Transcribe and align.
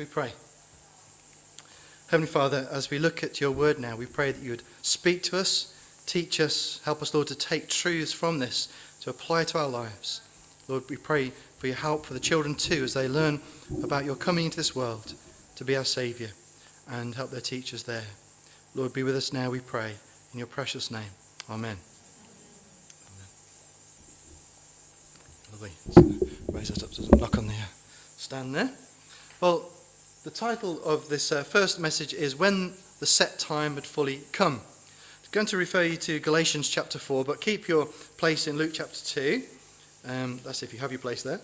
We 0.00 0.06
pray? 0.06 0.32
Heavenly 2.06 2.32
Father, 2.32 2.66
as 2.70 2.88
we 2.88 2.98
look 2.98 3.22
at 3.22 3.38
your 3.38 3.50
word 3.50 3.78
now, 3.78 3.96
we 3.96 4.06
pray 4.06 4.32
that 4.32 4.42
you 4.42 4.52
would 4.52 4.62
speak 4.80 5.22
to 5.24 5.36
us, 5.36 5.74
teach 6.06 6.40
us, 6.40 6.80
help 6.86 7.02
us, 7.02 7.12
Lord, 7.12 7.26
to 7.26 7.34
take 7.34 7.68
truths 7.68 8.10
from 8.10 8.38
this, 8.38 8.72
to 9.02 9.10
apply 9.10 9.44
to 9.44 9.58
our 9.58 9.68
lives. 9.68 10.22
Lord, 10.68 10.84
we 10.88 10.96
pray 10.96 11.32
for 11.58 11.66
your 11.66 11.76
help 11.76 12.06
for 12.06 12.14
the 12.14 12.18
children 12.18 12.54
too, 12.54 12.82
as 12.82 12.94
they 12.94 13.08
learn 13.08 13.42
about 13.82 14.06
your 14.06 14.16
coming 14.16 14.46
into 14.46 14.56
this 14.56 14.74
world 14.74 15.12
to 15.56 15.66
be 15.66 15.76
our 15.76 15.84
Saviour 15.84 16.30
and 16.88 17.14
help 17.14 17.30
their 17.30 17.42
teachers 17.42 17.82
there. 17.82 18.04
Lord, 18.74 18.94
be 18.94 19.02
with 19.02 19.16
us 19.16 19.34
now, 19.34 19.50
we 19.50 19.60
pray. 19.60 19.96
In 20.32 20.38
your 20.38 20.46
precious 20.46 20.90
name. 20.90 21.10
Amen. 21.50 21.76
Lovely. 25.52 25.72
Raise 26.54 26.68
that 26.68 26.82
up 26.82 27.20
knock 27.20 27.36
on 27.36 27.48
the 27.48 27.52
uh, 27.52 27.66
stand 28.16 28.54
there. 28.54 28.70
Well, 29.42 29.70
the 30.22 30.30
title 30.30 30.82
of 30.84 31.08
this 31.08 31.32
uh, 31.32 31.42
first 31.42 31.80
message 31.80 32.12
is 32.12 32.36
When 32.36 32.74
the 32.98 33.06
Set 33.06 33.38
Time 33.38 33.76
Had 33.76 33.86
Fully 33.86 34.20
Come. 34.32 34.60
I'm 34.60 35.30
going 35.30 35.46
to 35.46 35.56
refer 35.56 35.82
you 35.82 35.96
to 35.96 36.20
Galatians 36.20 36.68
chapter 36.68 36.98
4, 36.98 37.24
but 37.24 37.40
keep 37.40 37.68
your 37.68 37.86
place 38.18 38.46
in 38.46 38.58
Luke 38.58 38.72
chapter 38.74 39.02
2. 39.02 39.42
Um, 40.06 40.40
that's 40.44 40.62
if 40.62 40.74
you 40.74 40.78
have 40.80 40.92
your 40.92 41.00
place 41.00 41.22
there. 41.22 41.40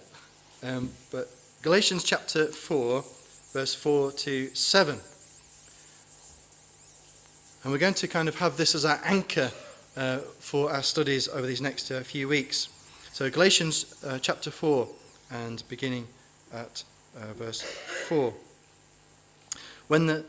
Um, 0.63 0.91
but 1.11 1.31
Galatians 1.63 2.05
chapter 2.05 2.49
4, 2.49 3.03
verse 3.55 3.75
4 3.75 4.13
to 4.13 4.55
7. 4.55 5.01
And 7.63 7.73
we're 7.73 7.79
going 7.79 7.95
to 7.95 8.09
kind 8.09 8.29
of 8.29 8.39
have 8.41 8.59
this 8.59 8.75
as 8.75 8.85
our 8.85 9.01
anchor 9.05 9.51
uh, 9.97 10.19
for 10.39 10.71
our 10.71 10.83
studies 10.83 11.29
over 11.29 11.47
these 11.47 11.63
next 11.63 11.91
uh, 11.91 12.01
few 12.01 12.29
weeks. 12.29 12.69
So, 13.13 13.31
Galatians 13.31 14.05
uh, 14.05 14.19
chapter 14.19 14.51
4, 14.51 14.87
and 15.31 15.63
beginning 15.71 16.07
at 16.53 16.85
uh, 17.17 17.33
verse 17.33 17.63
4. 17.63 18.35
When 19.89 20.07
the, 20.07 20.25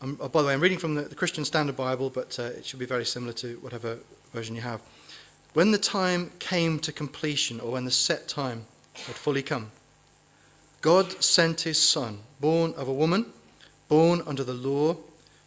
um, 0.00 0.16
oh, 0.20 0.28
by 0.28 0.42
the 0.42 0.48
way, 0.48 0.54
I'm 0.54 0.60
reading 0.60 0.78
from 0.78 0.94
the, 0.94 1.02
the 1.02 1.14
Christian 1.14 1.44
Standard 1.44 1.76
Bible, 1.76 2.08
but 2.10 2.38
uh, 2.38 2.44
it 2.44 2.64
should 2.64 2.78
be 2.78 2.86
very 2.86 3.04
similar 3.04 3.32
to 3.34 3.56
whatever 3.56 3.98
version 4.32 4.54
you 4.54 4.62
have. 4.62 4.80
When 5.52 5.72
the 5.72 5.78
time 5.78 6.30
came 6.38 6.78
to 6.80 6.92
completion, 6.92 7.60
or 7.60 7.72
when 7.72 7.84
the 7.84 7.90
set 7.90 8.28
time 8.28 8.64
had 8.94 9.16
fully 9.16 9.42
come, 9.42 9.70
God 10.80 11.22
sent 11.22 11.62
his 11.62 11.80
Son, 11.80 12.20
born 12.40 12.72
of 12.76 12.88
a 12.88 12.92
woman, 12.92 13.26
born 13.88 14.22
under 14.26 14.44
the 14.44 14.54
law, 14.54 14.96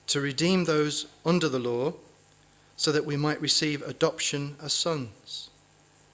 to 0.08 0.20
redeem 0.20 0.66
those 0.66 1.08
under 1.26 1.48
the 1.48 1.60
law, 1.60 1.94
so 2.76 2.92
that 2.92 3.06
we 3.06 3.16
might 3.16 3.40
receive 3.42 3.82
adoption 3.84 4.56
as 4.62 4.74
sons. 4.74 5.50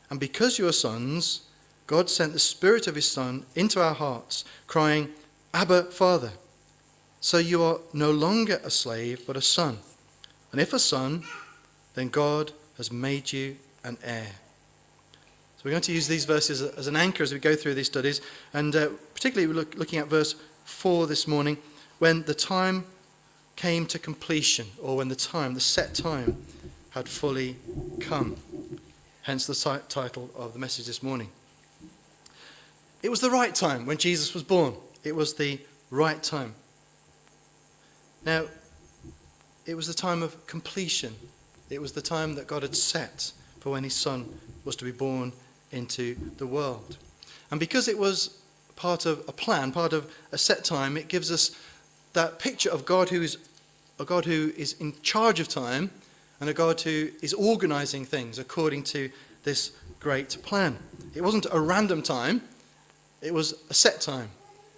And 0.10 0.20
because 0.20 0.60
you 0.60 0.68
are 0.68 0.74
sons, 0.74 1.42
God 1.88 2.10
sent 2.10 2.34
the 2.34 2.40
Spirit 2.40 2.88
of 2.88 2.96
his 2.96 3.10
Son 3.10 3.46
into 3.56 3.82
our 3.82 3.94
hearts, 3.94 4.46
crying, 4.68 5.10
Abba, 5.54 5.86
Father. 5.86 6.32
So 7.28 7.40
you 7.40 7.62
are 7.62 7.80
no 7.92 8.10
longer 8.10 8.62
a 8.64 8.70
slave, 8.70 9.28
but 9.28 9.36
a 9.36 9.42
son. 9.42 9.80
And 10.54 10.62
if 10.62 10.72
a 10.72 10.80
son, 10.80 11.24
then 11.94 12.08
God 12.08 12.54
has 12.78 12.90
made 12.90 13.34
you 13.34 13.58
an 13.84 13.98
heir. 14.02 14.32
So 15.58 15.64
we're 15.66 15.72
going 15.72 15.82
to 15.82 15.92
use 15.92 16.08
these 16.08 16.24
verses 16.24 16.62
as 16.62 16.88
an 16.88 16.96
anchor 16.96 17.24
as 17.24 17.34
we 17.34 17.40
go 17.40 17.54
through 17.54 17.74
these 17.74 17.88
studies, 17.88 18.22
and 18.54 18.74
uh, 18.74 18.92
particularly 19.14 19.46
we're 19.46 19.60
look, 19.60 19.76
looking 19.76 20.00
at 20.00 20.08
verse 20.08 20.36
4 20.64 21.06
this 21.08 21.28
morning, 21.28 21.58
when 22.00 22.24
the 22.24 22.34
time 22.34 22.86
came 23.58 23.86
to 23.88 24.00
completion, 24.00 24.68
or 24.82 24.96
when 24.96 25.10
the 25.10 25.16
time, 25.16 25.54
the 25.54 25.60
set 25.60 25.94
time, 25.96 26.38
had 26.92 27.10
fully 27.10 27.58
come. 28.00 28.38
Hence 29.24 29.46
the 29.46 29.82
title 29.90 30.30
of 30.34 30.54
the 30.54 30.60
message 30.60 30.86
this 30.86 31.04
morning. 31.04 31.30
It 33.04 33.10
was 33.10 33.20
the 33.20 33.32
right 33.32 33.54
time 33.54 33.86
when 33.86 33.98
Jesus 33.98 34.34
was 34.34 34.44
born. 34.44 34.76
It 35.04 35.14
was 35.14 35.34
the 35.34 35.60
right 35.92 36.24
time. 36.24 36.56
Now, 38.28 38.44
it 39.66 39.76
was 39.76 39.88
the 39.88 39.94
time 39.94 40.22
of 40.22 40.46
completion. 40.48 41.16
It 41.70 41.82
was 41.82 41.94
the 41.94 42.02
time 42.02 42.36
that 42.36 42.46
God 42.46 42.62
had 42.62 42.76
set 42.76 43.32
for 43.62 43.70
when 43.70 43.86
his 43.86 43.94
son 43.94 44.38
was 44.66 44.76
to 44.76 44.84
be 44.84 44.92
born 44.92 45.32
into 45.72 46.18
the 46.36 46.46
world. 46.46 46.98
And 47.52 47.58
because 47.58 47.88
it 47.88 47.98
was 47.98 48.38
part 48.76 49.06
of 49.06 49.24
a 49.30 49.32
plan, 49.32 49.72
part 49.72 49.94
of 49.94 50.12
a 50.34 50.38
set 50.38 50.66
time, 50.66 50.98
it 50.98 51.08
gives 51.08 51.32
us 51.32 51.58
that 52.12 52.38
picture 52.38 52.70
of 52.70 52.84
God 52.84 53.08
who's 53.08 53.38
a 53.98 54.04
God 54.04 54.26
who 54.26 54.52
is 54.58 54.74
in 54.74 54.94
charge 55.04 55.40
of 55.40 55.48
time 55.48 55.90
and 56.42 56.50
a 56.50 56.54
God 56.54 56.82
who 56.82 57.08
is 57.22 57.34
organizing 57.34 58.04
things 58.04 58.40
according 58.40 58.84
to 58.84 59.10
this 59.46 59.72
great 60.02 60.38
plan. 60.44 60.78
It 61.16 61.22
wasn't 61.22 61.48
a 61.50 61.62
random 61.62 62.02
time, 62.02 62.42
it 63.22 63.34
was 63.34 63.54
a 63.70 63.74
set 63.74 64.02
time. 64.02 64.32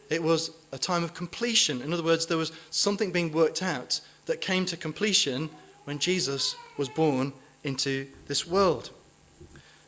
It 0.10 0.24
was 0.24 0.52
a 0.72 0.78
time 0.78 1.04
of 1.04 1.14
completion. 1.14 1.82
In 1.82 1.94
other 1.94 2.04
words, 2.04 2.26
there 2.26 2.38
was 2.38 2.52
something 2.72 3.12
being 3.12 3.32
worked 3.32 3.62
out 3.62 4.02
that 4.26 4.42
came 4.42 4.66
to 4.66 4.78
completion 4.78 5.50
when 5.86 6.00
Jesus 6.00 6.56
was 6.78 6.90
born 6.90 7.34
into 7.64 8.08
this 8.28 8.48
world. 8.48 8.92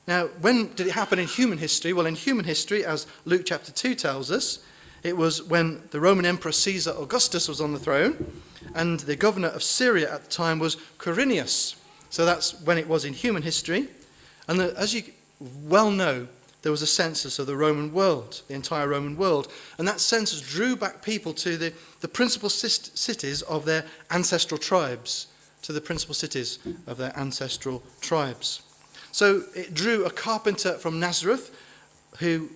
Now, 0.08 0.28
when 0.42 0.74
did 0.74 0.88
it 0.88 0.94
happen 0.94 1.20
in 1.20 1.28
human 1.28 1.58
history? 1.58 1.94
Well, 1.94 2.06
in 2.06 2.16
human 2.16 2.46
history, 2.46 2.86
as 2.86 3.08
Luke 3.26 3.44
chapter 3.46 3.72
2 3.72 3.96
tells 3.96 4.32
us, 4.32 4.64
it 5.04 5.16
was 5.18 5.44
when 5.44 5.82
the 5.92 6.00
Roman 6.00 6.26
Emperor 6.26 6.52
Caesar 6.52 6.94
Augustus 6.98 7.48
was 7.48 7.62
on 7.62 7.74
the 7.74 7.80
throne, 7.80 8.32
and 8.76 9.00
the 9.02 9.16
governor 9.16 9.48
of 9.50 9.64
Syria 9.64 10.14
at 10.14 10.24
the 10.24 10.30
time 10.30 10.60
was 10.60 10.78
Quirinius. 10.98 11.76
So 12.10 12.26
that's 12.26 12.60
when 12.62 12.78
it 12.78 12.88
was 12.88 13.06
in 13.06 13.14
human 13.14 13.42
history. 13.42 13.88
And 14.48 14.60
the, 14.60 14.78
as 14.78 14.94
you 14.94 15.04
well 15.40 15.90
know, 15.90 16.28
there 16.62 16.72
was 16.72 16.82
a 16.82 16.88
census 16.88 17.40
of 17.40 17.48
the 17.48 17.56
Roman 17.56 17.92
world, 17.92 18.42
the 18.48 18.54
entire 18.54 18.88
Roman 18.88 19.18
world. 19.18 19.52
And 19.78 19.88
that 19.88 20.00
census 20.00 20.42
drew 20.42 20.76
back 20.76 21.02
people 21.02 21.34
to 21.36 21.58
the, 21.58 21.74
the 22.02 22.08
principal 22.08 22.50
cities 22.50 23.42
of 23.44 23.66
their 23.66 23.86
ancestral 24.12 24.60
tribes, 24.60 25.28
to 25.64 25.74
the 25.74 25.82
principal 25.82 26.14
cities 26.14 26.60
of 26.86 26.98
their 26.98 27.18
ancestral 27.18 27.82
tribes. 28.00 28.62
So 29.12 29.44
it 29.56 29.74
drew 29.74 30.06
a 30.06 30.12
carpenter 30.12 30.74
from 30.74 31.00
Nazareth 31.00 31.56
who, 32.20 32.50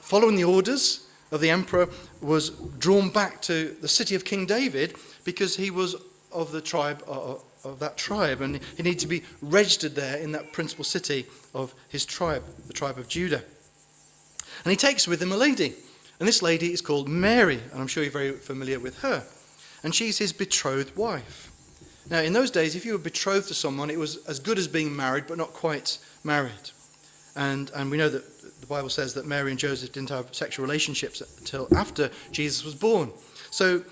following 0.00 0.36
the 0.36 0.44
orders 0.44 1.06
of 1.30 1.40
the 1.40 1.50
emperor, 1.50 1.88
was 2.20 2.50
drawn 2.78 3.10
back 3.10 3.40
to 3.42 3.76
the 3.80 3.88
city 3.88 4.14
of 4.14 4.24
King 4.24 4.44
David 4.44 4.96
because 5.24 5.56
he 5.56 5.70
was 5.70 5.96
of 6.32 6.50
the 6.50 6.60
tribe 6.60 7.02
of, 7.06 7.42
of 7.64 7.78
that 7.78 7.96
tribe 7.96 8.40
and 8.40 8.60
he 8.76 8.82
needed 8.82 8.98
to 9.00 9.06
be 9.06 9.22
registered 9.40 9.94
there 9.94 10.16
in 10.16 10.32
that 10.32 10.52
principal 10.52 10.84
city 10.84 11.26
of 11.54 11.74
his 11.88 12.04
tribe, 12.04 12.42
the 12.66 12.72
tribe 12.72 12.98
of 12.98 13.08
Judah. 13.08 13.42
And 14.64 14.70
he 14.70 14.76
takes 14.76 15.06
with 15.06 15.22
him 15.22 15.32
a 15.32 15.36
lady. 15.36 15.74
And 16.18 16.28
this 16.28 16.42
lady 16.42 16.72
is 16.72 16.80
called 16.80 17.08
Mary, 17.08 17.60
and 17.72 17.80
I'm 17.80 17.88
sure 17.88 18.02
you're 18.02 18.12
very 18.12 18.32
familiar 18.32 18.78
with 18.78 18.98
her. 19.00 19.24
And 19.82 19.94
she's 19.94 20.18
his 20.18 20.32
betrothed 20.32 20.96
wife. 20.96 21.50
Now, 22.10 22.20
in 22.20 22.32
those 22.32 22.50
days, 22.50 22.76
if 22.76 22.84
you 22.84 22.92
were 22.92 22.98
betrothed 22.98 23.48
to 23.48 23.54
someone, 23.54 23.90
it 23.90 23.98
was 23.98 24.24
as 24.26 24.38
good 24.38 24.58
as 24.58 24.68
being 24.68 24.94
married, 24.94 25.24
but 25.26 25.38
not 25.38 25.52
quite 25.52 25.98
married. 26.22 26.70
And, 27.34 27.70
and 27.74 27.90
we 27.90 27.96
know 27.96 28.08
that 28.08 28.60
the 28.60 28.66
Bible 28.66 28.88
says 28.88 29.14
that 29.14 29.26
Mary 29.26 29.50
and 29.50 29.58
Joseph 29.58 29.92
didn't 29.92 30.10
have 30.10 30.34
sexual 30.34 30.64
relationships 30.64 31.22
until 31.38 31.66
after 31.74 32.10
Jesus 32.30 32.64
was 32.64 32.74
born. 32.74 33.10
So 33.50 33.82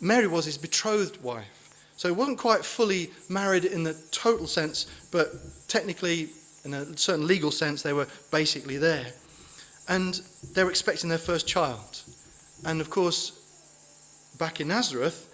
Mary 0.00 0.26
was 0.26 0.46
his 0.46 0.58
betrothed 0.58 1.22
wife. 1.22 1.63
So 1.96 2.08
it 2.08 2.16
wasn't 2.16 2.38
quite 2.38 2.64
fully 2.64 3.10
married 3.28 3.64
in 3.64 3.84
the 3.84 3.94
total 4.10 4.46
sense, 4.46 4.86
but 5.12 5.28
technically, 5.68 6.28
in 6.64 6.74
a 6.74 6.96
certain 6.96 7.26
legal 7.26 7.50
sense, 7.50 7.82
they 7.82 7.92
were 7.92 8.08
basically 8.30 8.78
there. 8.78 9.06
And 9.88 10.20
they 10.54 10.64
were 10.64 10.70
expecting 10.70 11.08
their 11.08 11.18
first 11.18 11.46
child. 11.46 12.02
And 12.64 12.80
of 12.80 12.90
course, 12.90 14.34
back 14.38 14.60
in 14.60 14.68
Nazareth, 14.68 15.30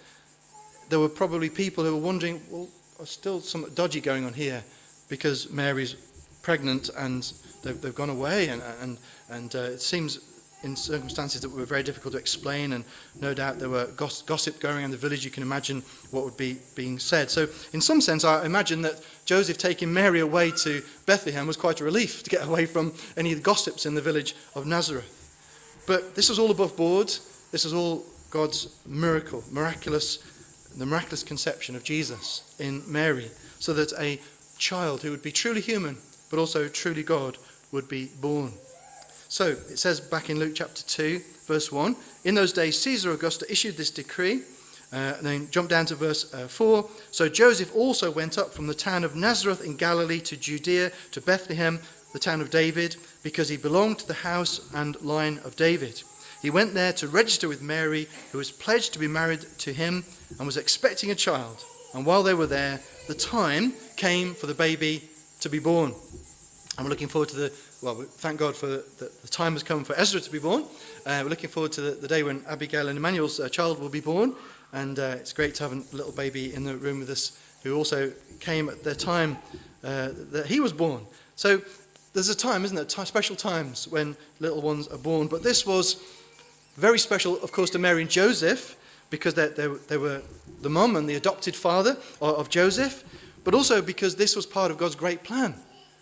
there 0.89 0.99
were 0.99 1.09
probably 1.09 1.49
people 1.49 1.83
who 1.83 1.95
were 1.95 2.01
wondering, 2.01 2.41
well, 2.49 2.67
there's 2.97 3.09
still 3.09 3.39
something 3.39 3.73
dodgy 3.73 4.01
going 4.01 4.25
on 4.25 4.33
here 4.33 4.63
because 5.09 5.49
Mary's 5.49 5.95
pregnant 6.43 6.89
and 6.97 7.31
they've, 7.63 7.79
they've 7.81 7.95
gone 7.95 8.09
away. 8.09 8.49
And, 8.49 8.61
and, 8.81 8.97
and 9.29 9.55
uh, 9.55 9.59
it 9.59 9.81
seems 9.81 10.19
in 10.63 10.75
circumstances 10.75 11.41
that 11.41 11.49
were 11.49 11.65
very 11.65 11.83
difficult 11.83 12.13
to 12.13 12.19
explain, 12.19 12.73
and 12.73 12.83
no 13.19 13.33
doubt 13.33 13.59
there 13.59 13.69
were 13.69 13.87
gossip 13.95 14.59
going 14.59 14.77
around 14.77 14.91
the 14.91 14.97
village. 14.97 15.25
You 15.25 15.31
can 15.31 15.43
imagine 15.43 15.81
what 16.11 16.23
would 16.23 16.37
be 16.37 16.57
being 16.75 16.99
said. 16.99 17.31
So, 17.31 17.47
in 17.73 17.81
some 17.81 18.01
sense, 18.01 18.23
I 18.23 18.45
imagine 18.45 18.81
that 18.83 19.01
Joseph 19.25 19.57
taking 19.57 19.91
Mary 19.91 20.19
away 20.19 20.51
to 20.63 20.83
Bethlehem 21.05 21.47
was 21.47 21.57
quite 21.57 21.81
a 21.81 21.83
relief 21.83 22.23
to 22.23 22.29
get 22.29 22.45
away 22.45 22.65
from 22.65 22.93
any 23.17 23.31
of 23.31 23.39
the 23.39 23.43
gossips 23.43 23.85
in 23.85 23.95
the 23.95 24.01
village 24.01 24.35
of 24.55 24.65
Nazareth. 24.65 25.17
But 25.87 26.15
this 26.15 26.29
was 26.29 26.37
all 26.37 26.51
above 26.51 26.77
board. 26.77 27.07
This 27.51 27.63
was 27.63 27.73
all 27.73 28.05
God's 28.29 28.69
miracle, 28.85 29.43
miraculous, 29.51 30.19
the 30.77 30.85
miraculous 30.85 31.23
conception 31.23 31.75
of 31.75 31.83
Jesus 31.83 32.55
in 32.59 32.83
Mary, 32.89 33.29
so 33.59 33.73
that 33.73 33.91
a 33.99 34.19
child 34.57 35.01
who 35.01 35.11
would 35.11 35.23
be 35.23 35.31
truly 35.31 35.61
human, 35.61 35.97
but 36.29 36.39
also 36.39 36.67
truly 36.67 37.03
God, 37.03 37.37
would 37.71 37.89
be 37.89 38.11
born. 38.21 38.53
So 39.31 39.47
it 39.47 39.79
says 39.79 40.01
back 40.01 40.29
in 40.29 40.39
Luke 40.39 40.51
chapter 40.55 40.83
2, 40.83 41.21
verse 41.47 41.71
1 41.71 41.95
In 42.25 42.35
those 42.35 42.51
days, 42.51 42.77
Caesar 42.81 43.13
Augustus 43.13 43.49
issued 43.49 43.77
this 43.77 43.89
decree. 43.89 44.41
Uh, 44.91 45.15
and 45.17 45.25
then 45.25 45.47
jump 45.51 45.69
down 45.69 45.85
to 45.85 45.95
verse 45.95 46.33
uh, 46.33 46.49
4. 46.49 46.85
So 47.11 47.29
Joseph 47.29 47.73
also 47.73 48.11
went 48.11 48.37
up 48.37 48.53
from 48.53 48.67
the 48.67 48.73
town 48.73 49.05
of 49.05 49.15
Nazareth 49.15 49.63
in 49.63 49.77
Galilee 49.77 50.19
to 50.19 50.35
Judea, 50.35 50.91
to 51.11 51.21
Bethlehem, 51.21 51.79
the 52.11 52.19
town 52.19 52.41
of 52.41 52.49
David, 52.49 52.97
because 53.23 53.47
he 53.47 53.55
belonged 53.55 53.99
to 53.99 54.07
the 54.07 54.13
house 54.15 54.69
and 54.73 55.01
line 55.01 55.39
of 55.45 55.55
David. 55.55 56.03
He 56.41 56.49
went 56.49 56.73
there 56.73 56.91
to 56.91 57.07
register 57.07 57.47
with 57.47 57.61
Mary, 57.61 58.09
who 58.33 58.37
was 58.37 58.51
pledged 58.51 58.91
to 58.91 58.99
be 58.99 59.07
married 59.07 59.45
to 59.59 59.71
him 59.71 60.03
and 60.37 60.45
was 60.45 60.57
expecting 60.57 61.09
a 61.09 61.15
child. 61.15 61.63
And 61.93 62.05
while 62.05 62.23
they 62.23 62.33
were 62.33 62.47
there, 62.47 62.81
the 63.07 63.15
time 63.15 63.75
came 63.95 64.33
for 64.33 64.47
the 64.47 64.53
baby 64.53 65.07
to 65.39 65.47
be 65.47 65.59
born. 65.59 65.93
We're 66.77 66.89
looking 66.89 67.07
forward 67.07 67.29
to 67.29 67.35
the, 67.35 67.53
well, 67.81 67.95
thank 67.95 68.39
God 68.39 68.55
for 68.55 68.67
the, 68.67 69.11
the 69.21 69.27
time 69.27 69.53
has 69.53 69.63
come 69.63 69.83
for 69.83 69.95
Ezra 69.95 70.21
to 70.21 70.31
be 70.31 70.37
born. 70.37 70.63
Uh, 71.05 71.21
we're 71.23 71.29
looking 71.29 71.49
forward 71.49 71.71
to 71.73 71.81
the, 71.81 71.91
the, 71.91 72.07
day 72.07 72.21
when 72.21 72.43
Abigail 72.47 72.89
and 72.89 72.97
Emmanuel's 72.97 73.39
uh, 73.39 73.49
child 73.49 73.79
will 73.79 73.89
be 73.89 73.99
born. 73.99 74.35
And 74.71 74.99
uh, 74.99 75.15
it's 75.17 75.33
great 75.33 75.55
to 75.55 75.63
have 75.63 75.73
a 75.73 75.95
little 75.95 76.11
baby 76.11 76.53
in 76.53 76.63
the 76.63 76.77
room 76.77 76.99
with 76.99 77.09
us 77.09 77.39
who 77.63 77.75
also 77.75 78.11
came 78.39 78.69
at 78.69 78.83
the 78.83 78.93
time 78.93 79.37
uh, 79.83 80.09
that 80.31 80.45
he 80.45 80.59
was 80.59 80.73
born. 80.73 81.05
So 81.35 81.61
there's 82.13 82.29
a 82.29 82.35
time, 82.35 82.63
isn't 82.65 82.75
there? 82.75 82.85
T- 82.85 83.05
special 83.05 83.35
times 83.35 83.87
when 83.87 84.15
little 84.39 84.61
ones 84.61 84.87
are 84.87 84.97
born. 84.97 85.27
But 85.27 85.41
this 85.41 85.65
was 85.65 86.03
very 86.75 86.99
special, 86.99 87.41
of 87.41 87.51
course, 87.51 87.71
to 87.71 87.79
Mary 87.79 88.03
and 88.03 88.11
Joseph 88.11 88.77
because 89.09 89.33
they, 89.33 89.47
they, 89.47 89.67
they 89.87 89.97
were 89.97 90.21
the 90.61 90.69
mum 90.69 90.95
and 90.95 91.09
the 91.09 91.15
adopted 91.15 91.55
father 91.55 91.97
of, 92.21 92.35
of 92.35 92.49
Joseph, 92.49 93.03
but 93.43 93.55
also 93.55 93.81
because 93.81 94.15
this 94.15 94.35
was 94.35 94.45
part 94.45 94.69
of 94.71 94.77
God's 94.77 94.95
great 94.95 95.23
plan, 95.23 95.55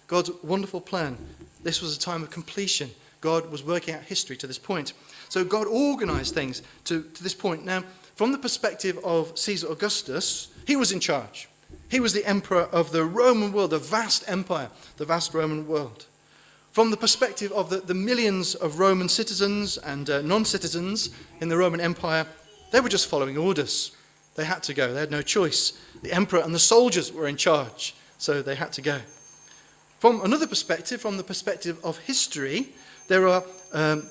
God's 0.09 0.31
wonderful 0.43 0.81
plan. 0.81 1.17
This 1.63 1.81
was 1.81 1.95
a 1.95 1.99
time 1.99 2.23
of 2.23 2.31
completion. 2.31 2.89
God 3.21 3.51
was 3.51 3.63
working 3.63 3.93
out 3.93 4.01
history 4.01 4.35
to 4.37 4.47
this 4.47 4.57
point. 4.57 4.93
So 5.29 5.45
God 5.45 5.67
organized 5.67 6.33
things 6.33 6.63
to, 6.85 7.03
to 7.03 7.23
this 7.23 7.35
point. 7.35 7.63
Now, 7.63 7.83
from 8.15 8.31
the 8.31 8.37
perspective 8.37 8.97
of 9.03 9.37
Caesar 9.37 9.67
Augustus, 9.71 10.47
he 10.65 10.75
was 10.75 10.91
in 10.91 10.99
charge. 10.99 11.47
He 11.89 11.99
was 11.99 12.13
the 12.13 12.25
emperor 12.25 12.63
of 12.63 12.91
the 12.91 13.05
Roman 13.05 13.53
world, 13.53 13.69
the 13.69 13.77
vast 13.77 14.23
empire, 14.27 14.69
the 14.97 15.05
vast 15.05 15.33
Roman 15.33 15.67
world. 15.67 16.07
From 16.71 16.89
the 16.89 16.97
perspective 16.97 17.51
of 17.51 17.69
the, 17.69 17.77
the 17.77 17.93
millions 17.93 18.55
of 18.55 18.79
Roman 18.79 19.09
citizens 19.09 19.77
and 19.77 20.09
uh, 20.09 20.21
non 20.21 20.43
citizens 20.43 21.11
in 21.39 21.49
the 21.49 21.57
Roman 21.57 21.81
Empire, 21.81 22.25
they 22.71 22.79
were 22.79 22.89
just 22.89 23.07
following 23.07 23.37
orders. 23.37 23.95
They 24.35 24.45
had 24.45 24.63
to 24.63 24.73
go, 24.73 24.91
they 24.91 25.01
had 25.01 25.11
no 25.11 25.21
choice. 25.21 25.79
The 26.01 26.13
emperor 26.13 26.39
and 26.39 26.53
the 26.53 26.59
soldiers 26.59 27.11
were 27.13 27.27
in 27.27 27.37
charge, 27.37 27.95
so 28.17 28.41
they 28.41 28.55
had 28.55 28.71
to 28.73 28.81
go. 28.81 28.99
From 29.99 30.21
another 30.21 30.47
perspective, 30.47 31.01
from 31.01 31.17
the 31.17 31.23
perspective 31.23 31.77
of 31.83 31.97
history, 31.97 32.69
there 33.09 33.27
are 33.27 33.43
um, 33.73 34.07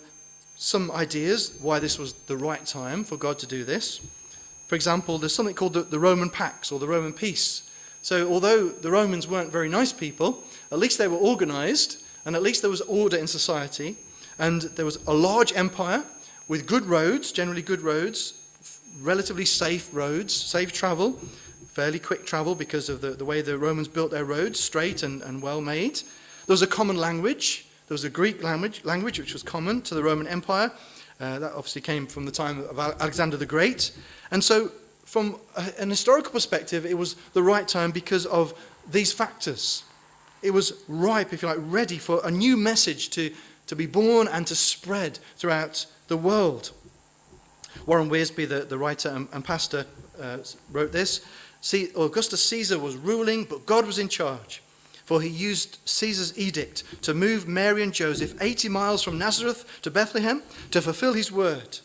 some 0.56 0.90
ideas 0.90 1.58
why 1.62 1.78
this 1.78 1.98
was 1.98 2.12
the 2.12 2.36
right 2.36 2.64
time 2.66 3.04
for 3.04 3.16
God 3.16 3.38
to 3.38 3.46
do 3.46 3.64
this. 3.64 4.00
For 4.66 4.74
example, 4.74 5.16
there's 5.16 5.34
something 5.34 5.54
called 5.54 5.72
the, 5.72 5.82
the 5.82 5.98
Roman 5.98 6.28
Pax 6.28 6.70
or 6.70 6.78
the 6.78 6.86
Roman 6.86 7.14
Peace. 7.14 7.70
So, 8.02 8.30
although 8.30 8.68
the 8.68 8.90
Romans 8.90 9.26
weren't 9.26 9.50
very 9.50 9.70
nice 9.70 9.92
people, 9.92 10.44
at 10.70 10.78
least 10.78 10.98
they 10.98 11.08
were 11.08 11.16
organized 11.16 12.02
and 12.26 12.36
at 12.36 12.42
least 12.42 12.60
there 12.60 12.70
was 12.70 12.82
order 12.82 13.16
in 13.16 13.26
society. 13.26 13.96
And 14.38 14.62
there 14.62 14.84
was 14.84 14.98
a 15.06 15.14
large 15.14 15.56
empire 15.56 16.04
with 16.48 16.66
good 16.66 16.84
roads, 16.84 17.32
generally 17.32 17.62
good 17.62 17.80
roads, 17.80 18.34
relatively 19.00 19.46
safe 19.46 19.88
roads, 19.94 20.34
safe 20.34 20.70
travel, 20.70 21.18
fairly 21.78 22.00
quick 22.00 22.26
travel 22.26 22.56
because 22.56 22.88
of 22.88 23.00
the, 23.00 23.10
the 23.10 23.24
way 23.24 23.40
the 23.40 23.56
Romans 23.56 23.86
built 23.86 24.10
their 24.10 24.24
roads, 24.24 24.58
straight 24.58 25.04
and, 25.04 25.22
and 25.22 25.40
well 25.40 25.60
made. 25.60 25.94
There 25.94 26.54
was 26.54 26.60
a 26.60 26.66
common 26.66 26.96
language. 26.96 27.68
There 27.86 27.94
was 27.94 28.02
a 28.02 28.10
Greek 28.10 28.42
language, 28.42 28.84
language 28.84 29.20
which 29.20 29.32
was 29.32 29.44
common 29.44 29.82
to 29.82 29.94
the 29.94 30.02
Roman 30.02 30.26
Empire. 30.26 30.72
Uh, 31.20 31.38
that 31.38 31.52
obviously 31.52 31.80
came 31.80 32.08
from 32.08 32.24
the 32.24 32.32
time 32.32 32.64
of 32.64 32.80
Alexander 32.80 33.36
the 33.36 33.46
Great. 33.46 33.92
And 34.32 34.42
so, 34.42 34.72
from 35.04 35.38
a, 35.56 35.72
an 35.78 35.88
historical 35.88 36.32
perspective, 36.32 36.84
it 36.84 36.98
was 36.98 37.14
the 37.32 37.44
right 37.44 37.68
time 37.68 37.92
because 37.92 38.26
of 38.26 38.54
these 38.90 39.12
factors. 39.12 39.84
It 40.42 40.50
was 40.50 40.82
ripe, 40.88 41.32
if 41.32 41.42
you 41.42 41.48
like, 41.48 41.58
ready 41.60 41.98
for 41.98 42.20
a 42.24 42.30
new 42.32 42.56
message 42.56 43.10
to, 43.10 43.32
to 43.68 43.76
be 43.76 43.86
born 43.86 44.26
and 44.26 44.48
to 44.48 44.56
spread 44.56 45.20
throughout 45.36 45.86
the 46.08 46.16
world. 46.16 46.72
Warren 47.86 48.10
Wiersbe, 48.10 48.48
the, 48.48 48.64
the 48.64 48.78
writer 48.78 49.10
and, 49.10 49.28
and 49.32 49.44
pastor, 49.44 49.86
uh, 50.20 50.38
wrote 50.72 50.90
this. 50.90 51.24
See, 51.60 51.90
Augustus 51.96 52.42
Caesar 52.44 52.78
was 52.78 52.96
ruling, 52.96 53.44
but 53.44 53.66
God 53.66 53.86
was 53.86 53.98
in 53.98 54.08
charge. 54.08 54.62
For 55.04 55.22
he 55.22 55.28
used 55.28 55.78
Caesar's 55.86 56.38
edict 56.38 56.84
to 57.02 57.14
move 57.14 57.48
Mary 57.48 57.82
and 57.82 57.94
Joseph 57.94 58.34
80 58.40 58.68
miles 58.68 59.02
from 59.02 59.18
Nazareth 59.18 59.80
to 59.82 59.90
Bethlehem 59.90 60.42
to 60.70 60.82
fulfill 60.82 61.14
his 61.14 61.32
word. 61.32 61.78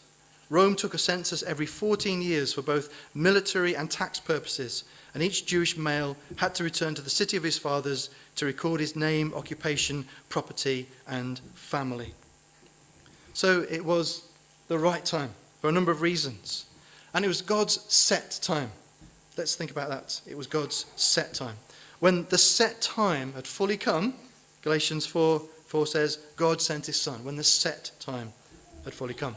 Rome 0.50 0.76
took 0.76 0.94
a 0.94 0.98
census 0.98 1.42
every 1.42 1.66
14 1.66 2.22
years 2.22 2.54
for 2.54 2.62
both 2.62 2.94
military 3.16 3.76
and 3.76 3.90
tax 3.90 4.20
purposes, 4.20 4.84
and 5.14 5.24
each 5.24 5.46
Jewish 5.46 5.78
male 5.78 6.18
had 6.36 6.54
to 6.56 6.64
return 6.64 6.96
to 6.96 7.02
the 7.02 7.10
city 7.10 7.38
of 7.38 7.44
his 7.44 7.58
fathers 7.58 8.10
to 8.36 8.46
record 8.46 8.80
his 8.80 8.96
name, 8.96 9.34
occupation, 9.34 10.06
property, 10.30 10.88
and 11.08 11.40
family. 11.56 12.14
So 13.34 13.66
it 13.70 13.86
was 13.86 14.28
the 14.68 14.78
right 14.78 15.06
time 15.06 15.32
for 15.62 15.70
a 15.70 15.74
number 15.74 15.92
of 15.92 16.02
reasons. 16.02 16.66
And 17.14 17.24
it 17.24 17.30
was 17.30 17.42
God's 17.42 17.82
set 17.92 18.38
time. 18.42 18.72
Let's 19.38 19.56
think 19.56 19.72
about 19.72 19.90
that. 19.90 20.22
It 20.28 20.38
was 20.38 20.48
God's 20.48 20.86
set 20.96 21.34
time. 21.34 21.56
When 22.00 22.26
the 22.30 22.38
set 22.38 22.82
time 22.82 23.34
had 23.34 23.48
fully 23.48 23.78
come, 23.78 24.14
Galatians 24.62 25.06
4, 25.06 25.40
4 25.40 25.88
says, 25.88 26.18
God 26.36 26.62
sent 26.62 26.86
his 26.86 27.00
son. 27.00 27.24
When 27.24 27.36
the 27.36 27.44
set 27.44 27.92
time 28.00 28.34
had 28.84 28.94
fully 28.94 29.14
come. 29.14 29.36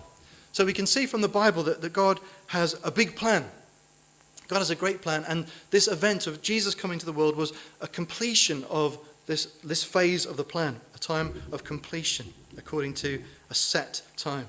So 0.52 0.64
we 0.64 0.72
can 0.72 0.86
see 0.86 1.06
from 1.06 1.20
the 1.20 1.28
Bible 1.28 1.62
that, 1.64 1.80
that 1.80 1.92
God 1.92 2.20
has 2.48 2.78
a 2.82 2.90
big 2.90 3.16
plan. 3.16 3.44
God 4.48 4.58
has 4.58 4.70
a 4.70 4.76
great 4.76 5.02
plan, 5.02 5.24
and 5.26 5.46
this 5.70 5.88
event 5.88 6.26
of 6.26 6.40
Jesus 6.40 6.74
coming 6.74 6.98
to 6.98 7.06
the 7.06 7.12
world 7.12 7.36
was 7.36 7.52
a 7.80 7.88
completion 7.88 8.64
of 8.70 8.96
this, 9.26 9.46
this 9.64 9.82
phase 9.82 10.24
of 10.24 10.36
the 10.36 10.44
plan, 10.44 10.80
a 10.94 10.98
time 10.98 11.42
of 11.50 11.64
completion, 11.64 12.32
according 12.56 12.94
to 12.94 13.22
a 13.50 13.54
set 13.54 14.02
time. 14.16 14.46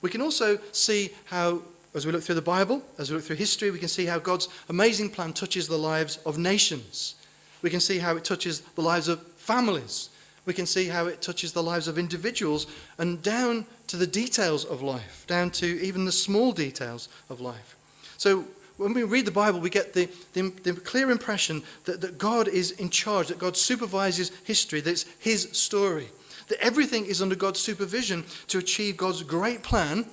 We 0.00 0.10
can 0.10 0.22
also 0.22 0.58
see 0.72 1.10
how, 1.26 1.62
as 1.98 2.06
we 2.06 2.12
look 2.12 2.22
through 2.22 2.36
the 2.36 2.42
Bible, 2.42 2.80
as 2.96 3.10
we 3.10 3.16
look 3.16 3.24
through 3.24 3.36
history, 3.36 3.70
we 3.70 3.78
can 3.78 3.88
see 3.88 4.06
how 4.06 4.18
God's 4.18 4.48
amazing 4.68 5.10
plan 5.10 5.32
touches 5.32 5.66
the 5.66 5.76
lives 5.76 6.18
of 6.24 6.38
nations. 6.38 7.16
We 7.60 7.70
can 7.70 7.80
see 7.80 7.98
how 7.98 8.16
it 8.16 8.24
touches 8.24 8.60
the 8.60 8.82
lives 8.82 9.08
of 9.08 9.20
families. 9.32 10.08
We 10.46 10.54
can 10.54 10.64
see 10.64 10.86
how 10.86 11.06
it 11.06 11.20
touches 11.20 11.52
the 11.52 11.62
lives 11.62 11.88
of 11.88 11.98
individuals 11.98 12.68
and 12.98 13.20
down 13.20 13.66
to 13.88 13.96
the 13.96 14.06
details 14.06 14.64
of 14.64 14.80
life, 14.80 15.24
down 15.26 15.50
to 15.50 15.66
even 15.82 16.04
the 16.04 16.12
small 16.12 16.52
details 16.52 17.08
of 17.28 17.40
life. 17.40 17.76
So 18.16 18.44
when 18.76 18.94
we 18.94 19.02
read 19.02 19.26
the 19.26 19.32
Bible, 19.32 19.58
we 19.58 19.68
get 19.68 19.92
the, 19.92 20.08
the, 20.34 20.50
the, 20.62 20.74
clear 20.74 21.10
impression 21.10 21.64
that, 21.84 22.00
that 22.00 22.16
God 22.16 22.46
is 22.46 22.70
in 22.70 22.90
charge, 22.90 23.26
that 23.26 23.40
God 23.40 23.56
supervises 23.56 24.30
history, 24.44 24.80
that 24.82 24.90
it's 24.90 25.06
His 25.18 25.48
story, 25.50 26.06
that 26.46 26.60
everything 26.60 27.06
is 27.06 27.20
under 27.20 27.34
God's 27.34 27.58
supervision 27.58 28.24
to 28.46 28.58
achieve 28.58 28.96
God's 28.96 29.24
great 29.24 29.64
plan. 29.64 30.06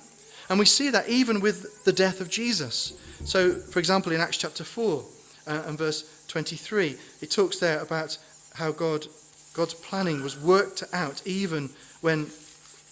And 0.48 0.58
we 0.58 0.64
see 0.64 0.90
that 0.90 1.08
even 1.08 1.40
with 1.40 1.84
the 1.84 1.92
death 1.92 2.20
of 2.20 2.30
Jesus. 2.30 2.92
So, 3.24 3.54
for 3.54 3.78
example, 3.78 4.12
in 4.12 4.20
Acts 4.20 4.36
chapter 4.36 4.64
4 4.64 5.04
uh, 5.46 5.62
and 5.66 5.78
verse 5.78 6.24
23, 6.28 6.96
it 7.20 7.30
talks 7.30 7.58
there 7.58 7.80
about 7.80 8.18
how 8.54 8.72
God, 8.72 9.06
God's 9.54 9.74
planning 9.74 10.22
was 10.22 10.40
worked 10.40 10.84
out 10.92 11.22
even 11.26 11.70
when 12.00 12.26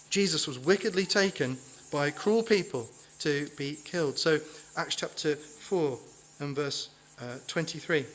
Jesus 0.09 0.47
was 0.47 0.59
wickedly 0.59 1.05
taken 1.05 1.57
by 1.91 2.11
cruel 2.11 2.43
people 2.43 2.89
to 3.19 3.47
be 3.57 3.77
killed. 3.85 4.19
So, 4.19 4.39
Acts 4.75 4.95
chapter 4.95 5.35
4 5.35 5.97
and 6.39 6.55
verse 6.55 6.89
uh, 7.21 7.37
23. 7.47 8.05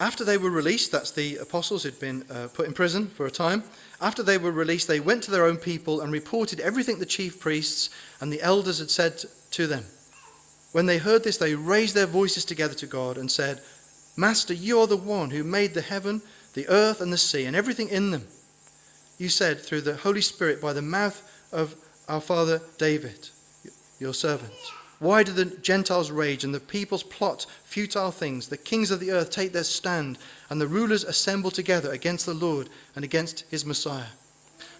After 0.00 0.24
they 0.24 0.38
were 0.38 0.50
released, 0.50 0.90
that's 0.90 1.12
the 1.12 1.36
apostles 1.36 1.84
who'd 1.84 2.00
been 2.00 2.24
uh, 2.30 2.48
put 2.52 2.66
in 2.66 2.72
prison 2.72 3.06
for 3.06 3.26
a 3.26 3.30
time. 3.30 3.62
After 4.00 4.22
they 4.22 4.38
were 4.38 4.50
released, 4.50 4.88
they 4.88 5.00
went 5.00 5.22
to 5.24 5.30
their 5.30 5.44
own 5.44 5.56
people 5.56 6.00
and 6.00 6.12
reported 6.12 6.58
everything 6.58 6.98
the 6.98 7.06
chief 7.06 7.38
priests 7.38 7.90
and 8.20 8.32
the 8.32 8.42
elders 8.42 8.80
had 8.80 8.90
said 8.90 9.24
to 9.52 9.66
them. 9.66 9.84
When 10.72 10.86
they 10.86 10.98
heard 10.98 11.22
this, 11.22 11.38
they 11.38 11.54
raised 11.54 11.94
their 11.94 12.06
voices 12.06 12.44
together 12.44 12.74
to 12.74 12.86
God 12.86 13.16
and 13.16 13.30
said, 13.30 13.60
Master, 14.16 14.52
you 14.52 14.80
are 14.80 14.88
the 14.88 14.96
one 14.96 15.30
who 15.30 15.44
made 15.44 15.74
the 15.74 15.80
heaven, 15.80 16.22
the 16.54 16.68
earth, 16.68 17.00
and 17.00 17.12
the 17.12 17.18
sea, 17.18 17.44
and 17.44 17.54
everything 17.54 17.88
in 17.88 18.10
them. 18.10 18.26
You 19.16 19.28
said 19.28 19.60
through 19.60 19.82
the 19.82 19.96
Holy 19.96 20.20
Spirit 20.20 20.60
by 20.60 20.72
the 20.72 20.82
mouth 20.82 21.22
of 21.52 21.76
our 22.08 22.20
father 22.20 22.60
David, 22.78 23.28
your 24.00 24.12
servant. 24.12 24.52
Why 25.04 25.22
do 25.22 25.32
the 25.32 25.44
Gentiles 25.44 26.10
rage 26.10 26.44
and 26.44 26.54
the 26.54 26.60
peoples 26.60 27.02
plot 27.02 27.44
futile 27.64 28.10
things? 28.10 28.48
The 28.48 28.56
kings 28.56 28.90
of 28.90 29.00
the 29.00 29.10
earth 29.10 29.28
take 29.28 29.52
their 29.52 29.62
stand, 29.62 30.16
and 30.48 30.58
the 30.58 30.66
rulers 30.66 31.04
assemble 31.04 31.50
together 31.50 31.92
against 31.92 32.24
the 32.24 32.32
Lord 32.32 32.70
and 32.96 33.04
against 33.04 33.44
his 33.50 33.66
Messiah. 33.66 34.14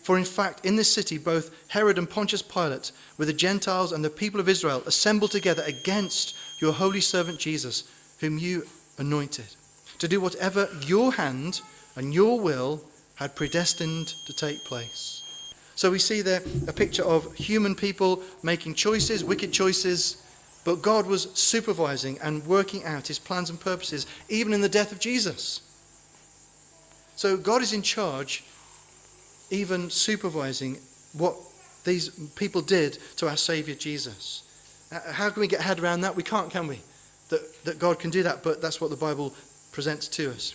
For 0.03 0.17
in 0.17 0.25
fact, 0.25 0.65
in 0.65 0.77
this 0.77 0.91
city, 0.91 1.19
both 1.19 1.55
Herod 1.69 1.99
and 1.99 2.09
Pontius 2.09 2.41
Pilate, 2.41 2.91
with 3.19 3.29
the 3.29 3.35
Gentiles 3.35 3.93
and 3.93 4.03
the 4.03 4.09
people 4.09 4.41
of 4.41 4.49
Israel, 4.49 4.83
assembled 4.87 5.31
together 5.31 5.63
against 5.67 6.35
your 6.59 6.73
holy 6.73 7.03
servant 7.03 7.39
Jesus, 7.39 7.85
whom 8.21 8.39
you 8.39 8.67
anointed, 8.97 9.55
to 9.99 10.09
do 10.09 10.23
whatever 10.23 10.71
your 10.87 11.13
hand 11.13 11.61
and 11.97 12.15
your 12.15 12.41
will 12.41 12.81
had 13.17 13.37
predestined 13.37 14.15
to 14.25 14.33
take 14.33 14.65
place. 14.65 15.14
So 15.77 15.91
we 15.91 15.99
see 15.99 16.23
there 16.23 16.43
a 16.69 16.73
picture 16.73 17.05
of 17.05 17.35
human 17.35 17.75
people 17.75 18.23
making 18.43 18.75
choices, 18.75 19.25
wicked 19.25 19.53
choices, 19.53 20.23
but 20.65 20.83
God 20.83 21.07
was 21.07 21.31
supervising 21.35 22.19
and 22.21 22.47
working 22.47 22.85
out 22.85 23.09
his 23.09 23.19
plans 23.19 23.51
and 23.51 23.61
purposes, 23.61 24.07
even 24.29 24.53
in 24.53 24.61
the 24.61 24.69
death 24.69 24.93
of 24.93 24.99
Jesus. 24.99 25.61
So 27.17 27.37
God 27.37 27.63
is 27.63 27.73
in 27.73 27.83
charge, 27.83 28.45
even 29.51 29.91
supervising 29.91 30.79
what 31.13 31.37
these 31.85 32.09
people 32.35 32.63
did 32.63 32.99
to 33.17 33.29
our 33.29 33.37
Saviour 33.37 33.77
Jesus. 33.77 34.89
Uh, 34.91 35.13
How 35.13 35.29
can 35.31 35.41
we 35.41 35.47
get 35.47 35.61
head 35.61 35.81
around 35.81 36.01
that? 36.01 36.17
We 36.17 36.23
can't, 36.23 36.51
can 36.51 36.67
we? 36.67 36.81
That, 37.29 37.65
that 37.65 37.79
God 37.79 37.99
can 37.99 38.11
do 38.11 38.23
that, 38.23 38.43
but 38.43 38.63
that's 38.63 38.81
what 38.81 38.91
the 38.91 38.97
Bible 38.97 39.35
presents 39.73 40.09
to 40.09 40.31
us. 40.31 40.55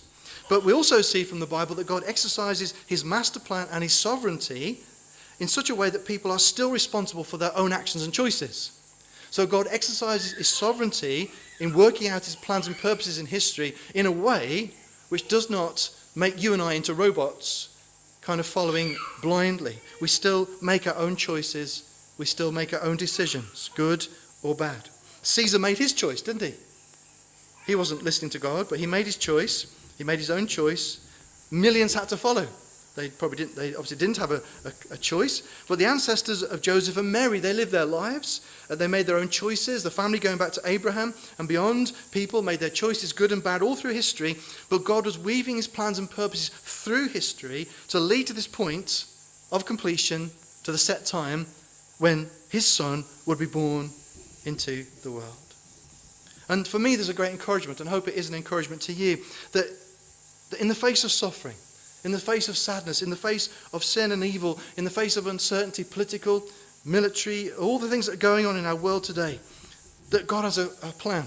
But 0.49 0.63
we 0.63 0.73
also 0.73 1.01
see 1.01 1.23
from 1.23 1.39
the 1.39 1.45
Bible 1.45 1.75
that 1.75 1.88
God 1.88 2.03
exercises 2.05 2.73
his 2.88 3.05
master 3.05 3.39
plan 3.39 3.67
and 3.71 3.83
his 3.83 3.93
sovereignty 3.93 4.81
in 5.39 5.48
such 5.48 5.69
a 5.69 5.75
way 5.75 5.89
that 5.89 6.05
people 6.05 6.31
are 6.31 6.39
still 6.39 6.72
responsible 6.72 7.24
for 7.24 7.38
their 7.38 7.55
own 7.58 7.72
actions 7.72 8.03
and 8.03 8.13
choices. 8.13 8.72
So 9.31 9.46
God 9.46 9.67
exercises 9.69 10.34
his 10.34 10.48
sovereignty 10.48 11.31
in 11.60 11.74
working 11.74 12.08
out 12.08 12.25
his 12.25 12.36
plans 12.36 12.67
and 12.67 12.77
purposes 12.77 13.19
in 13.19 13.25
history 13.25 13.75
in 13.93 14.05
a 14.05 14.12
way 14.12 14.72
which 15.10 15.27
does 15.27 15.50
not 15.50 15.89
make 16.15 16.41
you 16.41 16.53
and 16.53 16.62
I 16.62 16.74
into 16.74 16.93
robots, 16.93 17.69
kind 18.22 18.39
of 18.39 18.46
following 18.46 18.96
blindly. 19.22 19.77
We 20.01 20.08
still 20.08 20.48
make 20.62 20.88
our 20.88 20.96
own 20.96 21.15
choices, 21.15 21.84
we 22.17 22.25
still 22.25 22.51
make 22.51 22.74
our 22.74 22.81
own 22.81 22.98
decisions, 22.98 23.69
good 23.75 24.08
or 24.43 24.55
bad. 24.55 24.89
Caesar 25.22 25.60
made 25.60 25.77
his 25.77 25.93
choice, 25.93 26.22
didn't 26.22 26.41
he? 26.41 26.53
He 27.67 27.75
wasn't 27.75 28.03
listening 28.03 28.31
to 28.31 28.39
God, 28.39 28.67
but 28.69 28.79
he 28.79 28.88
made 28.88 29.05
his 29.05 29.17
choice. 29.17 29.67
He 29.98 30.03
made 30.03 30.19
his 30.19 30.31
own 30.31 30.48
choice. 30.48 31.00
Millions 31.51 31.93
had 31.93 32.10
to 32.10 32.17
follow. 32.17 32.48
They 33.00 33.08
probably 33.08 33.38
didn't, 33.38 33.56
they 33.56 33.70
obviously 33.75 33.96
didn't 33.96 34.18
have 34.18 34.32
a, 34.32 34.41
a, 34.65 34.74
a 34.91 34.98
choice. 34.98 35.41
But 35.70 35.79
the 35.79 35.86
ancestors 35.86 36.44
of 36.44 36.62
Joseph 36.62 36.98
and 36.98 37.10
Mary, 37.10 37.39
they 37.39 37.53
lived 37.53 37.72
their 37.72 37.86
lives. 37.86 38.41
Uh, 38.70 38.75
they 38.75 38.88
made 38.88 39.08
their 39.08 39.15
own 39.15 39.29
choices. 39.29 39.84
The 39.84 39.89
family 39.89 40.20
going 40.20 40.38
back 40.38 40.51
to 40.53 40.62
Abraham 40.65 41.13
and 41.38 41.48
beyond, 41.48 41.94
people 42.12 42.41
made 42.41 42.60
their 42.60 42.70
choices, 42.70 43.13
good 43.13 43.32
and 43.32 43.41
bad, 43.41 43.62
all 43.62 43.77
through 43.77 43.94
history. 43.94 44.36
But 44.70 44.84
God 44.84 45.06
was 45.06 45.18
weaving 45.18 45.56
his 45.56 45.68
plans 45.68 45.98
and 45.98 46.12
purposes 46.12 46.50
through 46.50 47.08
history 47.08 47.70
to 47.88 48.01
lead 48.01 48.27
to 48.27 48.34
this 48.34 48.48
point 48.48 49.06
of 49.50 49.65
completion, 49.65 50.29
to 50.65 50.74
the 50.74 50.77
set 50.77 51.06
time 51.06 51.46
when 52.00 52.27
his 52.50 52.65
son 52.65 53.06
would 53.25 53.39
be 53.39 53.46
born 53.46 53.91
into 54.44 54.84
the 55.03 55.12
world. 55.12 55.56
And 56.50 56.68
for 56.68 56.79
me, 56.79 56.98
there's 56.98 57.08
a 57.08 57.13
great 57.13 57.32
encouragement, 57.32 57.79
and 57.79 57.88
hope 57.88 58.10
it 58.10 58.15
is 58.15 58.27
an 58.27 58.36
encouragement 58.36 58.82
to 58.84 58.94
you, 58.94 59.20
that, 59.53 59.68
that 60.50 60.60
in 60.60 60.68
the 60.68 60.75
face 60.75 61.06
of 61.06 61.12
suffering, 61.13 61.56
in 62.03 62.12
the 62.12 62.20
face 62.20 62.48
of 62.48 62.58
sadness, 62.58 63.01
in 63.01 63.10
the 63.10 63.15
face 63.15 63.50
of 63.74 63.84
sin 63.84 64.12
and 64.12 64.24
evil, 64.24 64.60
in 64.77 64.84
the 64.84 64.89
face 64.89 65.18
of 65.18 65.27
uncertainty, 65.27 65.84
political, 65.84 66.44
military, 66.86 67.51
all 67.53 67.79
the 67.79 67.89
things 67.89 68.06
that 68.06 68.13
are 68.13 68.18
going 68.18 68.46
on 68.46 68.58
in 68.58 68.65
our 68.65 68.75
world 68.75 69.03
today, 69.03 69.39
that 70.10 70.27
God 70.27 70.44
has 70.44 70.58
a, 70.58 70.70
a 70.82 70.91
plan. 70.91 71.25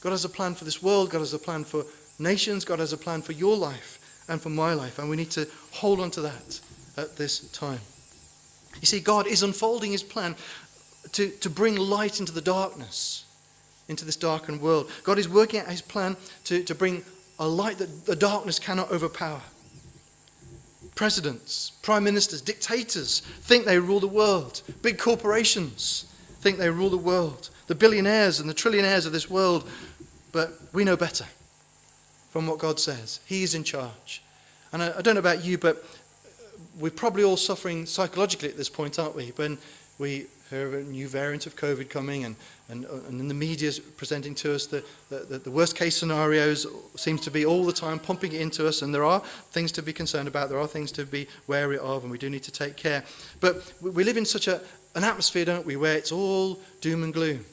God 0.00 0.10
has 0.10 0.24
a 0.24 0.28
plan 0.28 0.54
for 0.54 0.64
this 0.64 0.82
world, 0.82 1.10
God 1.10 1.20
has 1.20 1.34
a 1.34 1.38
plan 1.38 1.64
for 1.64 1.84
nations, 2.18 2.64
God 2.64 2.78
has 2.78 2.92
a 2.92 2.96
plan 2.96 3.22
for 3.22 3.32
your 3.32 3.56
life 3.56 3.98
and 4.28 4.40
for 4.40 4.50
my 4.50 4.74
life, 4.74 4.98
and 4.98 5.08
we 5.08 5.16
need 5.16 5.30
to 5.32 5.48
hold 5.72 6.00
on 6.00 6.10
to 6.12 6.20
that 6.22 6.60
at 6.96 7.16
this 7.16 7.40
time. 7.50 7.80
You 8.80 8.86
see, 8.86 9.00
God 9.00 9.26
is 9.26 9.42
unfolding 9.42 9.92
his 9.92 10.02
plan 10.02 10.36
to, 11.12 11.30
to 11.30 11.50
bring 11.50 11.76
light 11.76 12.20
into 12.20 12.32
the 12.32 12.40
darkness, 12.40 13.24
into 13.88 14.04
this 14.04 14.16
darkened 14.16 14.60
world. 14.60 14.90
God 15.04 15.18
is 15.18 15.28
working 15.28 15.60
out 15.60 15.66
his 15.66 15.82
plan 15.82 16.16
to, 16.44 16.62
to 16.64 16.74
bring 16.74 17.02
a 17.38 17.48
light 17.48 17.78
that 17.78 18.06
the 18.06 18.16
darkness 18.16 18.58
cannot 18.58 18.90
overpower. 18.92 19.40
Presidents, 20.98 21.70
prime 21.82 22.02
ministers, 22.02 22.40
dictators 22.40 23.20
think 23.20 23.64
they 23.64 23.78
rule 23.78 24.00
the 24.00 24.08
world. 24.08 24.62
Big 24.82 24.98
corporations 24.98 26.12
think 26.40 26.58
they 26.58 26.70
rule 26.70 26.90
the 26.90 26.96
world. 26.96 27.50
The 27.68 27.76
billionaires 27.76 28.40
and 28.40 28.50
the 28.50 28.54
trillionaires 28.54 29.06
of 29.06 29.12
this 29.12 29.30
world. 29.30 29.70
But 30.32 30.54
we 30.72 30.82
know 30.82 30.96
better 30.96 31.26
from 32.30 32.48
what 32.48 32.58
God 32.58 32.80
says. 32.80 33.20
He 33.26 33.44
is 33.44 33.54
in 33.54 33.62
charge. 33.62 34.24
And 34.72 34.82
I, 34.82 34.98
I 34.98 35.00
don't 35.00 35.14
know 35.14 35.20
about 35.20 35.44
you, 35.44 35.56
but 35.56 35.84
we're 36.80 36.90
probably 36.90 37.22
all 37.22 37.36
suffering 37.36 37.86
psychologically 37.86 38.48
at 38.48 38.56
this 38.56 38.68
point, 38.68 38.98
aren't 38.98 39.14
we? 39.14 39.28
When 39.36 39.56
we 40.00 40.26
a 40.50 40.82
new 40.82 41.08
variant 41.08 41.46
of 41.46 41.56
COVID 41.56 41.90
coming 41.90 42.24
and, 42.24 42.36
and, 42.68 42.86
uh, 42.86 43.08
and 43.08 43.30
the 43.30 43.34
media's 43.34 43.78
presenting 43.78 44.34
to 44.36 44.54
us 44.54 44.66
the, 44.66 44.84
the, 45.10 45.38
the 45.38 45.50
worst 45.50 45.76
case 45.76 45.96
scenarios 45.96 46.66
seems 46.96 47.20
to 47.22 47.30
be 47.30 47.44
all 47.44 47.64
the 47.64 47.72
time 47.72 47.98
pumping 47.98 48.32
it 48.32 48.40
into 48.40 48.66
us 48.66 48.82
and 48.82 48.94
there 48.94 49.04
are 49.04 49.20
things 49.50 49.72
to 49.72 49.82
be 49.82 49.92
concerned 49.92 50.28
about, 50.28 50.48
there 50.48 50.58
are 50.58 50.66
things 50.66 50.92
to 50.92 51.04
be 51.04 51.26
wary 51.46 51.78
of 51.78 52.02
and 52.02 52.10
we 52.10 52.18
do 52.18 52.30
need 52.30 52.42
to 52.42 52.52
take 52.52 52.76
care. 52.76 53.04
But 53.40 53.72
we 53.80 54.04
live 54.04 54.16
in 54.16 54.24
such 54.24 54.48
a, 54.48 54.60
an 54.94 55.04
atmosphere, 55.04 55.44
don't 55.44 55.66
we, 55.66 55.76
where 55.76 55.96
it's 55.96 56.12
all 56.12 56.58
doom 56.80 57.04
and 57.04 57.12
gloom. 57.12 57.44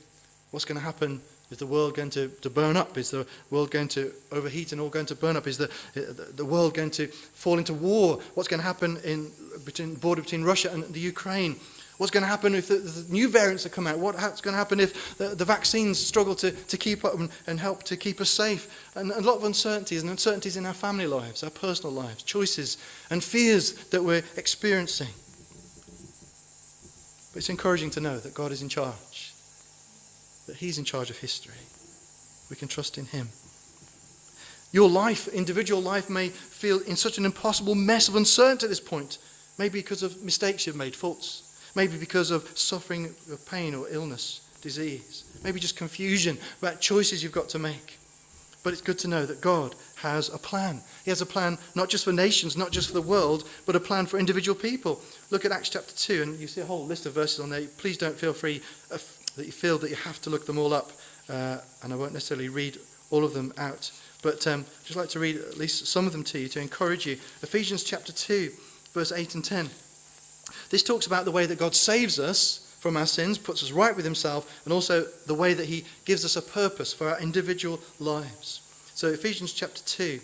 What's 0.51 0.65
going 0.65 0.79
to 0.79 0.85
happen 0.85 1.21
is 1.51 1.57
the 1.59 1.67
world 1.67 1.95
going 1.95 2.09
to, 2.11 2.29
to 2.41 2.49
burn 2.49 2.75
up? 2.75 2.97
Is 2.97 3.11
the 3.11 3.27
world 3.51 3.71
going 3.71 3.87
to 3.89 4.11
overheat 4.31 4.71
and 4.71 4.81
all 4.81 4.89
going 4.89 5.05
to 5.07 5.15
burn 5.15 5.35
up? 5.35 5.47
Is 5.47 5.57
the, 5.57 5.65
uh, 5.95 6.31
the 6.35 6.45
world 6.45 6.73
going 6.73 6.91
to 6.91 7.07
fall 7.07 7.57
into 7.57 7.73
war? 7.73 8.19
What's 8.33 8.47
going 8.47 8.61
to 8.61 8.65
happen 8.65 8.97
in 9.03 9.31
between 9.63 9.95
border 9.95 10.21
between 10.21 10.43
Russia 10.43 10.71
and 10.71 10.83
the 10.85 10.99
Ukraine? 10.99 11.57
What's 11.97 12.11
going 12.11 12.23
to 12.23 12.27
happen 12.27 12.55
if 12.55 12.67
the, 12.67 12.75
the 12.75 13.11
new 13.11 13.29
variants 13.29 13.63
have 13.63 13.71
come 13.71 13.87
out? 13.87 13.97
What's 13.99 14.41
going 14.41 14.53
to 14.53 14.57
happen 14.57 14.81
if 14.81 15.17
the, 15.17 15.29
the 15.29 15.45
vaccines 15.45 15.97
struggle 15.97 16.35
to, 16.35 16.51
to 16.51 16.77
keep 16.77 17.05
up 17.05 17.17
and, 17.17 17.29
and, 17.47 17.57
help 17.57 17.83
to 17.83 17.95
keep 17.95 18.19
us 18.19 18.29
safe? 18.29 18.91
And 18.95 19.11
a 19.11 19.21
lot 19.21 19.37
of 19.37 19.45
uncertainties 19.45 20.01
and 20.01 20.11
uncertainties 20.11 20.57
in 20.57 20.65
our 20.65 20.73
family 20.73 21.07
lives, 21.07 21.41
our 21.41 21.49
personal 21.49 21.93
lives, 21.93 22.23
choices 22.23 22.77
and 23.09 23.23
fears 23.23 23.73
that 23.89 24.03
we're 24.03 24.23
experiencing. 24.35 25.07
But 27.31 27.39
it's 27.39 27.49
encouraging 27.49 27.91
to 27.91 28.01
know 28.01 28.19
that 28.19 28.33
God 28.33 28.51
is 28.51 28.61
in 28.61 28.67
charge, 28.67 29.33
that 30.47 30.57
He's 30.57 30.77
in 30.77 30.83
charge 30.83 31.09
of 31.09 31.17
history. 31.17 31.53
We 32.49 32.57
can 32.57 32.67
trust 32.67 32.97
in 32.97 33.05
Him. 33.05 33.29
Your 34.73 34.89
life, 34.89 35.29
individual 35.29 35.81
life, 35.81 36.09
may 36.09 36.27
feel 36.27 36.81
in 36.81 36.97
such 36.97 37.17
an 37.17 37.23
impossible 37.23 37.75
mess 37.75 38.09
of 38.09 38.17
uncertainty 38.17 38.65
at 38.65 38.69
this 38.69 38.81
point. 38.81 39.17
Maybe 39.57 39.79
because 39.79 40.03
of 40.03 40.21
mistakes 40.21 40.67
you've 40.67 40.75
made, 40.75 40.93
faults 40.93 41.44
Maybe 41.75 41.97
because 41.97 42.31
of 42.31 42.57
suffering 42.57 43.13
of 43.31 43.45
pain 43.45 43.75
or 43.75 43.87
illness, 43.89 44.41
disease. 44.61 45.25
Maybe 45.43 45.59
just 45.59 45.77
confusion 45.77 46.37
about 46.59 46.81
choices 46.81 47.21
you've 47.21 47.31
got 47.31 47.49
to 47.49 47.59
make. 47.59 47.99
But 48.63 48.73
it's 48.73 48.81
good 48.81 48.97
to 48.99 49.07
know 49.07 49.27
that 49.27 49.41
God 49.41 49.75
has 49.97 50.33
a 50.33 50.39
plan. 50.39 50.81
He 51.03 51.11
has 51.11 51.21
a 51.21 51.25
plan 51.25 51.59
not 51.75 51.87
just 51.87 52.03
for 52.03 52.11
nations, 52.11 52.57
not 52.57 52.71
just 52.71 52.87
for 52.87 52.95
the 52.95 53.01
world, 53.01 53.47
but 53.67 53.75
a 53.75 53.79
plan 53.79 54.07
for 54.07 54.17
individual 54.17 54.57
people. 54.57 54.99
Look 55.29 55.45
at 55.45 55.51
Acts 55.51 55.69
chapter 55.69 55.95
2, 55.95 56.23
and 56.23 56.39
you 56.39 56.47
see 56.47 56.61
a 56.61 56.65
whole 56.65 56.83
list 56.83 57.05
of 57.05 57.13
verses 57.13 57.39
on 57.39 57.51
there. 57.51 57.61
Please 57.77 57.97
don't 57.97 58.15
feel 58.15 58.33
free 58.33 58.61
uh, 58.91 58.97
that 59.35 59.45
you 59.45 59.51
feel 59.51 59.77
that 59.77 59.91
you 59.91 59.95
have 59.97 60.19
to 60.23 60.31
look 60.31 60.47
them 60.47 60.57
all 60.57 60.73
up, 60.73 60.91
uh, 61.29 61.59
and 61.83 61.93
I 61.93 61.95
won't 61.95 62.13
necessarily 62.13 62.49
read 62.49 62.79
all 63.11 63.23
of 63.23 63.35
them 63.35 63.53
out. 63.57 63.91
But 64.23 64.47
um, 64.47 64.61
I'd 64.61 64.85
just 64.85 64.97
like 64.97 65.09
to 65.09 65.19
read 65.19 65.35
at 65.35 65.57
least 65.57 65.85
some 65.85 66.07
of 66.07 66.11
them 66.11 66.23
to 66.23 66.39
you 66.39 66.47
to 66.47 66.59
encourage 66.59 67.05
you. 67.05 67.13
Ephesians 67.43 67.83
chapter 67.83 68.11
2, 68.11 68.49
verse 68.93 69.11
8 69.11 69.35
and 69.35 69.45
10. 69.45 69.69
This 70.69 70.83
talks 70.83 71.07
about 71.07 71.25
the 71.25 71.31
way 71.31 71.45
that 71.45 71.59
God 71.59 71.75
saves 71.75 72.19
us 72.19 72.61
from 72.79 72.97
our 72.97 73.07
sins, 73.07 73.37
puts 73.37 73.63
us 73.63 73.71
right 73.71 73.95
with 73.95 74.05
Himself, 74.05 74.61
and 74.63 74.73
also 74.73 75.05
the 75.25 75.33
way 75.33 75.53
that 75.53 75.65
He 75.65 75.85
gives 76.05 76.23
us 76.23 76.35
a 76.35 76.41
purpose 76.41 76.93
for 76.93 77.09
our 77.09 77.19
individual 77.19 77.79
lives. 77.99 78.61
So, 78.93 79.07
Ephesians 79.07 79.53
chapter 79.53 79.81
2, 79.83 80.19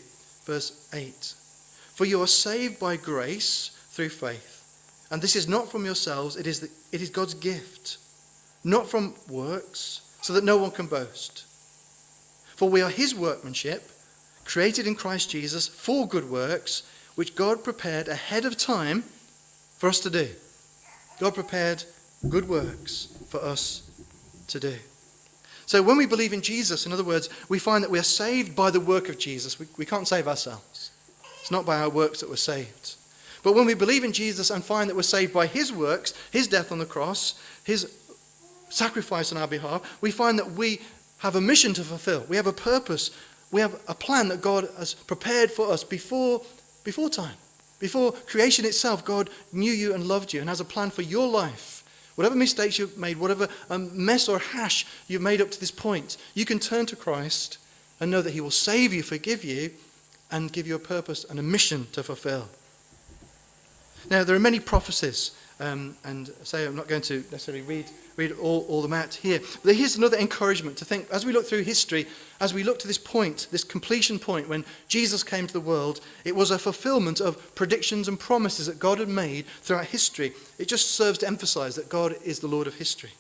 verse 0.46 0.88
8. 0.94 1.34
For 1.96 2.06
you 2.06 2.22
are 2.22 2.28
saved 2.28 2.80
by 2.80 2.98
grace 2.98 3.72
through 3.90 4.10
faith. 4.10 4.60
And 5.10 5.22
this 5.22 5.36
is 5.36 5.48
not 5.48 5.72
from 5.72 5.86
yourselves, 5.86 6.36
it 6.36 6.48
is, 6.48 6.60
the, 6.60 6.70
it 6.92 7.02
is 7.02 7.10
God's 7.10 7.34
gift, 7.34 7.98
not 8.64 8.88
from 8.90 9.16
works, 9.30 10.02
so 10.22 10.34
that 10.34 10.44
no 10.44 10.58
one 10.58 10.72
can 10.72 10.86
boast. 10.86 11.46
For 12.56 12.70
we 12.70 12.82
are 12.82 12.90
His 12.90 13.16
workmanship, 13.16 13.90
created 14.46 14.86
in 14.86 14.96
Christ 14.96 15.32
Jesus 15.32 15.68
for 15.68 16.08
good 16.08 16.30
works, 16.30 16.84
which 17.16 17.36
God 17.36 17.64
prepared 17.64 18.08
ahead 18.08 18.46
of 18.46 18.56
time 18.56 19.04
for 19.82 19.90
us 19.90 20.00
to 20.00 20.12
do. 20.12 20.30
God 21.20 21.34
prepared 21.34 21.84
good 22.30 22.48
works 22.48 23.08
for 23.30 23.44
us 23.44 23.90
to 24.50 24.60
do. 24.60 24.76
So 25.66 25.82
when 25.82 25.98
we 25.98 26.06
believe 26.06 26.34
in 26.34 26.44
Jesus, 26.44 26.86
in 26.86 26.92
other 26.92 27.04
words, 27.04 27.30
we 27.50 27.58
find 27.58 27.84
that 27.84 27.90
we 27.90 27.98
are 27.98 28.04
saved 28.04 28.56
by 28.56 28.70
the 28.70 28.80
work 28.80 29.10
of 29.10 29.18
Jesus. 29.18 29.58
We, 29.58 29.66
we 29.80 29.86
can't 29.88 30.08
save 30.08 30.28
ourselves. 30.28 30.92
It's 31.40 31.50
not 31.50 31.66
by 31.66 31.82
our 31.82 31.90
works 31.90 32.20
that 32.20 32.30
we're 32.30 32.36
saved. 32.36 32.94
But 33.42 33.56
when 33.56 33.66
we 33.66 33.74
believe 33.74 34.04
in 34.04 34.14
Jesus 34.14 34.52
and 34.52 34.64
find 34.64 34.88
that 34.88 34.96
we're 34.96 35.02
saved 35.02 35.34
by 35.34 35.48
his 35.48 35.74
works, 35.74 36.14
his 36.30 36.48
death 36.48 36.72
on 36.72 36.78
the 36.78 36.86
cross, 36.86 37.42
his 37.64 37.92
sacrifice 38.70 39.32
on 39.32 39.40
our 39.40 39.48
behalf, 39.48 39.98
we 40.00 40.12
find 40.12 40.38
that 40.38 40.52
we 40.52 40.80
have 41.18 41.36
a 41.36 41.42
mission 41.42 41.74
to 41.74 41.84
fulfill. 41.84 42.24
We 42.30 42.36
have 42.36 42.46
a 42.46 42.54
purpose. 42.54 43.10
We 43.52 43.62
have 43.62 43.82
a 43.88 43.96
plan 43.96 44.28
that 44.28 44.42
God 44.42 44.70
has 44.78 44.94
prepared 44.94 45.50
for 45.50 45.72
us 45.72 45.84
before, 45.84 46.44
before 46.84 47.10
time. 47.10 47.34
Before 47.82 48.12
creation 48.12 48.64
itself, 48.64 49.04
God 49.04 49.30
knew 49.52 49.72
you 49.72 49.94
and 49.94 50.08
loved 50.08 50.32
you 50.32 50.40
and 50.40 50.48
has 50.48 50.62
a 50.62 50.66
plan 50.66 50.92
for 50.92 51.02
your 51.02 51.28
life. 51.28 51.84
Whatever 52.16 52.36
mistakes 52.36 52.78
you've 52.78 52.98
made, 52.98 53.18
whatever 53.18 53.48
um, 53.72 54.06
mess 54.06 54.30
or 54.30 54.38
hash 54.38 54.86
you've 55.08 55.24
made 55.24 55.42
up 55.42 55.50
to 55.50 55.60
this 55.60 55.72
point, 55.72 56.18
you 56.36 56.46
can 56.46 56.60
turn 56.60 56.86
to 56.86 56.96
Christ 56.96 57.58
and 58.00 58.12
know 58.12 58.22
that 58.22 58.34
He 58.34 58.42
will 58.42 58.52
save 58.52 58.94
you, 58.94 59.02
forgive 59.02 59.44
you, 59.44 59.72
and 60.30 60.54
give 60.54 60.68
you 60.68 60.76
a 60.76 60.80
purpose 60.80 61.26
and 61.26 61.40
a 61.40 61.44
mission 61.44 61.88
to 61.94 62.04
fulfill. 62.04 62.50
Now, 64.10 64.24
there 64.24 64.36
are 64.36 64.40
many 64.40 64.60
prophecies 64.60 65.32
um, 65.62 65.96
and 66.04 66.34
say 66.44 66.66
I'm 66.66 66.76
not 66.76 66.88
going 66.88 67.04
to 67.04 67.24
necessarily 67.32 67.64
read, 67.64 67.86
read 68.18 68.32
all, 68.34 68.66
all 68.68 68.82
them 68.82 68.94
out 68.94 69.14
here. 69.14 69.40
But 69.64 69.76
here's 69.76 69.96
another 69.96 70.18
encouragement 70.18 70.76
to 70.78 70.86
think 70.86 71.08
as 71.12 71.26
we 71.26 71.32
look 71.32 71.46
through 71.46 71.62
history, 71.62 72.08
as 72.40 72.54
we 72.54 72.64
look 72.64 72.80
to 72.80 72.88
this 72.88 72.98
point, 72.98 73.48
this 73.52 73.64
completion 73.64 74.18
point 74.18 74.50
when 74.50 74.66
Jesus 74.88 75.24
came 75.24 75.46
to 75.46 75.54
the 75.54 75.60
world, 75.60 76.02
it 76.26 76.36
was 76.36 76.52
a 76.52 76.60
fulfillment 76.60 77.22
of 77.22 77.56
predictions 77.56 78.08
and 78.08 78.20
promises 78.20 78.66
that 78.66 78.80
God 78.80 78.98
had 78.98 79.08
made 79.08 79.46
throughout 79.62 79.86
history. 79.86 80.34
It 80.58 80.68
just 80.68 80.92
serves 80.92 81.20
to 81.20 81.28
emphasize 81.28 81.76
that 81.76 81.90
God 81.90 82.16
is 82.26 82.40
the 82.40 82.48
Lord 82.48 82.66
of 82.66 82.76
history. 82.76 83.12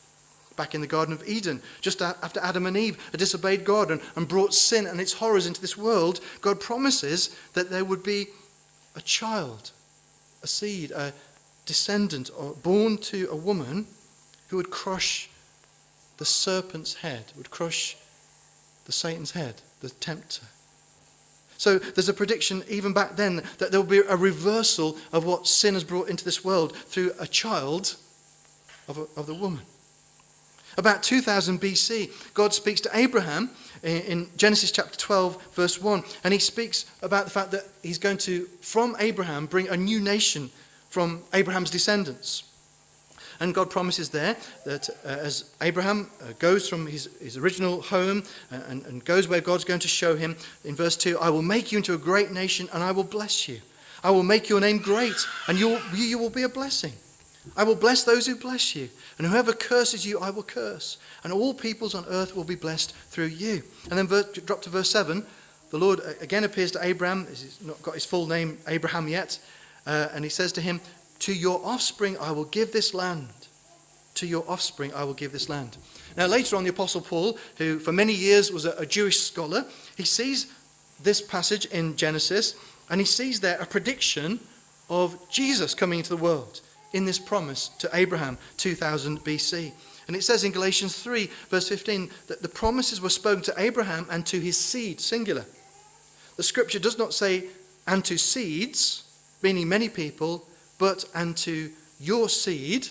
Back 0.57 0.75
in 0.75 0.81
the 0.81 0.87
Garden 0.87 1.13
of 1.13 1.25
Eden, 1.27 1.61
just 1.79 2.01
after 2.01 2.39
Adam 2.41 2.65
and 2.65 2.75
Eve 2.75 2.97
had 3.11 3.19
disobeyed 3.19 3.63
God 3.63 3.89
and, 3.89 4.01
and 4.15 4.27
brought 4.27 4.53
sin 4.53 4.85
and 4.85 4.99
its 4.99 5.13
horrors 5.13 5.47
into 5.47 5.61
this 5.61 5.77
world, 5.77 6.19
God 6.41 6.59
promises 6.59 7.35
that 7.53 7.69
there 7.69 7.85
would 7.85 8.03
be 8.03 8.27
a 8.95 9.01
child, 9.01 9.71
a 10.43 10.47
seed, 10.47 10.91
a 10.91 11.13
descendant 11.71 12.29
or 12.37 12.51
born 12.63 12.97
to 12.97 13.29
a 13.31 13.35
woman 13.35 13.87
who 14.49 14.57
would 14.57 14.69
crush 14.69 15.29
the 16.17 16.25
serpent's 16.25 16.95
head, 16.95 17.31
would 17.37 17.49
crush 17.49 17.95
the 18.83 18.91
Satan's 18.91 19.31
head, 19.31 19.61
the 19.79 19.89
tempter. 19.89 20.47
So 21.57 21.79
there's 21.79 22.09
a 22.09 22.13
prediction 22.13 22.65
even 22.67 22.91
back 22.91 23.15
then 23.15 23.43
that 23.59 23.71
there 23.71 23.79
will 23.79 23.87
be 23.87 23.99
a 23.99 24.17
reversal 24.17 24.97
of 25.13 25.23
what 25.23 25.47
sin 25.47 25.75
has 25.75 25.85
brought 25.85 26.09
into 26.09 26.25
this 26.25 26.43
world 26.43 26.75
through 26.75 27.13
a 27.21 27.25
child 27.25 27.95
of, 28.89 28.97
a, 28.97 29.07
of 29.17 29.27
the 29.27 29.33
woman. 29.33 29.61
About 30.77 31.03
2000 31.03 31.61
BC, 31.61 32.33
God 32.33 32.53
speaks 32.53 32.81
to 32.81 32.89
Abraham 32.93 33.49
in 33.81 34.27
Genesis 34.35 34.71
chapter 34.71 34.97
12, 34.97 35.53
verse 35.53 35.81
1, 35.81 36.03
and 36.25 36.33
he 36.33 36.39
speaks 36.39 36.85
about 37.01 37.23
the 37.23 37.31
fact 37.31 37.51
that 37.51 37.63
he's 37.81 37.97
going 37.97 38.17
to, 38.17 38.47
from 38.59 38.97
Abraham, 38.99 39.45
bring 39.45 39.69
a 39.69 39.77
new 39.77 40.01
nation 40.01 40.51
from 40.91 41.23
Abraham's 41.33 41.71
descendants. 41.71 42.43
And 43.39 43.55
God 43.55 43.71
promises 43.71 44.09
there 44.09 44.37
that 44.65 44.87
uh, 45.03 45.07
as 45.07 45.55
Abraham 45.61 46.11
uh, 46.21 46.33
goes 46.37 46.69
from 46.69 46.85
his, 46.85 47.09
his 47.19 47.37
original 47.37 47.81
home 47.81 48.23
and, 48.51 48.61
uh, 48.61 48.65
and, 48.67 48.85
and 48.85 49.03
goes 49.03 49.27
where 49.27 49.41
God's 49.41 49.63
going 49.63 49.79
to 49.79 49.87
show 49.87 50.15
him, 50.15 50.37
in 50.63 50.75
verse 50.75 50.95
2, 50.95 51.17
I 51.17 51.29
will 51.31 51.41
make 51.41 51.71
you 51.71 51.79
into 51.79 51.95
a 51.95 51.97
great 51.97 52.31
nation 52.31 52.69
and 52.71 52.83
I 52.83 52.91
will 52.91 53.03
bless 53.03 53.47
you. 53.47 53.59
I 54.03 54.11
will 54.11 54.21
make 54.21 54.47
your 54.47 54.59
name 54.59 54.77
great 54.77 55.15
and 55.47 55.57
you 55.57 55.79
you 55.95 56.19
will 56.19 56.29
be 56.29 56.43
a 56.43 56.49
blessing. 56.49 56.93
I 57.57 57.63
will 57.63 57.75
bless 57.75 58.03
those 58.03 58.27
who 58.27 58.35
bless 58.35 58.75
you, 58.75 58.89
and 59.17 59.25
whoever 59.25 59.51
curses 59.51 60.05
you, 60.05 60.19
I 60.19 60.29
will 60.29 60.43
curse. 60.43 60.97
And 61.23 61.33
all 61.33 61.53
peoples 61.53 61.95
on 61.95 62.05
earth 62.07 62.35
will 62.35 62.43
be 62.43 62.55
blessed 62.55 62.93
through 63.09 63.27
you. 63.27 63.63
And 63.89 63.97
then 63.97 64.07
verse, 64.07 64.31
drop 64.45 64.61
to 64.63 64.69
verse 64.69 64.91
7. 64.91 65.25
The 65.71 65.77
Lord 65.77 66.01
uh, 66.01 66.13
again 66.21 66.43
appears 66.43 66.71
to 66.73 66.85
Abraham. 66.85 67.25
He's 67.27 67.57
not 67.65 67.81
got 67.81 67.95
his 67.95 68.05
full 68.05 68.27
name, 68.27 68.59
Abraham, 68.67 69.07
yet. 69.07 69.39
Uh, 69.85 70.09
and 70.13 70.23
he 70.23 70.29
says 70.29 70.51
to 70.53 70.61
him, 70.61 70.81
To 71.19 71.33
your 71.33 71.61
offspring 71.63 72.17
I 72.17 72.31
will 72.31 72.45
give 72.45 72.71
this 72.71 72.93
land. 72.93 73.29
To 74.15 74.27
your 74.27 74.43
offspring 74.47 74.93
I 74.93 75.03
will 75.03 75.13
give 75.13 75.31
this 75.31 75.49
land. 75.49 75.77
Now, 76.17 76.27
later 76.27 76.55
on, 76.55 76.63
the 76.63 76.69
Apostle 76.69 77.01
Paul, 77.01 77.37
who 77.57 77.79
for 77.79 77.91
many 77.91 78.13
years 78.13 78.51
was 78.51 78.65
a, 78.65 78.71
a 78.71 78.85
Jewish 78.85 79.19
scholar, 79.19 79.65
he 79.95 80.03
sees 80.03 80.51
this 81.01 81.21
passage 81.21 81.65
in 81.65 81.95
Genesis 81.95 82.55
and 82.89 82.99
he 82.99 83.05
sees 83.05 83.39
there 83.39 83.59
a 83.59 83.65
prediction 83.65 84.39
of 84.89 85.17
Jesus 85.29 85.73
coming 85.73 85.99
into 85.99 86.09
the 86.09 86.21
world 86.21 86.61
in 86.93 87.05
this 87.05 87.19
promise 87.19 87.69
to 87.79 87.89
Abraham 87.93 88.37
2000 88.57 89.19
BC. 89.19 89.71
And 90.07 90.15
it 90.15 90.23
says 90.23 90.43
in 90.43 90.51
Galatians 90.51 91.01
3, 91.01 91.29
verse 91.49 91.69
15, 91.69 92.09
that 92.27 92.41
the 92.41 92.49
promises 92.49 92.99
were 92.99 93.09
spoken 93.09 93.43
to 93.43 93.53
Abraham 93.57 94.05
and 94.11 94.25
to 94.25 94.39
his 94.39 94.57
seed, 94.57 94.99
singular. 94.99 95.45
The 96.35 96.43
scripture 96.43 96.79
does 96.79 96.97
not 96.97 97.13
say, 97.13 97.45
and 97.87 98.03
to 98.05 98.17
seeds, 98.17 99.00
meaning 99.41 99.67
many 99.67 99.89
people, 99.89 100.45
but 100.77 101.05
and 101.15 101.35
to 101.37 101.71
your 101.99 102.29
seed, 102.29 102.87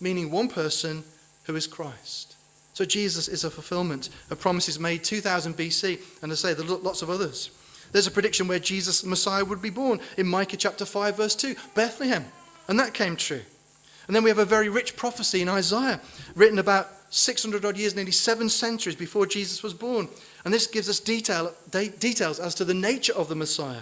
meaning 0.00 0.30
one 0.30 0.48
person 0.48 1.04
who 1.44 1.56
is 1.56 1.66
Christ. 1.66 2.36
So 2.74 2.84
Jesus 2.84 3.28
is 3.28 3.44
a 3.44 3.50
fulfillment 3.50 4.10
of 4.30 4.40
promises 4.40 4.78
made 4.78 5.02
2000 5.02 5.56
BC, 5.56 5.98
and 6.22 6.30
I 6.30 6.34
say 6.34 6.52
there 6.52 6.66
are 6.66 6.78
lots 6.78 7.02
of 7.02 7.08
others. 7.08 7.50
There's 7.92 8.06
a 8.06 8.10
prediction 8.10 8.48
where 8.48 8.58
Jesus, 8.58 9.04
Messiah, 9.04 9.44
would 9.44 9.62
be 9.62 9.70
born 9.70 10.00
in 10.18 10.26
Micah 10.26 10.56
chapter 10.56 10.84
5, 10.84 11.16
verse 11.16 11.34
2, 11.34 11.54
Bethlehem. 11.74 12.26
And 12.68 12.78
that 12.78 12.94
came 12.94 13.16
true. 13.16 13.40
And 14.06 14.14
then 14.14 14.22
we 14.22 14.30
have 14.30 14.38
a 14.38 14.44
very 14.44 14.68
rich 14.68 14.96
prophecy 14.96 15.42
in 15.42 15.48
Isaiah, 15.48 16.00
written 16.34 16.58
about 16.58 16.88
600 17.10 17.64
odd 17.64 17.76
years, 17.76 17.96
nearly 17.96 18.12
seven 18.12 18.48
centuries 18.48 18.96
before 18.96 19.26
Jesus 19.26 19.62
was 19.62 19.74
born. 19.74 20.08
And 20.44 20.52
this 20.52 20.66
gives 20.66 20.88
us 20.88 21.00
detail, 21.00 21.52
de- 21.70 21.88
details 21.88 22.38
as 22.38 22.54
to 22.56 22.64
the 22.64 22.74
nature 22.74 23.14
of 23.14 23.28
the 23.28 23.34
Messiah, 23.34 23.80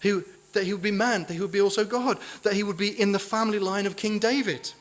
who, 0.00 0.24
that 0.56 0.64
he 0.64 0.72
would 0.72 0.82
be 0.82 0.90
man, 0.90 1.24
that 1.24 1.34
he 1.34 1.40
would 1.40 1.52
be 1.52 1.60
also 1.60 1.84
God, 1.84 2.18
that 2.42 2.54
he 2.54 2.64
would 2.64 2.76
be 2.76 3.00
in 3.00 3.12
the 3.12 3.18
family 3.18 3.58
line 3.58 3.86
of 3.86 3.96
King 3.96 4.18
David. 4.18 4.72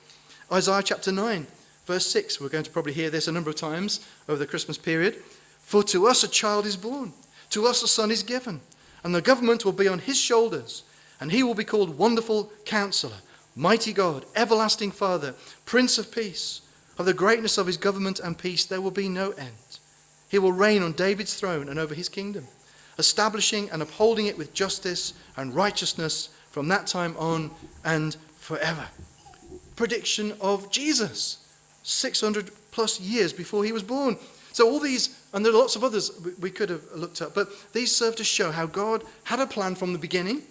Isaiah 0.52 0.82
chapter 0.82 1.12
9, 1.12 1.46
verse 1.86 2.08
6. 2.08 2.42
We're 2.42 2.50
going 2.50 2.64
to 2.64 2.72
probably 2.72 2.94
hear 2.94 3.10
this 3.10 3.28
a 3.28 3.32
number 3.32 3.50
of 3.50 3.56
times 3.56 4.06
over 4.28 4.40
the 4.40 4.48
Christmas 4.48 4.78
period. 4.78 5.16
For 5.60 5.84
to 5.84 6.08
us 6.08 6.24
a 6.24 6.28
child 6.28 6.66
is 6.66 6.78
born, 6.78 7.14
to 7.52 7.68
us 7.68 7.84
a 7.84 7.88
son 7.88 8.10
is 8.10 8.24
given, 8.24 8.62
and 9.04 9.14
the 9.14 9.22
government 9.22 9.66
will 9.66 9.74
be 9.74 9.88
on 9.88 10.00
his 10.00 10.18
shoulders, 10.18 10.84
and 11.20 11.32
he 11.32 11.44
will 11.44 11.56
be 11.56 11.64
called 11.64 11.98
Wonderful 11.98 12.52
Counselor 12.66 13.18
Mighty 13.56 13.94
God, 13.94 14.26
everlasting 14.36 14.92
Father, 14.92 15.34
Prince 15.64 15.98
of 15.98 16.12
Peace, 16.12 16.62
of 16.98 17.06
the 17.06 17.14
greatness 17.14 17.58
of 17.58 17.68
his 17.68 17.78
government 17.78 18.20
and 18.20 18.38
peace 18.38 18.66
there 18.66 18.82
will 18.82 18.92
be 18.92 19.08
no 19.08 19.32
end. 19.32 19.80
He 20.28 20.40
will 20.40 20.52
reign 20.52 20.84
on 20.84 20.92
David's 20.92 21.36
throne 21.36 21.70
and 21.70 21.80
over 21.80 21.96
his 21.96 22.10
kingdom, 22.10 22.48
establishing 22.98 23.70
and 23.70 23.82
upholding 23.82 24.28
it 24.28 24.38
with 24.38 24.54
justice 24.54 25.14
and 25.38 25.56
righteousness 25.56 26.30
from 26.52 26.68
that 26.70 26.88
time 26.88 27.16
on 27.18 27.52
and 27.84 28.16
forever. 28.38 28.88
Prediction 29.76 30.34
of 30.40 30.72
Jesus, 30.72 31.46
600 31.84 32.52
plus 32.72 33.00
years 33.00 33.34
before 33.34 33.64
he 33.64 33.72
was 33.72 33.84
born. 33.84 34.18
So, 34.54 34.70
all 34.70 34.80
these, 34.80 35.20
and 35.34 35.46
there 35.46 35.54
are 35.54 35.58
lots 35.58 35.76
of 35.76 35.84
others 35.84 36.12
we 36.40 36.50
could 36.50 36.70
have 36.70 36.84
looked 36.96 37.22
at, 37.22 37.36
but 37.36 37.50
these 37.74 37.94
serve 37.94 38.16
to 38.16 38.24
show 38.24 38.52
how 38.52 38.66
God 38.66 39.04
had 39.26 39.42
a 39.42 39.48
plan 39.48 39.76
from 39.76 39.92
the 39.92 40.00
beginning, 40.00 40.44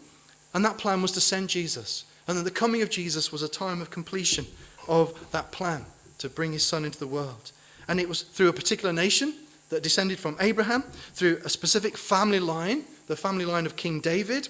and 0.53 0.65
that 0.65 0.77
plan 0.77 1.01
was 1.01 1.13
to 1.13 1.21
send 1.21 1.49
Jesus 1.49 2.05
and 2.27 2.39
that 2.39 2.45
the 2.45 2.51
coming 2.51 2.83
of 2.83 2.91
Jesus 2.91 3.31
was 3.31 3.43
a 3.43 3.49
time 3.49 3.81
of 3.81 3.91
completion 3.91 4.47
of 4.89 5.31
that 5.33 5.53
plan 5.53 5.85
to 6.19 6.29
bring 6.29 6.53
his 6.53 6.65
son 6.65 6.85
into 6.85 6.99
the 6.99 7.07
world. 7.07 7.53
And 7.89 8.01
it 8.01 8.09
was 8.09 8.23
through 8.23 8.49
a 8.49 8.53
particular 8.53 8.93
nation 8.93 9.35
that 9.75 9.83
descended 9.83 10.21
from 10.21 10.37
Abraham, 10.39 10.83
through 11.15 11.41
a 11.45 11.49
specific 11.49 11.97
family 11.97 12.39
line, 12.39 12.85
the 13.09 13.17
family 13.17 13.45
line 13.45 13.67
of 13.67 13.75
King 13.75 14.01
David, 14.01 14.49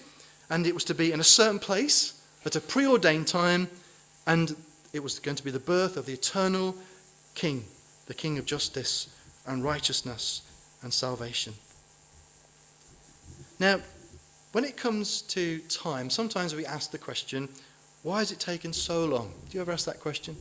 and 0.50 0.66
it 0.66 0.74
was 0.74 0.84
to 0.84 0.94
be 0.94 1.12
in 1.12 1.20
a 1.20 1.24
certain 1.24 1.58
place 1.58 2.22
at 2.44 2.56
a 2.56 2.60
preordained 2.60 3.26
time, 3.26 3.68
and 4.26 4.54
it 4.92 5.02
was 5.02 5.18
going 5.18 5.36
to 5.36 5.42
be 5.42 5.50
the 5.50 5.58
birth 5.58 5.96
of 5.96 6.04
the 6.04 6.12
eternal 6.12 6.76
King, 7.34 7.64
the 8.06 8.12
King 8.12 8.36
of 8.36 8.44
justice 8.44 9.08
and 9.46 9.64
righteousness 9.64 10.42
and 10.82 10.92
salvation. 10.92 11.54
Now, 13.58 13.80
when 14.52 14.64
it 14.64 14.76
comes 14.76 15.22
to 15.22 15.58
time, 15.70 16.10
sometimes 16.10 16.54
we 16.54 16.66
ask 16.66 16.90
the 16.90 16.98
question, 16.98 17.48
why 18.02 18.18
has 18.18 18.30
it 18.30 18.40
taken 18.40 18.74
so 18.74 19.06
long? 19.06 19.32
Do 19.48 19.56
you 19.56 19.62
ever 19.62 19.72
ask 19.72 19.86
that 19.86 20.00
question? 20.00 20.36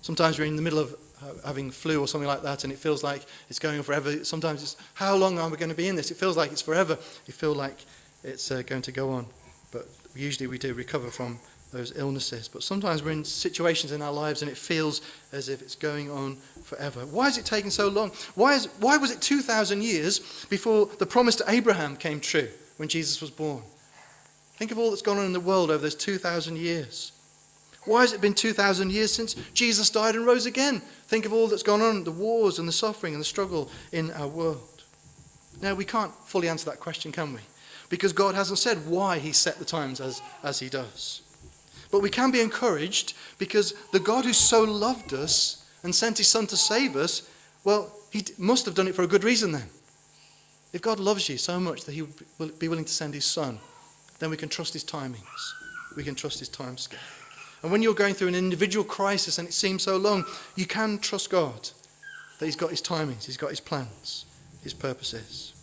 Sometimes 0.00 0.36
we're 0.36 0.46
in 0.46 0.56
the 0.56 0.62
middle 0.62 0.80
of 0.80 0.96
having 1.44 1.70
flu 1.70 2.00
or 2.00 2.08
something 2.08 2.28
like 2.28 2.42
that 2.42 2.64
and 2.64 2.72
it 2.72 2.78
feels 2.78 3.02
like 3.02 3.24
it's 3.48 3.58
going 3.58 3.78
on 3.78 3.82
forever. 3.82 4.24
Sometimes 4.24 4.62
it's, 4.62 4.76
how 4.94 5.14
long 5.14 5.38
are 5.38 5.48
we 5.48 5.56
going 5.56 5.68
to 5.70 5.74
be 5.74 5.88
in 5.88 5.96
this? 5.96 6.10
It 6.10 6.16
feels 6.16 6.36
like 6.36 6.52
it's 6.52 6.62
forever. 6.62 6.98
You 7.26 7.32
feel 7.32 7.54
like 7.54 7.76
it's 8.24 8.50
uh, 8.50 8.62
going 8.62 8.82
to 8.82 8.92
go 8.92 9.10
on. 9.10 9.26
But 9.70 9.86
usually 10.14 10.46
we 10.46 10.58
do 10.58 10.74
recover 10.74 11.10
from 11.10 11.38
those 11.72 11.96
illnesses. 11.96 12.48
But 12.48 12.62
sometimes 12.62 13.02
we're 13.02 13.12
in 13.12 13.24
situations 13.24 13.92
in 13.92 14.02
our 14.02 14.12
lives 14.12 14.42
and 14.42 14.50
it 14.50 14.58
feels 14.58 15.00
as 15.32 15.48
if 15.48 15.62
it's 15.62 15.74
going 15.74 16.10
on 16.10 16.36
forever. 16.64 17.00
Why 17.06 17.28
is 17.28 17.38
it 17.38 17.46
taking 17.46 17.70
so 17.70 17.88
long? 17.88 18.10
Why, 18.34 18.54
is, 18.54 18.66
why 18.78 18.96
was 18.98 19.10
it 19.10 19.20
2,000 19.20 19.82
years 19.82 20.46
before 20.50 20.86
the 20.98 21.06
promise 21.06 21.36
to 21.36 21.44
Abraham 21.48 21.96
came 21.96 22.20
true? 22.20 22.48
when 22.82 22.88
Jesus 22.88 23.20
was 23.20 23.30
born. 23.30 23.62
Think 24.56 24.72
of 24.72 24.78
all 24.78 24.90
that's 24.90 25.02
gone 25.02 25.18
on 25.18 25.26
in 25.26 25.32
the 25.32 25.38
world 25.38 25.70
over 25.70 25.82
those 25.82 25.94
2,000 25.94 26.56
years. 26.56 27.12
Why 27.84 28.02
has 28.02 28.12
it 28.12 28.20
been 28.20 28.34
2,000 28.34 28.92
years 28.92 29.12
since 29.12 29.34
Jesus 29.54 29.90
died 29.90 30.14
and 30.14 30.24
rose 30.24 30.46
again? 30.46 30.80
Think 31.08 31.26
of 31.26 31.32
all 31.32 31.48
that's 31.48 31.64
gone 31.64 31.80
on, 31.80 32.04
the 32.04 32.12
wars 32.12 32.58
and 32.58 32.68
the 32.68 32.72
suffering 32.72 33.14
and 33.14 33.20
the 33.20 33.24
struggle 33.24 33.70
in 33.90 34.10
our 34.12 34.28
world. 34.28 34.84
Now, 35.60 35.74
we 35.74 35.84
can't 35.84 36.12
fully 36.26 36.48
answer 36.48 36.70
that 36.70 36.80
question, 36.80 37.12
can 37.12 37.32
we? 37.32 37.40
Because 37.88 38.12
God 38.12 38.34
hasn't 38.34 38.58
said 38.58 38.86
why 38.86 39.18
He 39.18 39.32
set 39.32 39.58
the 39.58 39.64
times 39.64 40.00
as, 40.00 40.22
as 40.42 40.60
He 40.60 40.68
does. 40.68 41.22
But 41.90 42.00
we 42.00 42.10
can 42.10 42.30
be 42.30 42.40
encouraged 42.40 43.14
because 43.38 43.74
the 43.92 44.00
God 44.00 44.24
who 44.24 44.32
so 44.32 44.62
loved 44.62 45.12
us 45.12 45.68
and 45.82 45.94
sent 45.94 46.18
His 46.18 46.28
Son 46.28 46.46
to 46.46 46.56
save 46.56 46.96
us, 46.96 47.28
well, 47.64 47.92
He 48.10 48.24
must 48.38 48.64
have 48.64 48.74
done 48.74 48.88
it 48.88 48.94
for 48.94 49.02
a 49.02 49.08
good 49.08 49.24
reason 49.24 49.52
then. 49.52 49.68
If 50.72 50.82
God 50.82 50.98
loves 51.00 51.28
you 51.28 51.36
so 51.36 51.60
much 51.60 51.84
that 51.84 51.92
He 51.92 52.02
would 52.02 52.58
be 52.58 52.68
willing 52.68 52.84
to 52.84 52.92
send 52.92 53.12
His 53.12 53.26
Son, 53.26 53.58
then 54.20 54.30
we 54.30 54.36
can 54.36 54.48
trust 54.48 54.72
His 54.72 54.84
timings. 54.84 55.52
We 55.96 56.04
can 56.04 56.14
trust 56.14 56.38
His 56.38 56.48
time 56.48 56.78
scale. 56.78 57.00
And 57.62 57.70
when 57.70 57.82
you're 57.82 57.94
going 57.94 58.14
through 58.14 58.28
an 58.28 58.34
individual 58.34 58.84
crisis 58.84 59.38
and 59.38 59.46
it 59.46 59.52
seems 59.52 59.82
so 59.82 59.96
long, 59.96 60.24
you 60.56 60.66
can 60.66 60.98
trust 60.98 61.30
God 61.30 61.70
that 62.38 62.46
He's 62.46 62.56
got 62.56 62.70
His 62.70 62.82
timings, 62.82 63.24
He's 63.24 63.36
got 63.36 63.50
His 63.50 63.60
plans, 63.60 64.26
His 64.62 64.74
purposes. 64.74 65.54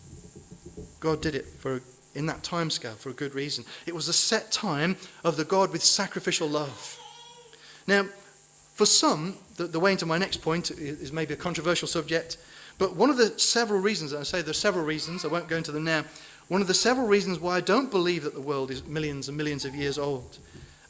God 1.00 1.20
did 1.20 1.34
it 1.34 1.46
for 1.46 1.82
in 2.14 2.26
that 2.26 2.42
time 2.42 2.70
scale 2.70 2.94
for 2.94 3.10
a 3.10 3.14
good 3.14 3.34
reason. 3.34 3.64
It 3.86 3.94
was 3.94 4.08
a 4.08 4.12
set 4.12 4.50
time 4.50 4.96
of 5.24 5.36
the 5.36 5.44
God 5.44 5.72
with 5.72 5.82
sacrificial 5.82 6.48
love. 6.48 6.98
Now, 7.86 8.06
for 8.74 8.86
some, 8.86 9.36
the, 9.56 9.64
the 9.64 9.80
way 9.80 9.92
into 9.92 10.06
my 10.06 10.18
next 10.18 10.38
point 10.38 10.70
is, 10.70 11.12
maybe 11.12 11.34
a 11.34 11.36
controversial 11.36 11.86
subject, 11.86 12.38
but 12.78 12.96
one 12.96 13.10
of 13.10 13.16
the 13.16 13.38
several 13.38 13.80
reasons, 13.80 14.12
and 14.12 14.20
I 14.20 14.24
say 14.24 14.42
there 14.42 14.50
are 14.50 14.54
several 14.54 14.84
reasons, 14.84 15.24
I 15.24 15.28
won't 15.28 15.48
go 15.48 15.56
into 15.56 15.70
them 15.72 15.84
now, 15.84 16.04
one 16.48 16.60
of 16.60 16.66
the 16.66 16.74
several 16.74 17.06
reasons 17.06 17.38
why 17.38 17.56
I 17.56 17.60
don't 17.60 17.90
believe 17.90 18.24
that 18.24 18.34
the 18.34 18.40
world 18.40 18.70
is 18.70 18.84
millions 18.86 19.28
and 19.28 19.36
millions 19.36 19.64
of 19.64 19.74
years 19.74 19.98
old, 19.98 20.38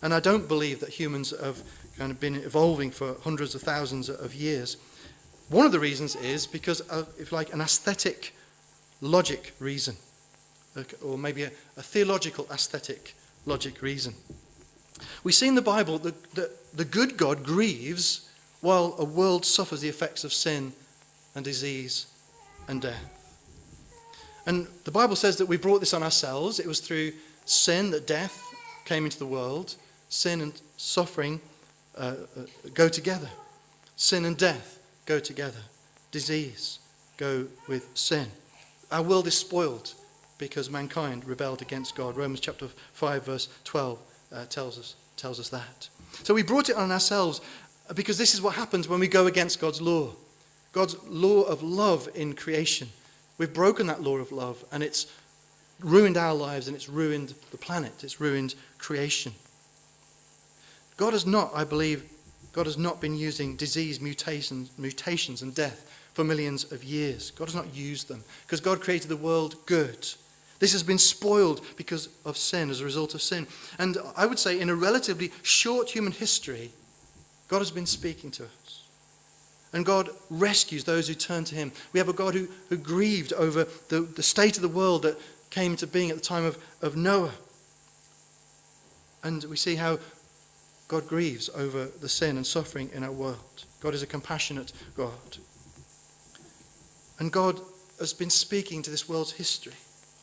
and 0.02 0.14
I 0.14 0.20
don't 0.20 0.48
believe 0.48 0.80
that 0.80 0.88
humans 0.88 1.34
have 1.42 1.62
kind 1.98 2.10
of 2.10 2.20
been 2.20 2.36
evolving 2.36 2.90
for 2.90 3.16
hundreds 3.22 3.54
of 3.54 3.62
thousands 3.62 4.08
of 4.08 4.34
years, 4.34 4.76
one 5.48 5.66
of 5.66 5.72
the 5.72 5.80
reasons 5.80 6.16
is 6.16 6.46
because 6.46 6.80
of, 6.82 7.08
if 7.18 7.32
like, 7.32 7.52
an 7.52 7.60
aesthetic 7.60 8.34
logic 9.00 9.52
reason, 9.58 9.96
or 11.02 11.18
maybe 11.18 11.42
a, 11.42 11.50
a 11.76 11.82
theological 11.82 12.46
aesthetic 12.50 13.14
logic 13.46 13.82
reason. 13.82 14.14
We 15.24 15.32
see 15.32 15.48
in 15.48 15.54
the 15.54 15.62
Bible 15.62 15.98
that 15.98 16.34
the, 16.34 16.50
the 16.74 16.84
good 16.84 17.16
God 17.16 17.42
grieves 17.44 18.30
while 18.60 18.94
a 18.98 19.04
world 19.04 19.44
suffers 19.44 19.80
the 19.80 19.88
effects 19.88 20.24
of 20.24 20.32
sin 20.32 20.72
and 21.34 21.44
disease 21.44 22.06
and 22.68 22.80
death. 22.80 23.16
And 24.46 24.66
the 24.84 24.90
Bible 24.90 25.16
says 25.16 25.36
that 25.36 25.46
we 25.46 25.56
brought 25.56 25.80
this 25.80 25.94
on 25.94 26.02
ourselves. 26.02 26.60
It 26.60 26.66
was 26.66 26.80
through 26.80 27.12
sin 27.44 27.90
that 27.90 28.06
death 28.06 28.42
came 28.84 29.04
into 29.04 29.18
the 29.18 29.26
world. 29.26 29.76
Sin 30.10 30.42
and 30.42 30.60
suffering 30.76 31.40
uh, 31.96 32.14
uh, 32.36 32.42
go 32.74 32.88
together. 32.88 33.28
Sin 33.96 34.26
and 34.26 34.36
death 34.36 34.78
go 35.06 35.18
together. 35.18 35.60
Disease 36.10 36.80
go 37.16 37.46
with 37.68 37.88
sin. 37.94 38.26
Our 38.90 39.02
world 39.02 39.26
is 39.26 39.38
spoiled 39.38 39.94
because 40.36 40.68
mankind 40.68 41.24
rebelled 41.24 41.62
against 41.62 41.94
God. 41.94 42.16
Romans 42.16 42.40
chapter 42.40 42.66
5 42.92 43.24
verse 43.24 43.48
12 43.64 43.98
uh, 44.32 44.44
tells 44.46 44.78
us 44.78 44.96
tells 45.16 45.38
us 45.38 45.50
that. 45.50 45.88
So 46.24 46.34
we 46.34 46.42
brought 46.42 46.70
it 46.70 46.76
on 46.76 46.90
ourselves 46.90 47.40
because 47.94 48.18
this 48.18 48.34
is 48.34 48.42
what 48.42 48.54
happens 48.54 48.88
when 48.88 49.00
we 49.00 49.08
go 49.08 49.26
against 49.26 49.60
God's 49.60 49.80
law. 49.80 50.12
God's 50.72 50.96
law 51.06 51.42
of 51.42 51.62
love 51.62 52.08
in 52.14 52.34
creation. 52.34 52.88
We've 53.38 53.52
broken 53.52 53.86
that 53.86 54.02
law 54.02 54.16
of 54.16 54.32
love 54.32 54.64
and 54.72 54.82
it's 54.82 55.06
ruined 55.80 56.16
our 56.16 56.34
lives 56.34 56.66
and 56.66 56.76
it's 56.76 56.88
ruined 56.88 57.34
the 57.50 57.58
planet. 57.58 58.02
It's 58.02 58.20
ruined 58.20 58.54
creation. 58.78 59.32
God 61.00 61.14
has 61.14 61.24
not, 61.24 61.50
I 61.54 61.64
believe, 61.64 62.04
God 62.52 62.66
has 62.66 62.76
not 62.76 63.00
been 63.00 63.16
using 63.16 63.56
disease, 63.56 64.02
mutations, 64.02 64.70
mutations 64.76 65.40
and 65.40 65.54
death 65.54 65.90
for 66.12 66.24
millions 66.24 66.70
of 66.72 66.84
years. 66.84 67.30
God 67.30 67.46
has 67.46 67.54
not 67.54 67.74
used 67.74 68.08
them 68.08 68.22
because 68.42 68.60
God 68.60 68.82
created 68.82 69.08
the 69.08 69.16
world 69.16 69.56
good. 69.64 70.06
This 70.58 70.72
has 70.72 70.82
been 70.82 70.98
spoiled 70.98 71.62
because 71.78 72.10
of 72.26 72.36
sin, 72.36 72.68
as 72.68 72.82
a 72.82 72.84
result 72.84 73.14
of 73.14 73.22
sin. 73.22 73.46
And 73.78 73.96
I 74.14 74.26
would 74.26 74.38
say, 74.38 74.60
in 74.60 74.68
a 74.68 74.74
relatively 74.74 75.32
short 75.42 75.88
human 75.88 76.12
history, 76.12 76.70
God 77.48 77.60
has 77.60 77.70
been 77.70 77.86
speaking 77.86 78.30
to 78.32 78.44
us. 78.44 78.82
And 79.72 79.86
God 79.86 80.10
rescues 80.28 80.84
those 80.84 81.08
who 81.08 81.14
turn 81.14 81.44
to 81.44 81.54
Him. 81.54 81.72
We 81.94 81.98
have 81.98 82.10
a 82.10 82.12
God 82.12 82.34
who, 82.34 82.46
who 82.68 82.76
grieved 82.76 83.32
over 83.32 83.66
the, 83.88 84.02
the 84.02 84.22
state 84.22 84.56
of 84.56 84.62
the 84.62 84.68
world 84.68 85.04
that 85.04 85.18
came 85.48 85.70
into 85.72 85.86
being 85.86 86.10
at 86.10 86.16
the 86.16 86.22
time 86.22 86.44
of, 86.44 86.58
of 86.82 86.94
Noah. 86.94 87.32
And 89.22 89.42
we 89.44 89.56
see 89.56 89.76
how 89.76 89.98
God 90.90 91.06
grieves 91.06 91.48
over 91.50 91.86
the 91.86 92.08
sin 92.08 92.36
and 92.36 92.44
suffering 92.44 92.90
in 92.92 93.04
our 93.04 93.12
world. 93.12 93.64
God 93.78 93.94
is 93.94 94.02
a 94.02 94.08
compassionate 94.08 94.72
God. 94.96 95.38
And 97.20 97.30
God 97.30 97.60
has 98.00 98.12
been 98.12 98.28
speaking 98.28 98.82
to 98.82 98.90
this 98.90 99.08
world's 99.08 99.30
history, 99.30 99.74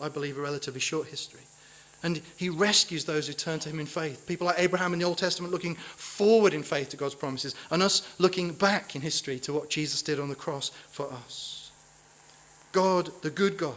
I 0.02 0.10
believe 0.10 0.38
a 0.38 0.42
relatively 0.42 0.82
short 0.82 1.08
history. 1.08 1.40
And 2.04 2.22
he 2.36 2.50
rescues 2.50 3.06
those 3.06 3.28
who 3.28 3.34
turn 3.34 3.60
to 3.60 3.70
him 3.70 3.80
in 3.80 3.86
faith. 3.86 4.28
People 4.28 4.46
like 4.46 4.60
Abraham 4.60 4.92
in 4.92 5.00
the 5.00 5.06
Old 5.06 5.18
Testament 5.18 5.54
looking 5.54 5.76
forward 5.76 6.54
in 6.54 6.64
faith 6.64 6.90
to 6.90 6.98
God's 6.98 7.16
promises, 7.16 7.56
and 7.72 7.82
us 7.82 8.14
looking 8.20 8.52
back 8.52 8.94
in 8.94 9.02
history 9.02 9.40
to 9.40 9.54
what 9.54 9.70
Jesus 9.70 10.02
did 10.02 10.20
on 10.20 10.28
the 10.28 10.36
cross 10.36 10.72
for 10.92 11.10
us. 11.14 11.72
God, 12.74 13.10
the 13.22 13.30
good 13.30 13.58
God, 13.58 13.76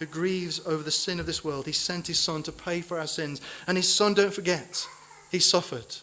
who 0.00 0.06
grieves 0.06 0.66
over 0.66 0.82
the 0.82 0.90
sin 0.90 1.20
of 1.20 1.26
this 1.26 1.44
world, 1.44 1.66
he 1.66 1.72
sent 1.72 2.08
his 2.08 2.18
son 2.18 2.42
to 2.42 2.50
pay 2.50 2.80
for 2.80 2.98
our 2.98 3.06
sins. 3.06 3.40
And 3.68 3.76
his 3.76 3.88
son, 3.88 4.14
don't 4.14 4.34
forget, 4.34 4.84
he 5.30 5.38
suffered. 5.38 5.94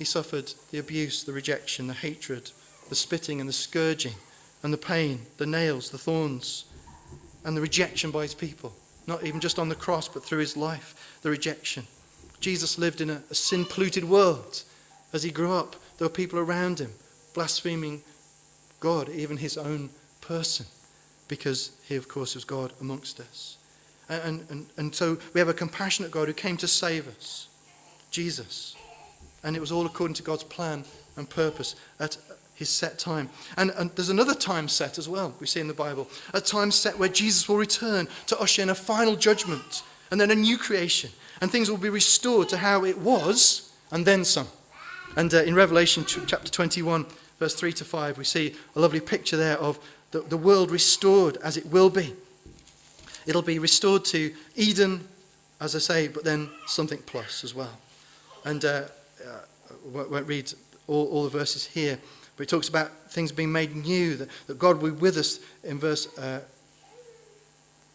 He 0.00 0.06
suffered 0.06 0.54
the 0.70 0.78
abuse, 0.78 1.24
the 1.24 1.32
rejection, 1.34 1.86
the 1.86 1.92
hatred, 1.92 2.52
the 2.88 2.94
spitting, 2.94 3.38
and 3.38 3.46
the 3.46 3.52
scourging, 3.52 4.14
and 4.62 4.72
the 4.72 4.78
pain, 4.78 5.26
the 5.36 5.44
nails, 5.44 5.90
the 5.90 5.98
thorns, 5.98 6.64
and 7.44 7.54
the 7.54 7.60
rejection 7.60 8.10
by 8.10 8.22
his 8.22 8.32
people. 8.32 8.72
Not 9.06 9.24
even 9.24 9.40
just 9.40 9.58
on 9.58 9.68
the 9.68 9.74
cross, 9.74 10.08
but 10.08 10.24
through 10.24 10.38
his 10.38 10.56
life, 10.56 11.18
the 11.20 11.28
rejection. 11.28 11.86
Jesus 12.40 12.78
lived 12.78 13.02
in 13.02 13.10
a, 13.10 13.22
a 13.30 13.34
sin 13.34 13.66
polluted 13.66 14.04
world. 14.04 14.62
As 15.12 15.22
he 15.22 15.30
grew 15.30 15.52
up, 15.52 15.76
there 15.98 16.08
were 16.08 16.14
people 16.14 16.38
around 16.38 16.78
him 16.78 16.92
blaspheming 17.34 18.00
God, 18.80 19.10
even 19.10 19.36
his 19.36 19.58
own 19.58 19.90
person, 20.22 20.64
because 21.28 21.72
he, 21.86 21.96
of 21.96 22.08
course, 22.08 22.34
was 22.34 22.44
God 22.46 22.72
amongst 22.80 23.20
us. 23.20 23.58
And, 24.08 24.46
and, 24.48 24.66
and 24.78 24.94
so 24.94 25.18
we 25.34 25.40
have 25.40 25.50
a 25.50 25.54
compassionate 25.54 26.10
God 26.10 26.26
who 26.26 26.32
came 26.32 26.56
to 26.56 26.66
save 26.66 27.06
us, 27.06 27.48
Jesus. 28.10 28.76
And 29.42 29.56
it 29.56 29.60
was 29.60 29.72
all 29.72 29.86
according 29.86 30.14
to 30.14 30.22
God's 30.22 30.44
plan 30.44 30.84
and 31.16 31.28
purpose 31.28 31.76
at 31.98 32.16
his 32.54 32.68
set 32.68 32.98
time. 32.98 33.30
And, 33.56 33.70
and, 33.70 33.90
there's 33.92 34.10
another 34.10 34.34
time 34.34 34.68
set 34.68 34.98
as 34.98 35.08
well, 35.08 35.34
we 35.40 35.46
see 35.46 35.60
in 35.60 35.68
the 35.68 35.74
Bible. 35.74 36.08
A 36.34 36.40
time 36.40 36.70
set 36.70 36.98
where 36.98 37.08
Jesus 37.08 37.48
will 37.48 37.56
return 37.56 38.06
to 38.26 38.38
usher 38.38 38.62
in 38.62 38.68
a 38.68 38.74
final 38.74 39.16
judgment 39.16 39.82
and 40.10 40.20
then 40.20 40.30
a 40.30 40.34
new 40.34 40.58
creation. 40.58 41.10
And 41.40 41.50
things 41.50 41.70
will 41.70 41.78
be 41.78 41.88
restored 41.88 42.50
to 42.50 42.58
how 42.58 42.84
it 42.84 42.98
was 42.98 43.72
and 43.90 44.04
then 44.04 44.24
some. 44.24 44.48
And 45.16 45.32
uh, 45.32 45.42
in 45.42 45.54
Revelation 45.54 46.04
chapter 46.04 46.50
21, 46.50 47.06
verse 47.38 47.54
3 47.54 47.72
to 47.72 47.84
5, 47.84 48.18
we 48.18 48.24
see 48.24 48.54
a 48.76 48.80
lovely 48.80 49.00
picture 49.00 49.38
there 49.38 49.58
of 49.58 49.78
the, 50.10 50.20
the 50.20 50.36
world 50.36 50.70
restored 50.70 51.38
as 51.38 51.56
it 51.56 51.66
will 51.66 51.90
be. 51.90 52.12
It'll 53.26 53.42
be 53.42 53.58
restored 53.58 54.04
to 54.06 54.34
Eden, 54.54 55.06
as 55.60 55.74
I 55.74 55.78
say, 55.78 56.08
but 56.08 56.24
then 56.24 56.50
something 56.66 56.98
plus 57.06 57.42
as 57.42 57.54
well. 57.54 57.78
And 58.44 58.64
uh, 58.64 58.82
won't 59.84 60.26
read 60.26 60.52
all, 60.86 61.06
all 61.08 61.24
the 61.24 61.30
verses 61.30 61.66
here, 61.66 61.98
but 62.36 62.44
it 62.44 62.48
talks 62.48 62.68
about 62.68 62.90
things 63.10 63.32
being 63.32 63.52
made 63.52 63.74
new, 63.74 64.16
that, 64.16 64.28
that 64.46 64.58
God 64.58 64.80
will 64.80 64.90
be 64.90 64.96
with 64.96 65.16
us 65.16 65.40
in 65.64 65.78
verse. 65.78 66.16
Uh, 66.18 66.40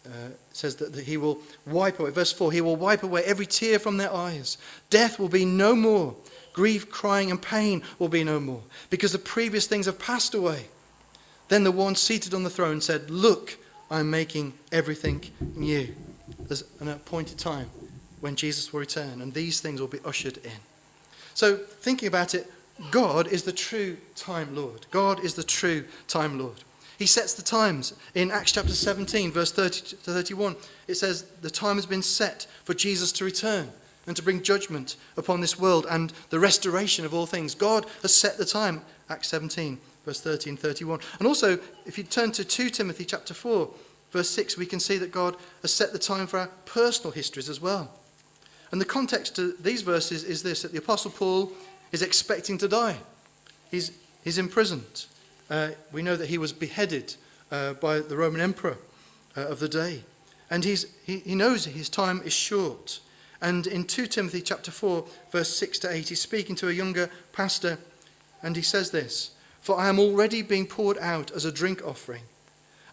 uh, 0.06 0.30
says 0.54 0.76
that, 0.76 0.94
that 0.94 1.04
he 1.04 1.18
will 1.18 1.40
wipe 1.66 2.00
away, 2.00 2.12
verse 2.12 2.32
4, 2.32 2.52
he 2.52 2.62
will 2.62 2.76
wipe 2.76 3.02
away 3.02 3.24
every 3.24 3.48
tear 3.48 3.80
from 3.80 3.98
their 3.98 4.14
eyes. 4.14 4.60
Death 4.92 5.18
will 5.18 5.30
be 5.30 5.46
no 5.46 5.76
more. 5.76 6.16
Grief, 6.54 6.92
crying, 6.92 7.32
and 7.32 7.42
pain 7.42 7.82
will 7.98 8.08
be 8.08 8.24
no 8.24 8.40
more, 8.40 8.62
because 8.92 9.12
the 9.12 9.18
previous 9.18 9.66
things 9.66 9.88
have 9.88 9.98
passed 9.98 10.36
away. 10.36 10.68
Then 11.48 11.64
the 11.64 11.72
one 11.72 11.96
seated 11.96 12.34
on 12.34 12.44
the 12.44 12.50
throne 12.50 12.82
said, 12.82 13.10
Look, 13.10 13.58
I'm 13.90 14.10
making 14.10 14.54
everything 14.72 15.24
new. 15.56 15.94
There's 16.40 16.64
an 16.80 16.88
appointed 16.88 17.38
time 17.38 17.70
when 18.22 18.36
Jesus 18.36 18.72
will 18.72 18.80
return, 18.80 19.22
and 19.22 19.34
these 19.34 19.60
things 19.60 19.82
will 19.82 19.88
be 19.88 20.00
ushered 20.06 20.38
in. 20.38 20.52
So, 21.36 21.58
thinking 21.58 22.08
about 22.08 22.34
it, 22.34 22.52
God 22.91 23.28
is 23.28 23.43
the 23.43 23.52
true 23.52 23.98
time 24.15 24.56
Lord. 24.56 24.86
God 24.89 25.24
is 25.24 25.36
the 25.36 25.43
true 25.43 25.84
time 26.08 26.39
Lord. 26.39 26.63
He 26.98 27.06
sets 27.06 27.34
the 27.34 27.41
times. 27.41 27.93
In 28.13 28.32
Acts 28.32 28.54
chapter 28.54 28.74
17, 28.74 29.32
verse 29.32 29.52
30 29.52 29.82
to 29.82 29.95
31, 29.98 30.56
it 30.88 30.95
says, 30.95 31.24
The 31.41 31.50
time 31.50 31.76
has 31.76 31.86
been 31.86 32.02
set 32.02 32.48
for 32.63 32.74
Jesus 32.74 33.12
to 33.13 33.26
return 33.26 33.69
and 34.08 34.15
to 34.15 34.24
bring 34.24 34.41
judgment 34.41 34.95
upon 35.17 35.41
this 35.41 35.60
world 35.60 35.86
and 35.89 36.13
the 36.30 36.39
restoration 36.39 37.06
of 37.06 37.13
all 37.13 37.26
things. 37.26 37.54
God 37.54 37.86
has 38.02 38.13
set 38.13 38.38
the 38.38 38.45
time. 38.45 38.82
Acts 39.10 39.28
17, 39.28 39.78
verse 40.06 40.21
30 40.21 40.52
and 40.52 40.60
31. 40.60 41.00
And 41.19 41.28
also, 41.28 41.60
if 41.86 41.98
you 41.98 42.06
turn 42.06 42.32
to 42.32 42.45
2 42.45 42.69
Timothy 42.69 43.04
chapter 43.04 43.34
4, 43.34 43.69
verse 44.12 44.30
6, 44.30 44.58
we 44.58 44.65
can 44.65 44.80
see 44.80 44.98
that 44.98 45.12
God 45.12 45.36
has 45.62 45.74
set 45.74 45.91
the 45.91 46.00
time 46.00 46.28
for 46.28 46.39
our 46.39 46.50
personal 46.65 47.12
histories 47.12 47.50
as 47.50 47.60
well. 47.60 47.91
And 48.76 48.82
the 48.82 48.86
context 48.86 49.38
to 49.38 49.54
these 49.58 49.84
verses 49.84 50.26
is 50.26 50.44
this 50.44 50.64
that 50.64 50.74
the 50.74 50.80
Apostle 50.80 51.10
Paul 51.10 51.50
is 51.94 52.02
expecting 52.02 52.58
to 52.58 52.68
die. 52.68 52.98
He's, 53.72 53.94
he's 54.22 54.38
imprisoned. 54.38 55.06
Uh, 55.50 55.70
we 55.94 56.02
know 56.02 56.18
that 56.18 56.28
he 56.28 56.38
was 56.38 56.52
beheaded 56.52 57.16
uh, 57.54 57.76
by 57.76 58.00
the 58.00 58.18
Roman 58.18 58.42
emperor 58.42 58.78
uh, 59.38 59.46
of 59.46 59.62
the 59.62 59.70
day. 59.70 60.04
And 60.50 60.66
he's, 60.66 60.88
he, 61.06 61.20
he 61.20 61.36
knows 61.36 61.64
his 61.64 61.88
time 61.88 62.22
is 62.26 62.34
short. 62.34 63.00
And 63.42 63.66
in 63.66 63.86
2 63.86 64.08
Timothy 64.08 64.42
chapter 64.42 64.72
4, 64.72 65.06
verse 65.32 65.56
6 65.56 65.80
to 65.80 65.94
8, 65.94 66.10
he's 66.10 66.20
speaking 66.20 66.58
to 66.58 66.68
a 66.68 66.74
younger 66.74 67.10
pastor, 67.32 67.78
and 68.44 68.58
he 68.58 68.62
says 68.62 68.92
this 68.92 69.38
For 69.62 69.80
I 69.80 69.88
am 69.88 70.00
already 70.00 70.42
being 70.42 70.68
poured 70.68 70.98
out 70.98 71.32
as 71.32 71.46
a 71.46 71.52
drink 71.54 71.82
offering, 71.88 72.24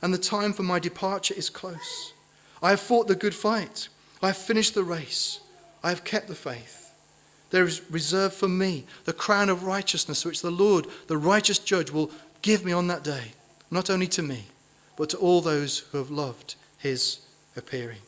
and 0.01 0.15
the 0.15 0.19
time 0.19 0.53
for 0.53 0.63
my 0.63 0.79
departure 0.79 1.35
is 1.37 1.51
close. 1.51 2.13
I 2.63 2.71
have 2.71 2.79
fought 2.79 3.09
the 3.09 3.17
good 3.17 3.35
fight, 3.35 3.89
I 4.23 4.29
have 4.29 4.37
finished 4.37 4.75
the 4.75 4.85
race. 4.85 5.41
I 5.83 5.91
have 5.91 6.05
kept 6.05 6.29
the 6.29 6.35
faith. 6.35 6.93
There 7.51 7.65
is 7.65 7.83
reserved 7.91 8.35
for 8.35 8.49
me 8.49 8.87
the 9.05 9.13
crown 9.13 9.49
of 9.49 9.65
righteousness, 9.65 10.25
which 10.25 10.41
the 10.41 10.51
Lord, 10.51 10.87
the 11.07 11.19
righteous 11.19 11.59
judge, 11.59 11.91
will 11.91 12.11
give 12.41 12.65
me 12.65 12.73
on 12.73 12.87
that 12.89 13.05
day, 13.05 13.33
not 13.71 13.91
only 13.91 14.07
to 14.09 14.23
me, 14.23 14.45
but 14.97 15.11
to 15.11 15.19
all 15.19 15.41
those 15.41 15.81
who 15.91 15.99
have 15.99 16.11
loved 16.11 16.55
his 16.79 17.21
appearing. 17.57 18.01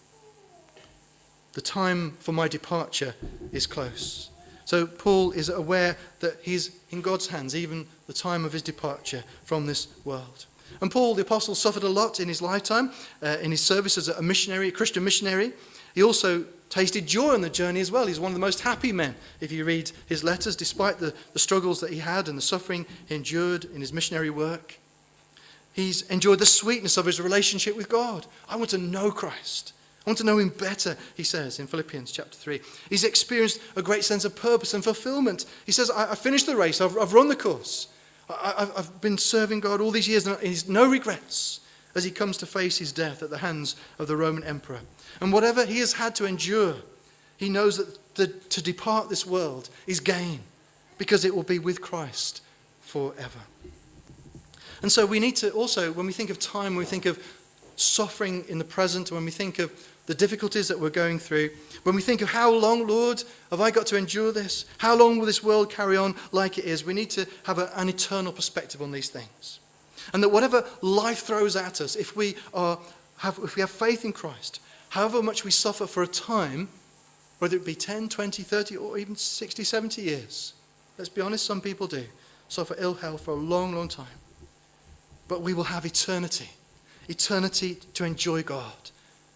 The 1.52 1.60
time 1.60 2.12
for 2.18 2.32
my 2.32 2.48
departure 2.48 3.14
is 3.52 3.66
close. 3.66 4.30
So 4.64 4.86
Paul 4.86 5.32
is 5.32 5.48
aware 5.48 5.96
that 6.20 6.38
he's 6.42 6.80
in 6.90 7.02
God's 7.02 7.28
hands, 7.28 7.54
even 7.54 7.86
the 8.06 8.12
time 8.12 8.44
of 8.44 8.52
his 8.52 8.62
departure 8.62 9.24
from 9.44 9.66
this 9.66 9.88
world. 10.04 10.46
And 10.80 10.90
Paul, 10.90 11.14
the 11.14 11.22
apostle, 11.22 11.54
suffered 11.54 11.82
a 11.82 11.88
lot 11.88 12.18
in 12.18 12.28
his 12.28 12.42
lifetime, 12.42 12.90
uh, 13.22 13.36
in 13.42 13.50
his 13.50 13.60
service 13.60 13.98
as 13.98 14.08
a 14.08 14.22
missionary, 14.22 14.68
a 14.68 14.72
Christian 14.72 15.04
missionary. 15.04 15.52
He 15.94 16.02
also 16.02 16.44
tasted 16.74 17.06
joy 17.06 17.32
on 17.32 17.40
the 17.40 17.48
journey 17.48 17.78
as 17.78 17.92
well. 17.92 18.04
He's 18.04 18.18
one 18.18 18.32
of 18.32 18.34
the 18.34 18.40
most 18.40 18.60
happy 18.60 18.90
men 18.90 19.14
if 19.40 19.52
you 19.52 19.64
read 19.64 19.92
his 20.06 20.24
letters, 20.24 20.56
despite 20.56 20.98
the, 20.98 21.14
the 21.32 21.38
struggles 21.38 21.80
that 21.80 21.92
he 21.92 22.00
had 22.00 22.28
and 22.28 22.36
the 22.36 22.42
suffering 22.42 22.84
he 23.06 23.14
endured 23.14 23.64
in 23.66 23.80
his 23.80 23.92
missionary 23.92 24.28
work. 24.28 24.80
He's 25.72 26.02
enjoyed 26.10 26.40
the 26.40 26.46
sweetness 26.46 26.96
of 26.96 27.06
his 27.06 27.20
relationship 27.20 27.76
with 27.76 27.88
God. 27.88 28.26
I 28.48 28.56
want 28.56 28.70
to 28.70 28.78
know 28.78 29.12
Christ. 29.12 29.72
I 30.04 30.10
want 30.10 30.18
to 30.18 30.24
know 30.24 30.38
him 30.38 30.48
better, 30.48 30.96
he 31.16 31.22
says 31.22 31.60
in 31.60 31.68
Philippians 31.68 32.10
chapter 32.10 32.36
3. 32.36 32.60
He's 32.90 33.04
experienced 33.04 33.60
a 33.76 33.82
great 33.82 34.04
sense 34.04 34.24
of 34.24 34.34
purpose 34.34 34.74
and 34.74 34.82
fulfillment. 34.82 35.46
He 35.66 35.72
says, 35.72 35.92
I, 35.92 36.10
I 36.10 36.14
finished 36.16 36.46
the 36.46 36.56
race, 36.56 36.80
I've, 36.80 36.98
I've 36.98 37.12
run 37.12 37.28
the 37.28 37.36
course. 37.36 37.86
I, 38.28 38.68
have 38.76 39.00
been 39.00 39.18
serving 39.18 39.60
God 39.60 39.80
all 39.80 39.92
these 39.92 40.08
years, 40.08 40.26
and 40.26 40.38
he's 40.40 40.68
no 40.68 40.88
regrets 40.88 41.60
as 41.94 42.02
he 42.02 42.10
comes 42.10 42.36
to 42.38 42.46
face 42.46 42.78
his 42.78 42.90
death 42.90 43.22
at 43.22 43.30
the 43.30 43.38
hands 43.38 43.76
of 43.98 44.08
the 44.08 44.16
Roman 44.16 44.42
emperor. 44.42 44.80
And 45.20 45.32
whatever 45.32 45.64
he 45.64 45.78
has 45.78 45.94
had 45.94 46.14
to 46.16 46.24
endure, 46.24 46.76
he 47.36 47.48
knows 47.48 47.78
that 47.78 48.14
the, 48.14 48.26
to 48.26 48.62
depart 48.62 49.08
this 49.08 49.26
world 49.26 49.68
is 49.86 50.00
gain 50.00 50.40
because 50.98 51.24
it 51.24 51.34
will 51.34 51.42
be 51.42 51.58
with 51.58 51.80
Christ 51.80 52.42
forever. 52.80 53.40
And 54.82 54.92
so 54.92 55.06
we 55.06 55.18
need 55.18 55.36
to 55.36 55.50
also, 55.50 55.92
when 55.92 56.06
we 56.06 56.12
think 56.12 56.30
of 56.30 56.38
time, 56.38 56.74
when 56.74 56.78
we 56.78 56.84
think 56.84 57.06
of 57.06 57.22
suffering 57.76 58.44
in 58.48 58.58
the 58.58 58.64
present, 58.64 59.10
when 59.10 59.24
we 59.24 59.30
think 59.30 59.58
of 59.58 59.72
the 60.06 60.14
difficulties 60.14 60.68
that 60.68 60.78
we're 60.78 60.90
going 60.90 61.18
through, 61.18 61.50
when 61.84 61.94
we 61.94 62.02
think 62.02 62.20
of 62.20 62.28
how 62.28 62.52
long, 62.52 62.86
Lord, 62.86 63.24
have 63.50 63.60
I 63.60 63.70
got 63.70 63.86
to 63.86 63.96
endure 63.96 64.30
this? 64.32 64.66
How 64.78 64.94
long 64.94 65.18
will 65.18 65.26
this 65.26 65.42
world 65.42 65.70
carry 65.70 65.96
on 65.96 66.14
like 66.32 66.58
it 66.58 66.66
is? 66.66 66.84
We 66.84 66.94
need 66.94 67.10
to 67.10 67.26
have 67.44 67.58
a, 67.58 67.72
an 67.74 67.88
eternal 67.88 68.32
perspective 68.32 68.82
on 68.82 68.92
these 68.92 69.08
things. 69.08 69.60
And 70.12 70.22
that 70.22 70.28
whatever 70.28 70.64
life 70.82 71.20
throws 71.20 71.56
at 71.56 71.80
us, 71.80 71.96
if 71.96 72.14
we, 72.14 72.36
are, 72.52 72.78
have, 73.18 73.38
if 73.42 73.56
we 73.56 73.60
have 73.60 73.70
faith 73.70 74.04
in 74.04 74.12
Christ, 74.12 74.60
however 74.94 75.22
much 75.22 75.44
we 75.44 75.50
suffer 75.50 75.86
for 75.86 76.02
a 76.02 76.06
time, 76.06 76.68
whether 77.38 77.56
it 77.56 77.66
be 77.66 77.74
10, 77.74 78.08
20, 78.08 78.42
30, 78.42 78.76
or 78.76 78.96
even 78.96 79.16
60, 79.16 79.64
70 79.64 80.02
years, 80.02 80.54
let's 80.96 81.08
be 81.08 81.20
honest, 81.20 81.44
some 81.44 81.60
people 81.60 81.86
do, 81.86 82.04
suffer 82.48 82.74
ill 82.78 82.94
health 82.94 83.22
for 83.22 83.32
a 83.32 83.34
long, 83.34 83.74
long 83.74 83.88
time. 83.88 84.18
But 85.28 85.42
we 85.42 85.54
will 85.54 85.64
have 85.64 85.84
eternity, 85.84 86.50
eternity 87.08 87.78
to 87.94 88.04
enjoy 88.04 88.42
God 88.42 88.72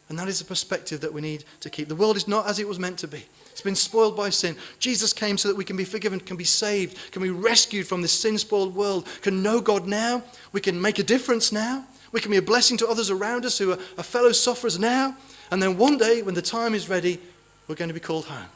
and 0.09 0.18
that 0.18 0.29
is 0.29 0.38
the 0.38 0.44
perspective 0.44 1.01
that 1.03 1.12
we 1.12 1.21
need 1.21 1.44
to 1.61 1.68
keep. 1.68 1.88
The 1.88 1.94
world 1.94 2.16
is 2.16 2.27
not 2.27 2.47
as 2.47 2.59
it 2.59 2.66
was 2.66 2.79
meant 2.79 2.99
to 3.01 3.09
be. 3.09 3.25
It's 3.51 3.61
been 3.61 3.75
spoiled 3.75 4.16
by 4.16 4.31
sin. 4.31 4.57
Jesus 4.79 5.12
came 5.12 5.37
so 5.37 5.49
that 5.49 5.57
we 5.57 5.64
can 5.64 5.77
be 5.77 5.85
forgiven, 5.85 6.18
can 6.18 6.37
be 6.37 6.44
saved, 6.44 7.12
can 7.12 7.23
be 7.23 7.31
rescued 7.31 7.87
from 7.87 8.01
this 8.01 8.12
sin 8.12 8.38
spoiled 8.38 8.75
world, 8.75 9.07
can 9.21 9.42
know 9.42 9.61
God 9.61 9.87
now. 9.87 10.23
We 10.53 10.62
can 10.62 10.81
make 10.81 10.99
a 10.99 11.03
difference 11.03 11.53
now. 11.53 11.85
We 12.12 12.21
can 12.21 12.31
be 12.31 12.38
a 12.38 12.42
blessing 12.42 12.79
to 12.79 12.88
others 12.88 13.11
around 13.11 13.44
us 13.44 13.59
who 13.59 13.73
are, 13.73 13.77
fellow 14.03 14.33
sufferers 14.33 14.79
now. 14.79 15.14
And 15.50 15.62
then 15.62 15.78
one 15.78 15.98
day, 15.98 16.22
when 16.22 16.34
the 16.34 16.42
time 16.42 16.74
is 16.74 16.88
ready, 16.88 17.20
we're 17.66 17.74
going 17.74 17.88
to 17.88 17.94
be 17.94 18.00
called 18.00 18.26
home. 18.26 18.48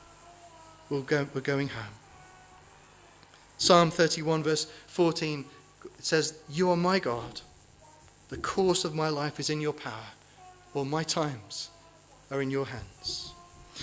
We'll 0.90 1.02
go, 1.02 1.26
we're 1.34 1.40
going 1.40 1.68
home. 1.68 1.94
Psalm 3.58 3.90
31, 3.90 4.42
verse 4.42 4.64
14, 4.88 5.44
it 5.98 6.04
says, 6.04 6.38
You 6.50 6.70
are 6.70 6.76
my 6.76 6.98
God. 6.98 7.40
The 8.28 8.36
course 8.38 8.84
of 8.84 8.94
my 8.94 9.08
life 9.08 9.38
is 9.38 9.50
in 9.50 9.60
your 9.60 9.72
power 9.72 10.12
or 10.74 10.86
my 10.86 11.02
times 11.02 11.70
are 12.30 12.42
in 12.42 12.50
your 12.50 12.66
hands. 12.66 13.32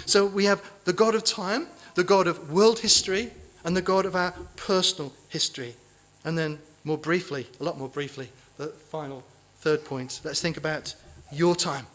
So 0.05 0.25
we 0.25 0.45
have 0.45 0.63
the 0.85 0.93
God 0.93 1.15
of 1.15 1.23
time, 1.23 1.67
the 1.95 2.03
God 2.03 2.27
of 2.27 2.51
world 2.51 2.79
history, 2.79 3.31
and 3.63 3.75
the 3.75 3.81
God 3.81 4.05
of 4.05 4.15
our 4.15 4.33
personal 4.55 5.13
history. 5.29 5.75
And 6.23 6.37
then, 6.37 6.59
more 6.83 6.97
briefly, 6.97 7.47
a 7.59 7.63
lot 7.63 7.77
more 7.77 7.89
briefly, 7.89 8.29
the 8.57 8.67
final 8.67 9.23
third 9.59 9.85
point. 9.85 10.21
Let's 10.23 10.41
think 10.41 10.57
about 10.57 10.95
your 11.31 11.55
time. 11.55 11.85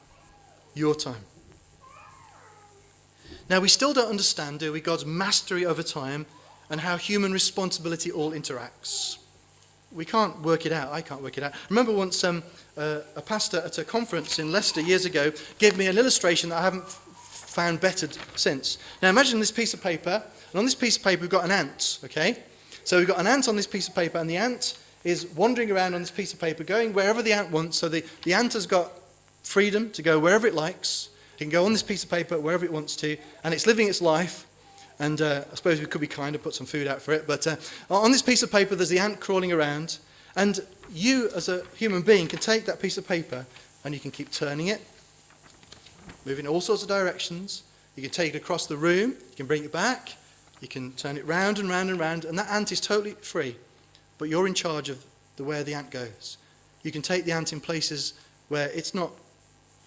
Your 0.75 0.95
time. 0.95 1.25
Now, 3.49 3.61
we 3.61 3.69
still 3.69 3.93
don't 3.93 4.09
understand, 4.09 4.61
do 4.61 4.73
we, 4.73 4.81
God's 4.81 5.05
mastery 5.05 5.67
over 5.67 5.83
time 5.83 6.27
and 6.71 6.81
how 6.81 6.97
human 6.97 7.33
responsibility 7.33 8.11
all 8.11 8.33
interacts. 8.33 9.19
We 9.93 10.05
can't 10.05 10.41
work 10.41 10.67
it 10.67 10.73
out. 10.73 10.93
I 10.93 11.03
can't 11.03 11.23
work 11.23 11.39
it 11.39 11.45
out. 11.45 11.53
remember 11.69 11.93
once 11.93 12.25
um, 12.25 12.43
uh, 12.77 13.01
a 13.15 13.23
pastor 13.23 13.59
at 13.65 13.79
a 13.79 13.85
conference 13.85 14.39
in 14.39 14.51
Leicester 14.51 14.81
years 14.81 15.05
ago 15.05 15.31
gave 15.59 15.77
me 15.77 15.87
an 15.87 15.99
illustration 15.99 16.51
that 16.51 16.59
I 16.59 16.63
haven't 16.63 16.89
found 16.89 17.81
bettered 17.81 18.17
since. 18.35 18.79
Now 19.01 19.11
imagine 19.11 19.39
this 19.39 19.53
piece 19.53 19.75
of 19.75 19.83
paper, 19.83 20.23
and 20.51 20.59
on 20.59 20.65
this 20.65 20.75
piece 20.75 20.97
of 20.97 21.05
paper 21.05 21.21
we've 21.21 21.31
got 21.31 21.45
an 21.45 21.53
ant, 21.53 22.01
okay? 22.03 22.39
So 22.83 22.99
we've 22.99 23.07
got 23.07 23.21
an 23.21 23.29
ant 23.29 23.47
on 23.47 23.55
this 23.55 23.69
piece 23.69 23.87
of 23.87 23.95
paper, 23.95 24.19
and 24.19 24.29
the 24.29 24.37
ant 24.37 24.79
is 25.05 25.27
wandering 25.37 25.71
around 25.71 25.95
on 25.95 26.01
this 26.01 26.11
piece 26.11 26.33
of 26.33 26.41
paper, 26.41 26.65
going 26.65 26.93
wherever 26.93 27.23
the 27.23 27.33
ant 27.33 27.51
wants. 27.51 27.77
So 27.77 27.89
the, 27.89 28.05
the 28.25 28.35
ant 28.35 28.55
has 28.55 28.67
got 28.67 28.91
freedom 29.44 29.90
to 29.90 30.02
go 30.02 30.18
wherever 30.18 30.46
it 30.46 30.54
likes. 30.54 31.11
It 31.37 31.38
can 31.38 31.50
go 31.50 31.64
on 31.64 31.72
this 31.72 31.83
piece 31.83 32.02
of 32.02 32.11
paper 32.11 32.38
wherever 32.38 32.64
it 32.64 32.72
wants 32.72 32.96
to, 32.96 33.16
and 33.44 33.54
it's 33.54 33.66
living 33.66 33.88
its 33.88 34.02
life. 34.02 34.46
And 34.98 35.20
uh, 35.20 35.44
I 35.50 35.54
suppose 35.54 35.80
we 35.80 35.87
could 35.87 36.00
be 36.00 36.07
kind 36.07 36.35
and 36.35 36.42
put 36.42 36.54
some 36.54 36.66
food 36.66 36.87
out 36.87 37.02
for 37.02 37.12
it. 37.12 37.26
But 37.26 37.46
uh, 37.46 37.57
on 37.90 38.12
this 38.12 38.22
piece 38.22 38.42
of 38.42 38.50
paper, 38.50 38.74
there's 38.74 38.88
the 38.88 38.98
ant 38.98 39.20
crawling 39.20 39.52
around. 39.52 39.98
And 40.37 40.61
you, 40.92 41.30
as 41.35 41.48
a 41.48 41.64
human 41.76 42.02
being, 42.02 42.26
can 42.26 42.38
take 42.38 42.64
that 42.66 42.80
piece 42.80 42.98
of 42.98 43.07
paper 43.07 43.46
and 43.85 43.92
you 43.92 44.00
can 44.00 44.11
keep 44.11 44.30
turning 44.30 44.68
it, 44.68 44.80
moving 46.24 46.46
all 46.46 46.61
sorts 46.61 46.83
of 46.83 46.88
directions. 46.88 47.64
You 47.96 48.02
can 48.02 48.11
take 48.11 48.35
it 48.35 48.38
across 48.38 48.66
the 48.66 48.76
room, 48.76 49.11
you 49.11 49.37
can 49.37 49.46
bring 49.46 49.64
it 49.64 49.72
back, 49.72 50.11
you 50.61 50.68
can 50.68 50.92
turn 50.92 51.16
it 51.16 51.26
round 51.26 51.59
and 51.59 51.68
round 51.68 51.90
and 51.90 52.00
round, 52.00 52.24
and 52.24 52.38
that 52.38 52.50
ant 52.50 52.72
is 52.72 52.80
totally 52.80 53.12
free. 53.12 53.57
But 54.18 54.28
you're 54.28 54.46
in 54.46 54.54
charge 54.54 54.88
of 54.88 55.04
the 55.37 55.44
where 55.44 55.62
the 55.62 55.74
ant 55.74 55.90
goes. 55.90 56.38
You 56.83 56.90
can 56.90 57.02
take 57.02 57.24
the 57.24 57.33
ant 57.33 57.52
in 57.52 57.61
places 57.61 58.14
where 58.48 58.68
it's 58.70 58.94
not 58.94 59.11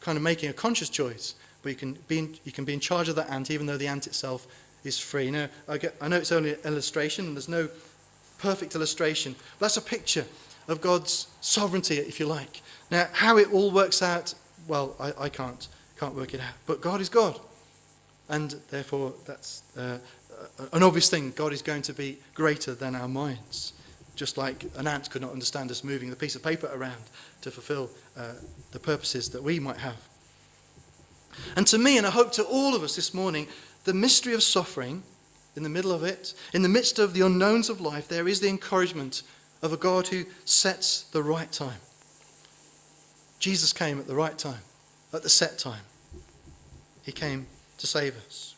kind 0.08 0.16
of 0.16 0.24
making 0.24 0.50
a 0.50 0.54
conscious 0.54 0.88
choice, 0.88 1.36
but 1.62 1.68
you 1.68 1.76
can 1.76 1.92
be 2.08 2.20
in, 2.20 2.34
you 2.46 2.54
can 2.54 2.64
be 2.64 2.72
in 2.72 2.80
charge 2.80 3.10
of 3.10 3.18
that 3.18 3.30
ant 3.30 3.52
even 3.52 3.66
though 3.66 3.76
the 3.76 3.88
ant 3.88 4.08
itself 4.08 4.48
is 4.86 4.98
free. 4.98 5.30
Now, 5.30 5.50
I, 5.68 5.78
get, 5.78 5.96
I 6.00 6.08
know 6.08 6.16
it's 6.16 6.32
only 6.32 6.54
an 6.54 6.60
illustration, 6.64 7.26
and 7.26 7.36
there's 7.36 7.50
no 7.50 7.68
perfect 8.40 8.74
illustration. 8.74 9.36
But 9.60 9.66
that's 9.66 9.76
a 9.76 9.82
picture 9.82 10.24
of 10.70 10.80
God's 10.80 11.28
sovereignty, 11.42 11.98
if 11.98 12.22
you 12.22 12.26
like. 12.26 12.62
Now, 12.90 13.10
how 13.12 13.38
it 13.38 13.52
all 13.52 13.70
works 13.70 14.02
out, 14.02 14.34
well, 14.66 14.96
I, 14.98 15.26
I 15.26 15.28
can't, 15.28 15.68
can't 16.00 16.16
work 16.16 16.34
it 16.34 16.40
out. 16.40 16.54
But 16.68 16.80
God 16.80 17.02
is 17.02 17.10
God. 17.10 17.38
And 18.30 18.56
therefore, 18.70 19.14
that's 19.26 19.62
uh, 19.78 19.98
an 20.72 20.84
obvious 20.84 21.10
thing. 21.10 21.34
God 21.36 21.52
is 21.52 21.62
going 21.62 21.82
to 21.82 21.94
be 21.94 22.18
greater 22.34 22.74
than 22.74 22.96
our 22.96 23.10
minds. 23.10 23.74
Just 24.18 24.36
like 24.36 24.66
an 24.76 24.88
ant 24.88 25.10
could 25.10 25.22
not 25.22 25.32
understand 25.32 25.70
us 25.72 25.84
moving 25.84 26.10
the 26.10 26.16
piece 26.16 26.36
of 26.36 26.44
paper 26.44 26.70
around 26.74 27.04
to 27.42 27.52
fulfill 27.52 27.90
uh, 28.18 28.34
the 28.72 28.80
purposes 28.80 29.30
that 29.30 29.44
we 29.44 29.60
might 29.60 29.78
have. 29.78 30.10
And 31.56 31.68
to 31.68 31.78
me, 31.78 31.98
and 31.98 32.06
I 32.06 32.10
hope 32.10 32.32
to 32.34 32.44
all 32.44 32.76
of 32.76 32.82
us 32.82 32.96
this 32.96 33.14
morning, 33.14 33.48
the 33.84 33.94
mystery 33.94 34.34
of 34.34 34.42
suffering 34.42 35.04
in 35.56 35.62
the 35.62 35.70
middle 35.70 35.92
of 35.92 36.04
it, 36.04 36.34
in 36.52 36.64
the 36.64 36.70
midst 36.70 36.98
of 36.98 37.14
the 37.14 37.22
unknowns 37.22 37.70
of 37.70 37.80
life, 37.80 38.08
there 38.08 38.28
is 38.28 38.40
the 38.40 38.50
encouragement 38.50 39.22
of 39.62 39.72
a 39.72 39.78
God 39.78 40.08
who 40.08 40.26
sets 40.46 41.04
the 41.04 41.22
right 41.22 41.52
time. 41.52 41.80
Jesus 43.40 43.72
came 43.72 44.00
at 44.00 44.08
the 44.08 44.16
right 44.16 44.38
time, 44.38 44.62
at 45.14 45.22
the 45.22 45.30
set 45.30 45.60
time. 45.60 45.84
He 47.04 47.12
came 47.12 47.46
to 47.78 47.86
save 47.86 48.18
us. 48.26 48.56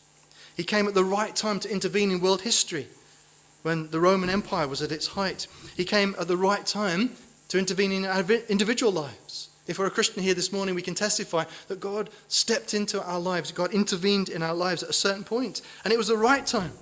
He 0.56 0.64
came 0.64 0.88
at 0.88 0.94
the 0.94 1.04
right 1.04 1.36
time 1.36 1.60
to 1.60 1.70
intervene 1.70 2.10
in 2.10 2.20
world 2.20 2.42
history 2.42 2.88
when 3.62 3.90
the 3.90 4.00
Roman 4.00 4.30
Empire 4.30 4.68
was 4.68 4.82
at 4.82 4.92
its 4.92 5.08
height. 5.08 5.46
He 5.76 5.84
came 5.84 6.14
at 6.18 6.28
the 6.28 6.36
right 6.36 6.64
time 6.64 7.12
to 7.48 7.58
intervene 7.58 7.92
in 7.92 8.04
our 8.04 8.24
individual 8.48 8.92
lives. 8.92 9.48
If 9.66 9.78
we're 9.78 9.86
a 9.86 9.90
Christian 9.90 10.22
here 10.22 10.34
this 10.34 10.52
morning, 10.52 10.74
we 10.74 10.82
can 10.82 10.94
testify 10.94 11.44
that 11.68 11.80
God 11.80 12.10
stepped 12.28 12.74
into 12.74 13.02
our 13.02 13.20
lives, 13.20 13.52
God 13.52 13.72
intervened 13.72 14.28
in 14.28 14.42
our 14.42 14.54
lives 14.54 14.82
at 14.82 14.90
a 14.90 14.94
certain 14.94 15.24
point, 15.24 15.62
and 15.84 15.92
it 15.92 15.96
was 15.96 16.08
the 16.08 16.16
right 16.16 16.46
time. 16.46 16.72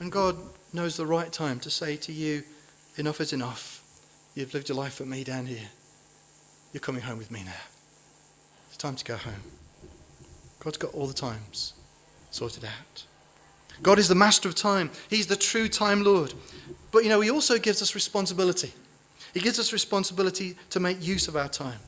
And 0.00 0.12
God 0.12 0.36
knows 0.72 0.96
the 0.96 1.06
right 1.06 1.32
time 1.32 1.58
to 1.60 1.70
say 1.70 1.96
to 1.96 2.12
you, 2.12 2.44
enough 2.96 3.20
is 3.20 3.32
enough. 3.32 3.82
You've 4.34 4.54
lived 4.54 4.68
your 4.68 4.78
life 4.78 4.94
for 4.94 5.06
me 5.06 5.24
down 5.24 5.46
here. 5.46 5.68
You're 6.72 6.80
coming 6.80 7.02
home 7.02 7.18
with 7.18 7.30
me 7.30 7.42
now. 7.44 7.64
It's 8.68 8.76
time 8.76 8.94
to 8.96 9.04
go 9.04 9.16
home. 9.16 9.42
God's 10.60 10.76
got 10.76 10.94
all 10.94 11.06
the 11.06 11.14
times 11.14 11.72
sorted 12.30 12.64
out. 12.64 13.04
God 13.82 13.98
is 13.98 14.08
the 14.08 14.14
master 14.14 14.48
of 14.48 14.54
time. 14.54 14.90
He's 15.08 15.26
the 15.26 15.36
true 15.36 15.68
time 15.68 16.02
Lord. 16.02 16.34
But 16.90 17.04
you 17.04 17.08
know, 17.08 17.20
he 17.20 17.30
also 17.30 17.58
gives 17.58 17.82
us 17.82 17.94
responsibility. 17.94 18.72
He 19.34 19.40
gives 19.40 19.58
us 19.58 19.72
responsibility 19.72 20.56
to 20.70 20.80
make 20.80 21.04
use 21.04 21.28
of 21.28 21.36
our 21.36 21.48
time. 21.48 21.78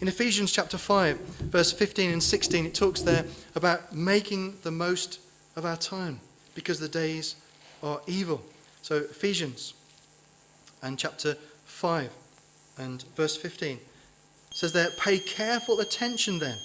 In 0.00 0.08
Ephesians 0.08 0.52
chapter 0.52 0.78
5, 0.78 1.18
verse 1.18 1.72
15 1.72 2.10
and 2.10 2.22
16, 2.22 2.66
it 2.66 2.74
talks 2.74 3.02
there 3.02 3.24
about 3.54 3.94
making 3.94 4.56
the 4.62 4.70
most 4.70 5.20
of 5.56 5.66
our 5.66 5.76
time 5.76 6.20
because 6.54 6.80
the 6.80 6.88
days 6.88 7.36
are 7.82 8.00
evil. 8.06 8.42
So, 8.82 8.96
Ephesians 8.96 9.74
and 10.82 10.98
chapter 10.98 11.36
5 11.66 12.10
and 12.78 13.02
verse 13.16 13.36
15 13.36 13.78
says 14.52 14.72
there, 14.72 14.90
Pay 14.98 15.18
careful 15.18 15.80
attention 15.80 16.38
then 16.38 16.56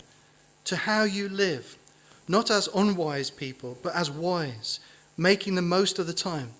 to 0.65 0.75
how 0.75 1.03
you 1.03 1.27
live, 1.27 1.77
not 2.29 2.51
as 2.51 2.69
unwise 2.75 3.31
people, 3.31 3.75
but 3.81 3.93
as 3.95 4.09
wise, 4.09 4.79
making 5.17 5.55
the 5.55 5.61
most 5.61 5.97
of 5.97 6.07
the 6.07 6.13
time, 6.13 6.51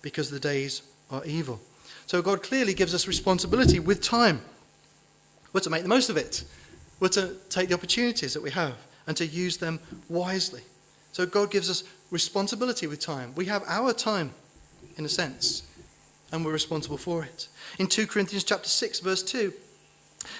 because 0.00 0.30
the 0.30 0.40
days 0.40 0.82
are 1.10 1.24
evil. 1.26 1.60
So 2.06 2.22
God 2.22 2.42
clearly 2.42 2.72
gives 2.72 2.94
us 2.94 3.06
responsibility 3.06 3.78
with 3.78 4.02
time. 4.02 4.40
We're 5.52 5.60
to 5.60 5.70
make 5.70 5.82
the 5.82 5.88
most 5.88 6.08
of 6.08 6.16
it. 6.16 6.44
We're 7.00 7.08
to 7.08 7.36
take 7.50 7.68
the 7.68 7.74
opportunities 7.74 8.32
that 8.32 8.42
we 8.42 8.50
have 8.50 8.76
and 9.06 9.16
to 9.18 9.26
use 9.26 9.58
them 9.58 9.78
wisely. 10.08 10.62
So 11.12 11.26
God 11.26 11.50
gives 11.50 11.68
us 11.68 11.84
responsibility 12.10 12.86
with 12.86 12.98
time. 12.98 13.34
We 13.34 13.44
have 13.44 13.62
our 13.66 13.92
time, 13.92 14.32
in 14.96 15.04
a 15.04 15.08
sense, 15.08 15.64
and 16.32 16.44
we're 16.44 16.52
responsible 16.52 16.96
for 16.96 17.24
it. 17.24 17.48
In 17.78 17.88
2 17.88 18.06
Corinthians 18.06 18.44
chapter 18.44 18.68
6, 18.68 19.00
verse 19.00 19.22
2, 19.22 19.52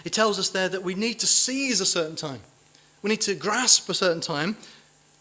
it 0.06 0.12
tells 0.14 0.38
us 0.38 0.48
there 0.48 0.70
that 0.70 0.82
we 0.82 0.94
need 0.94 1.18
to 1.20 1.26
seize 1.26 1.82
a 1.82 1.86
certain 1.86 2.16
time. 2.16 2.40
We 3.02 3.10
need 3.10 3.20
to 3.22 3.34
grasp 3.34 3.88
a 3.88 3.94
certain 3.94 4.20
time, 4.20 4.56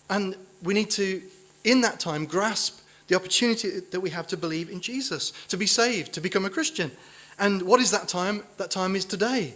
and 0.10 0.36
we 0.62 0.74
need 0.74 0.90
to, 0.92 1.22
in 1.64 1.82
that 1.82 2.00
time, 2.00 2.26
grasp 2.26 2.82
the 3.08 3.16
opportunity 3.16 3.80
that 3.80 4.00
we 4.00 4.10
have 4.12 4.28
to 4.28 4.38
believe 4.38 4.70
in 4.70 4.82
Jesus, 4.82 5.32
to 5.48 5.58
be 5.58 5.66
saved, 5.66 6.14
to 6.14 6.22
become 6.22 6.46
a 6.46 6.50
Christian. 6.50 6.92
And 7.40 7.64
what 7.64 7.80
is 7.80 7.92
that 7.92 8.08
time? 8.08 8.44
That 8.58 8.70
time 8.70 8.96
is 8.96 9.06
today. 9.06 9.54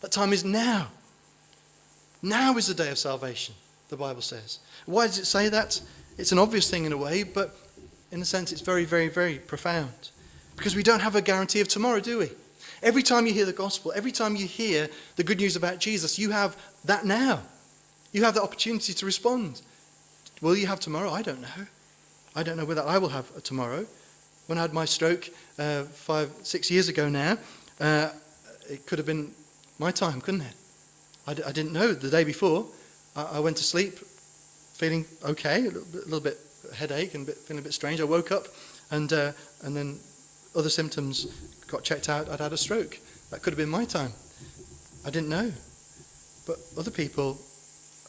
That 0.00 0.10
time 0.10 0.32
is 0.32 0.44
now. 0.44 0.88
Now 2.22 2.56
is 2.56 2.66
the 2.66 2.74
day 2.74 2.90
of 2.90 2.98
salvation, 2.98 3.54
the 3.88 3.96
Bible 3.96 4.22
says. 4.22 4.58
Why 4.86 5.06
does 5.06 5.18
it 5.18 5.26
say 5.26 5.48
that? 5.50 5.80
It's 6.18 6.32
an 6.32 6.38
obvious 6.38 6.70
thing 6.70 6.84
in 6.84 6.92
a 6.92 6.96
way, 6.96 7.22
but 7.22 7.56
in 8.10 8.22
a 8.22 8.24
sense, 8.24 8.52
it's 8.52 8.62
very, 8.62 8.84
very, 8.84 9.08
very 9.08 9.38
profound. 9.38 10.10
Because 10.56 10.74
we 10.74 10.82
don't 10.82 11.00
have 11.00 11.14
a 11.14 11.22
guarantee 11.22 11.60
of 11.60 11.68
tomorrow, 11.68 12.00
do 12.00 12.18
we? 12.18 12.30
Every 12.82 13.02
time 13.02 13.26
you 13.26 13.34
hear 13.34 13.44
the 13.44 13.52
gospel, 13.52 13.92
every 13.94 14.12
time 14.12 14.34
you 14.34 14.46
hear 14.46 14.88
the 15.16 15.22
good 15.22 15.38
news 15.38 15.56
about 15.56 15.78
Jesus, 15.78 16.18
you 16.18 16.30
have 16.30 16.56
that 16.84 17.04
now. 17.04 17.42
You 18.16 18.24
have 18.24 18.32
the 18.32 18.42
opportunity 18.42 18.94
to 18.94 19.04
respond. 19.04 19.60
Will 20.40 20.56
you 20.56 20.66
have 20.68 20.80
tomorrow? 20.80 21.10
I 21.10 21.20
don't 21.20 21.42
know. 21.42 21.66
I 22.34 22.42
don't 22.42 22.56
know 22.56 22.64
whether 22.64 22.80
I 22.80 22.96
will 22.96 23.10
have 23.10 23.42
tomorrow. 23.42 23.84
When 24.46 24.56
I 24.56 24.62
had 24.62 24.72
my 24.72 24.86
stroke 24.86 25.28
uh, 25.58 25.82
five, 25.82 26.30
six 26.42 26.70
years 26.70 26.88
ago 26.88 27.10
now, 27.10 27.36
uh, 27.78 28.08
it 28.70 28.86
could 28.86 28.98
have 28.98 29.04
been 29.04 29.32
my 29.78 29.90
time, 29.90 30.22
couldn't 30.22 30.40
it? 30.40 30.54
I 31.26 31.34
d- 31.34 31.42
I 31.42 31.52
didn't 31.52 31.74
know 31.74 31.92
the 31.92 32.08
day 32.08 32.24
before. 32.24 32.64
I, 33.14 33.36
I 33.36 33.40
went 33.40 33.58
to 33.58 33.64
sleep 33.64 33.98
feeling 33.98 35.04
okay, 35.22 35.66
a 35.66 35.70
little 35.70 35.84
bit, 35.92 36.00
a 36.00 36.08
little 36.08 36.20
bit 36.20 36.38
headache 36.74 37.12
and 37.14 37.24
a 37.24 37.26
bit, 37.26 37.36
feeling 37.36 37.60
a 37.60 37.64
bit 37.64 37.74
strange. 37.74 38.00
I 38.00 38.04
woke 38.04 38.32
up 38.32 38.46
and, 38.90 39.12
uh, 39.12 39.32
and 39.62 39.76
then 39.76 39.98
other 40.54 40.70
symptoms 40.70 41.26
got 41.66 41.84
checked 41.84 42.08
out. 42.08 42.30
I'd 42.30 42.40
had 42.40 42.54
a 42.54 42.56
stroke. 42.56 42.98
That 43.28 43.42
could 43.42 43.52
have 43.52 43.58
been 43.58 43.68
my 43.68 43.84
time. 43.84 44.14
I 45.04 45.10
didn't 45.10 45.28
know. 45.28 45.52
But 46.46 46.56
other 46.78 46.90
people 46.90 47.38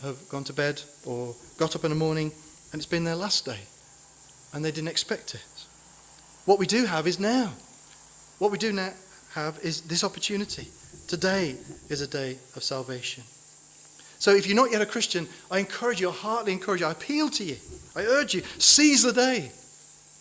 have 0.04 0.30
gone 0.30 0.44
to 0.46 0.54
bed 0.54 0.82
or 1.06 1.36
got 1.58 1.76
up 1.76 1.84
in 1.84 1.90
the 1.90 1.96
morning 1.96 2.32
and 2.72 2.80
it's 2.80 2.90
been 2.90 3.04
their 3.04 3.16
last 3.16 3.46
day 3.46 3.60
and 4.54 4.64
they 4.64 4.72
didn't 4.72 4.90
expect 4.90 5.36
it. 5.36 5.66
What 6.46 6.60
we 6.60 6.66
do 6.66 6.86
have 6.86 7.08
is 7.08 7.20
now. 7.20 7.52
What 8.40 8.52
we 8.52 8.58
do 8.58 8.72
now 8.72 8.94
have 9.34 9.60
is 9.64 9.82
this 9.82 10.04
opportunity. 10.04 10.68
Today 11.08 11.56
is 11.90 12.02
a 12.02 12.08
day 12.08 12.38
of 12.56 12.64
salvation. 12.64 13.24
So 14.20 14.32
if 14.32 14.48
you're 14.48 14.56
not 14.56 14.72
yet 14.72 14.82
a 14.82 14.86
Christian, 14.86 15.28
I 15.52 15.60
encourage 15.60 16.02
you, 16.02 16.10
I 16.10 16.14
heartily 16.14 16.54
encourage 16.54 16.82
you, 16.82 16.88
I 16.88 16.92
appeal 16.92 17.30
to 17.30 17.44
you, 17.44 17.58
I 17.96 18.04
urge 18.04 18.34
you, 18.34 18.42
seize 18.58 19.04
the 19.04 19.14
day 19.14 19.52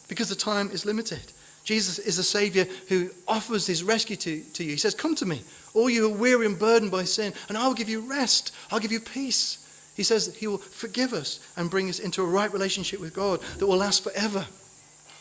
because 0.09 0.29
the 0.29 0.35
time 0.35 0.71
is 0.71 0.85
limited. 0.85 1.33
Jesus 1.65 1.99
is 1.99 2.19
a 2.19 2.23
Savior 2.23 2.67
who 2.89 3.11
offers 3.27 3.67
his 3.67 3.83
rescue 3.83 4.17
to, 4.17 4.41
to 4.41 4.65
you. 4.65 4.71
He 4.71 4.77
says, 4.77 4.95
Come 4.95 5.17
to 5.17 5.27
me, 5.27 5.43
all 5.75 5.91
you 5.91 6.03
who 6.03 6.15
are 6.15 6.19
weary 6.19 6.47
and 6.47 6.59
burdened 6.59 6.93
by 6.93 7.05
sin, 7.05 7.33
and 7.49 7.59
I 7.59 7.67
will 7.67 7.75
give 7.75 7.89
you 7.89 8.01
rest. 8.01 8.55
I'll 8.71 8.79
give 8.79 8.93
you 8.93 9.01
peace. 9.01 9.66
He 9.97 10.03
says 10.03 10.27
that 10.27 10.37
he 10.37 10.47
will 10.47 10.59
forgive 10.59 11.13
us 11.15 11.41
and 11.57 11.71
bring 11.71 11.89
us 11.89 11.99
into 11.99 12.23
a 12.23 12.27
right 12.27 12.53
relationship 12.53 13.01
with 13.01 13.15
God 13.15 13.41
that 13.59 13.67
will 13.67 13.79
last 13.79 14.05
forever. 14.05 14.47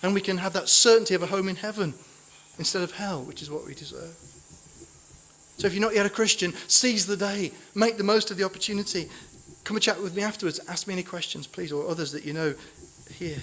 And 0.04 0.14
we 0.14 0.22
can 0.22 0.38
have 0.38 0.54
that 0.54 0.68
certainty 0.68 1.16
of 1.16 1.24
a 1.24 1.28
home 1.28 1.48
in 1.48 1.56
heaven 1.56 1.94
instead 2.60 2.84
of 2.84 2.92
hell, 2.92 3.24
which 3.24 3.42
is 3.42 3.50
what 3.50 3.66
we 3.66 3.74
deserve. 3.74 4.16
So 5.58 5.68
if 5.68 5.74
you're 5.74 5.82
not 5.82 5.96
yet 5.96 6.06
a 6.06 6.10
Christian, 6.10 6.54
seize 6.68 7.06
the 7.06 7.16
day. 7.16 7.54
Make 7.74 7.98
the 7.98 8.04
most 8.04 8.30
of 8.32 8.38
the 8.38 8.44
opportunity. 8.44 9.10
Come 9.64 9.78
and 9.78 9.84
chat 9.84 10.02
with 10.02 10.16
me 10.16 10.22
afterwards. 10.22 10.60
Ask 10.68 10.88
me 10.88 10.94
any 10.94 11.04
questions, 11.04 11.48
please, 11.48 11.72
or 11.72 11.88
others 11.88 12.12
that 12.12 12.26
you 12.26 12.34
know 12.34 12.54
here. 13.10 13.42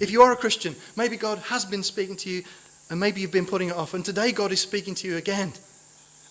If 0.00 0.10
you 0.10 0.22
are 0.22 0.32
a 0.32 0.36
Christian, 0.36 0.76
maybe 0.96 1.16
God 1.16 1.38
has 1.38 1.64
been 1.64 1.82
speaking 1.82 2.16
to 2.18 2.30
you 2.30 2.44
and 2.90 3.00
maybe 3.00 3.20
you've 3.20 3.32
been 3.32 3.46
putting 3.46 3.68
it 3.68 3.76
off. 3.76 3.94
And 3.94 4.04
today 4.04 4.30
God 4.30 4.52
is 4.52 4.60
speaking 4.60 4.94
to 4.96 5.08
you 5.08 5.16
again. 5.16 5.52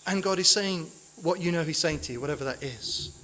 And 0.06 0.22
God 0.22 0.38
is 0.38 0.48
saying 0.48 0.86
what 1.22 1.40
you 1.40 1.52
know 1.52 1.62
He's 1.62 1.78
saying 1.78 2.00
to 2.00 2.12
you, 2.12 2.20
whatever 2.20 2.44
that 2.44 2.62
is. 2.62 3.18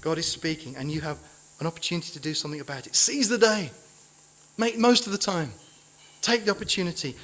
God 0.00 0.18
is 0.18 0.26
speaking 0.26 0.76
and 0.76 0.90
you 0.90 1.00
have 1.00 1.18
an 1.60 1.66
opportunity 1.66 2.10
to 2.12 2.20
do 2.20 2.34
something 2.34 2.60
about 2.60 2.86
it. 2.86 2.96
Seize 2.96 3.28
the 3.28 3.38
day. 3.38 3.70
Make 4.56 4.78
most 4.78 5.06
of 5.06 5.12
the 5.12 5.18
time. 5.18 5.52
Take 6.22 6.44
the 6.44 6.50
opportunity. 6.50 7.16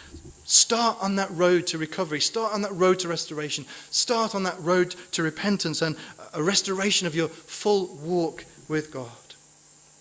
Start 0.44 0.98
on 1.00 1.16
that 1.16 1.30
road 1.32 1.66
to 1.68 1.78
recovery. 1.78 2.20
Start 2.20 2.54
on 2.54 2.62
that 2.62 2.72
road 2.72 2.98
to 3.00 3.08
restoration. 3.08 3.66
Start 3.90 4.34
on 4.34 4.42
that 4.44 4.58
road 4.60 4.94
to 5.12 5.22
repentance 5.22 5.82
and 5.82 5.96
a 6.34 6.42
restoration 6.42 7.06
of 7.06 7.14
your 7.14 7.28
full 7.28 7.96
walk 7.96 8.44
with 8.68 8.90
God. 8.92 9.10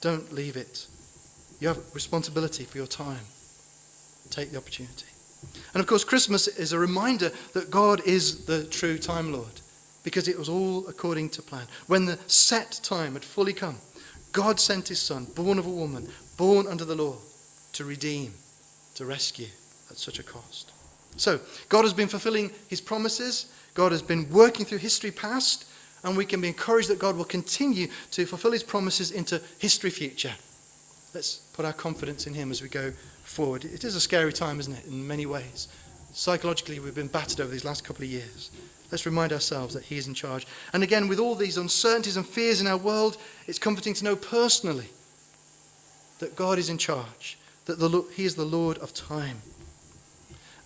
Don't 0.02 0.32
leave 0.32 0.56
it. 0.56 0.88
You 1.60 1.70
have 1.70 1.80
responsibility 1.94 2.64
for 2.64 2.78
your 2.78 2.88
time. 2.88 3.20
Take 4.30 4.52
the 4.52 4.58
opportunity. 4.58 5.06
And 5.74 5.82
of 5.82 5.88
course, 5.88 6.04
Christmas 6.04 6.48
is 6.48 6.74
a 6.74 6.80
reminder 6.80 7.32
that 7.54 7.72
God 7.72 8.02
is 8.06 8.46
the 8.46 8.66
true 8.66 8.98
time 8.98 9.32
Lord 9.32 9.62
because 10.06 10.28
it 10.28 10.38
was 10.38 10.48
all 10.48 10.88
according 10.88 11.28
to 11.32 11.42
plan. 11.42 11.68
When 11.88 12.06
the 12.06 12.20
set 12.28 12.80
time 12.84 13.14
had 13.14 13.26
fully 13.26 13.54
come, 13.54 13.78
God 14.32 14.60
sent 14.60 14.88
his 14.88 15.00
son, 15.00 15.26
born 15.36 15.58
of 15.58 15.66
a 15.66 15.70
woman, 15.70 16.08
born 16.38 16.68
under 16.68 16.86
the 16.86 16.96
law, 16.96 17.16
to 17.74 17.84
redeem, 17.84 18.32
to 18.94 19.06
rescue 19.06 19.48
at 19.90 19.98
such 19.98 20.20
a 20.20 20.24
cost. 20.24 20.72
So, 21.18 21.40
God 21.70 21.84
has 21.84 21.94
been 21.94 22.08
fulfilling 22.08 22.52
his 22.68 22.82
promises. 22.82 23.48
God 23.74 23.92
has 23.92 24.02
been 24.02 24.30
working 24.30 24.66
through 24.66 24.78
history 24.78 25.12
past, 25.12 25.66
and 26.04 26.16
we 26.16 26.26
can 26.26 26.40
be 26.40 26.50
encouraged 26.50 26.90
that 26.90 27.00
God 27.00 27.18
will 27.18 27.26
continue 27.26 27.88
to 28.12 28.26
fulfill 28.26 28.52
his 28.52 28.64
promises 28.64 29.12
into 29.12 29.42
history 29.58 29.90
future. 29.90 30.36
Let's 31.16 31.38
put 31.54 31.66
our 31.66 31.74
confidence 31.74 32.28
in 32.28 32.34
him 32.34 32.52
as 32.52 32.62
we 32.62 32.70
go 32.70 32.92
forward. 33.24 33.66
It 33.66 33.84
is 33.84 33.96
a 33.96 34.02
scary 34.02 34.34
time, 34.34 34.60
isn't 34.60 34.74
it, 34.74 34.86
in 34.86 35.08
many 35.08 35.26
ways. 35.26 35.68
Psychologically, 36.14 36.80
we've 36.80 36.94
been 36.94 37.08
battered 37.08 37.40
over 37.40 37.50
these 37.50 37.66
last 37.66 37.84
couple 37.84 38.04
of 38.04 38.12
years. 38.12 38.52
Let's 38.92 39.06
remind 39.06 39.34
ourselves 39.34 39.74
that 39.74 39.84
He 39.84 39.98
is 39.98 40.08
in 40.08 40.14
charge. 40.14 40.46
And 40.74 40.84
again, 40.84 41.08
with 41.08 41.20
all 41.20 41.36
these 41.36 41.58
uncertainties 41.58 42.18
and 42.18 42.26
fears 42.26 42.62
in 42.62 42.68
our 42.68 42.78
world, 42.78 43.18
it's 43.48 43.60
comforting 43.60 43.94
to 43.96 44.04
know 44.04 44.16
personally 44.16 44.90
that 46.20 46.36
God 46.36 46.58
is 46.58 46.70
in 46.70 46.78
charge, 46.78 47.38
that 47.66 47.80
the, 47.80 48.06
He 48.14 48.26
is 48.26 48.36
the 48.36 48.46
Lord 48.46 48.78
of 48.80 48.94
time. 48.94 49.42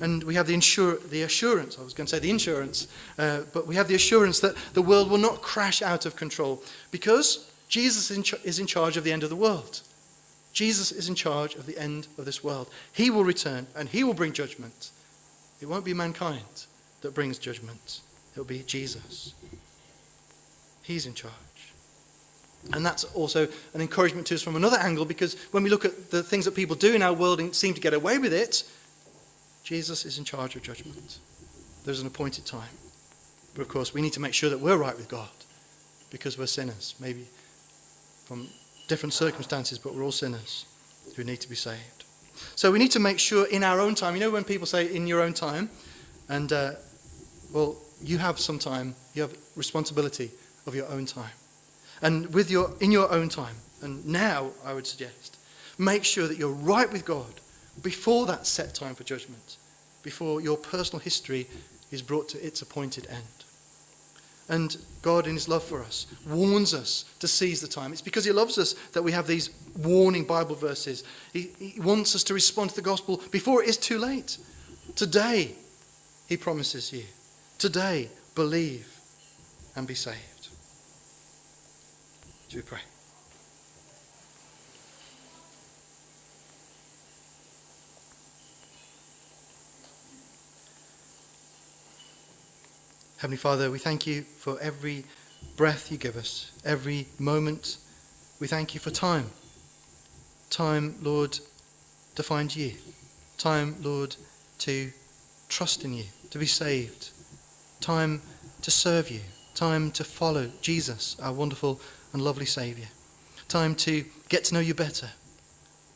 And 0.01 0.23
we 0.23 0.36
have 0.36 0.47
the, 0.47 0.55
insur- 0.55 1.01
the 1.10 1.23
assurance, 1.23 1.77
I 1.77 1.84
was 1.84 1.93
going 1.93 2.08
to 2.08 2.15
say 2.15 2.19
the 2.19 2.29
insurance, 2.29 2.88
uh, 3.17 3.41
but 3.53 3.67
we 3.67 3.75
have 3.75 3.88
the 3.88 3.95
assurance 3.95 4.39
that 4.39 4.55
the 4.73 4.82
world 4.82 5.10
will 5.10 5.17
not 5.17 5.41
crash 5.41 5.82
out 5.82 6.05
of 6.05 6.15
control 6.15 6.63
because 6.91 7.51
Jesus 7.67 8.10
in, 8.10 8.23
ch- 8.23 8.36
is 8.45 8.60
in 8.60 8.65
charge 8.65 8.95
of 8.95 9.03
the 9.03 9.12
end 9.12 9.23
of 9.23 9.29
the 9.29 9.36
world. 9.36 9.82
Jesus 10.53 10.91
is 10.91 11.10
in 11.10 11.15
charge 11.15 11.55
of 11.55 11.65
the 11.65 11.77
end 11.77 12.08
of 12.17 12.25
this 12.25 12.43
world. 12.43 12.69
He 12.93 13.10
will 13.10 13.25
return 13.25 13.67
and 13.75 13.89
he 13.89 14.03
will 14.03 14.13
bring 14.13 14.34
judgment. 14.34 14.91
It 15.62 15.67
won't 15.67 15.86
be 15.86 15.93
mankind 15.93 16.65
that 17.01 17.13
brings 17.13 17.38
judgment, 17.38 18.01
it'll 18.33 18.45
be 18.45 18.63
Jesus. 18.63 19.33
He's 20.83 21.05
in 21.05 21.13
charge. 21.13 21.33
And 22.73 22.85
that's 22.85 23.03
also 23.05 23.47
an 23.73 23.81
encouragement 23.81 24.27
to 24.27 24.35
us 24.35 24.41
from 24.41 24.55
another 24.55 24.77
angle 24.77 25.05
because 25.05 25.35
when 25.51 25.63
we 25.63 25.69
look 25.69 25.85
at 25.85 26.11
the 26.11 26.21
things 26.21 26.45
that 26.45 26.55
people 26.55 26.75
do 26.75 26.93
in 26.93 27.01
our 27.01 27.13
world 27.13 27.39
and 27.39 27.55
seem 27.55 27.73
to 27.73 27.81
get 27.81 27.93
away 27.93 28.17
with 28.17 28.33
it, 28.33 28.63
Jesus 29.63 30.05
is 30.05 30.17
in 30.17 30.25
charge 30.25 30.55
of 30.55 30.63
judgment. 30.63 31.19
There's 31.85 32.01
an 32.01 32.07
appointed 32.07 32.45
time. 32.45 32.69
But 33.53 33.61
of 33.61 33.67
course, 33.67 33.93
we 33.93 34.01
need 34.01 34.13
to 34.13 34.19
make 34.19 34.33
sure 34.33 34.49
that 34.49 34.59
we're 34.59 34.77
right 34.77 34.95
with 34.95 35.07
God 35.07 35.29
because 36.11 36.37
we're 36.37 36.47
sinners, 36.47 36.95
maybe 36.99 37.27
from 38.25 38.47
different 38.87 39.13
circumstances, 39.13 39.77
but 39.77 39.95
we're 39.95 40.03
all 40.03 40.11
sinners 40.11 40.65
who 41.15 41.23
need 41.23 41.41
to 41.41 41.49
be 41.49 41.55
saved. 41.55 42.05
So 42.55 42.71
we 42.71 42.79
need 42.79 42.91
to 42.91 42.99
make 42.99 43.19
sure 43.19 43.47
in 43.47 43.63
our 43.63 43.79
own 43.79 43.95
time, 43.95 44.15
you 44.15 44.19
know, 44.19 44.31
when 44.31 44.43
people 44.43 44.67
say 44.67 44.93
in 44.93 45.07
your 45.07 45.21
own 45.21 45.33
time, 45.33 45.69
and 46.27 46.51
uh, 46.53 46.71
well, 47.51 47.77
you 48.01 48.17
have 48.17 48.39
some 48.39 48.59
time, 48.59 48.95
you 49.13 49.21
have 49.21 49.35
responsibility 49.55 50.31
of 50.65 50.75
your 50.75 50.88
own 50.88 51.05
time. 51.05 51.31
And 52.02 52.33
with 52.33 52.50
your, 52.50 52.73
in 52.79 52.91
your 52.91 53.12
own 53.12 53.29
time, 53.29 53.56
and 53.81 54.06
now 54.06 54.52
I 54.65 54.73
would 54.73 54.87
suggest, 54.87 55.37
make 55.77 56.04
sure 56.04 56.27
that 56.27 56.37
you're 56.37 56.52
right 56.52 56.91
with 56.91 57.06
God 57.06 57.41
before 57.81 58.25
that 58.27 58.47
set 58.47 58.73
time 58.73 58.95
for 58.95 59.04
judgment, 59.04 59.58
before 60.04 60.41
your 60.41 60.58
personal 60.58 61.00
history 61.00 61.47
is 61.91 62.02
brought 62.02 62.29
to 62.29 62.45
its 62.45 62.62
appointed 62.62 63.08
end. 63.10 63.23
And 64.47 64.75
God, 65.04 65.27
in 65.27 65.35
His 65.35 65.47
love 65.47 65.63
for 65.63 65.81
us, 65.81 66.08
warns 66.27 66.73
us 66.73 67.06
to 67.19 67.27
seize 67.27 67.62
the 67.62 67.67
time. 67.67 67.91
It's 67.91 68.02
because 68.02 68.25
He 68.25 68.31
loves 68.31 68.58
us 68.58 68.73
that 68.93 69.04
we 69.04 69.12
have 69.12 69.27
these 69.27 69.52
warning 69.77 70.25
Bible 70.25 70.56
verses. 70.56 71.04
He, 71.33 71.52
he 71.60 71.79
wants 71.79 72.15
us 72.15 72.23
to 72.25 72.33
respond 72.33 72.71
to 72.71 72.75
the 72.75 72.81
gospel 72.81 73.21
before 73.31 73.62
it 73.62 73.69
is 73.69 73.77
too 73.77 74.00
late. 74.00 74.37
Today, 74.95 75.52
He 76.27 76.35
promises 76.35 76.91
you. 76.91 77.04
Today, 77.60 78.07
believe 78.35 78.87
and 79.75 79.85
be 79.85 79.93
saved. 79.93 80.47
Do 82.47 82.55
we 82.55 82.62
pray? 82.62 82.79
Heavenly 93.17 93.35
Father, 93.35 93.69
we 93.69 93.77
thank 93.77 94.07
you 94.07 94.21
for 94.21 94.57
every 94.62 95.03
breath 95.57 95.91
you 95.91 95.97
give 95.97 96.15
us, 96.15 96.53
every 96.63 97.07
moment. 97.19 97.75
We 98.39 98.47
thank 98.47 98.73
you 98.73 98.79
for 98.79 98.89
time. 98.89 99.31
Time, 100.49 100.95
Lord, 101.01 101.37
to 102.15 102.23
find 102.23 102.55
you. 102.55 102.71
Time, 103.37 103.75
Lord, 103.81 104.15
to 104.60 104.93
trust 105.49 105.83
in 105.83 105.93
you, 105.93 106.05
to 106.29 106.39
be 106.39 106.45
saved, 106.45 107.10
Time 107.82 108.21
to 108.62 108.71
serve 108.71 109.10
you. 109.10 109.21
Time 109.56 109.92
to 109.92 110.04
follow 110.04 110.50
Jesus, 110.62 111.15
our 111.21 111.34
wonderful 111.34 111.80
and 112.13 112.21
lovely 112.21 112.46
Saviour. 112.46 112.88
Time 113.48 113.73
to 113.75 114.06
get 114.27 114.46
to 114.46 114.54
know 114.54 114.60
you 114.60 114.73
better. 114.73 115.10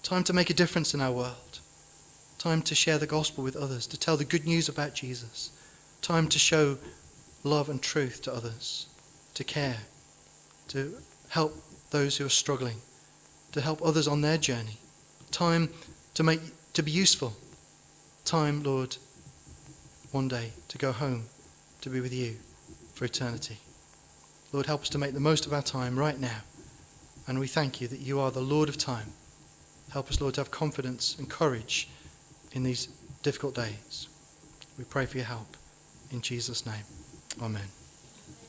Time 0.01 0.23
to 0.23 0.33
make 0.33 0.49
a 0.49 0.53
difference 0.53 0.93
in 0.93 1.01
our 1.01 1.11
world. 1.11 1.59
Time 2.37 2.61
to 2.63 2.75
share 2.75 2.97
the 2.97 3.07
gospel 3.07 3.43
with 3.43 3.55
others, 3.55 3.87
to 3.87 3.99
tell 3.99 4.17
the 4.17 4.25
good 4.25 4.45
news 4.45 4.67
about 4.67 4.93
Jesus. 4.93 5.51
Time 6.01 6.27
to 6.29 6.39
show 6.39 6.77
love 7.43 7.69
and 7.69 7.81
truth 7.81 8.21
to 8.23 8.33
others, 8.33 8.87
to 9.33 9.43
care, 9.43 9.77
to 10.69 10.97
help 11.29 11.55
those 11.91 12.17
who 12.17 12.25
are 12.25 12.29
struggling, 12.29 12.77
to 13.51 13.61
help 13.61 13.81
others 13.81 14.07
on 14.07 14.21
their 14.21 14.37
journey. 14.37 14.77
Time 15.31 15.69
to 16.13 16.23
make 16.23 16.41
to 16.73 16.83
be 16.83 16.91
useful. 16.91 17.33
Time, 18.25 18.63
Lord, 18.63 18.97
one 20.11 20.27
day 20.27 20.51
to 20.69 20.77
go 20.77 20.91
home 20.91 21.25
to 21.83 21.89
be 21.89 21.99
with 21.99 22.13
you 22.13 22.37
for 22.93 23.03
eternity. 23.03 23.57
Lord, 24.53 24.67
help 24.67 24.83
us 24.83 24.89
to 24.89 24.97
make 24.97 25.13
the 25.13 25.19
most 25.19 25.45
of 25.45 25.51
our 25.51 25.61
time 25.61 25.99
right 25.99 26.17
now. 26.17 26.39
And 27.27 27.39
we 27.39 27.47
thank 27.47 27.81
you 27.81 27.89
that 27.89 27.99
you 27.99 28.21
are 28.21 28.31
the 28.31 28.39
Lord 28.39 28.69
of 28.69 28.77
time. 28.77 29.11
Help 29.91 30.09
us, 30.09 30.21
Lord, 30.21 30.35
to 30.35 30.41
have 30.41 30.51
confidence 30.51 31.17
and 31.19 31.29
courage 31.29 31.89
in 32.53 32.63
these 32.63 32.87
difficult 33.21 33.55
days. 33.55 34.07
We 34.77 34.85
pray 34.85 35.05
for 35.05 35.17
your 35.17 35.25
help. 35.25 35.57
In 36.11 36.21
Jesus' 36.21 36.65
name, 36.65 36.85
amen. 37.41 37.82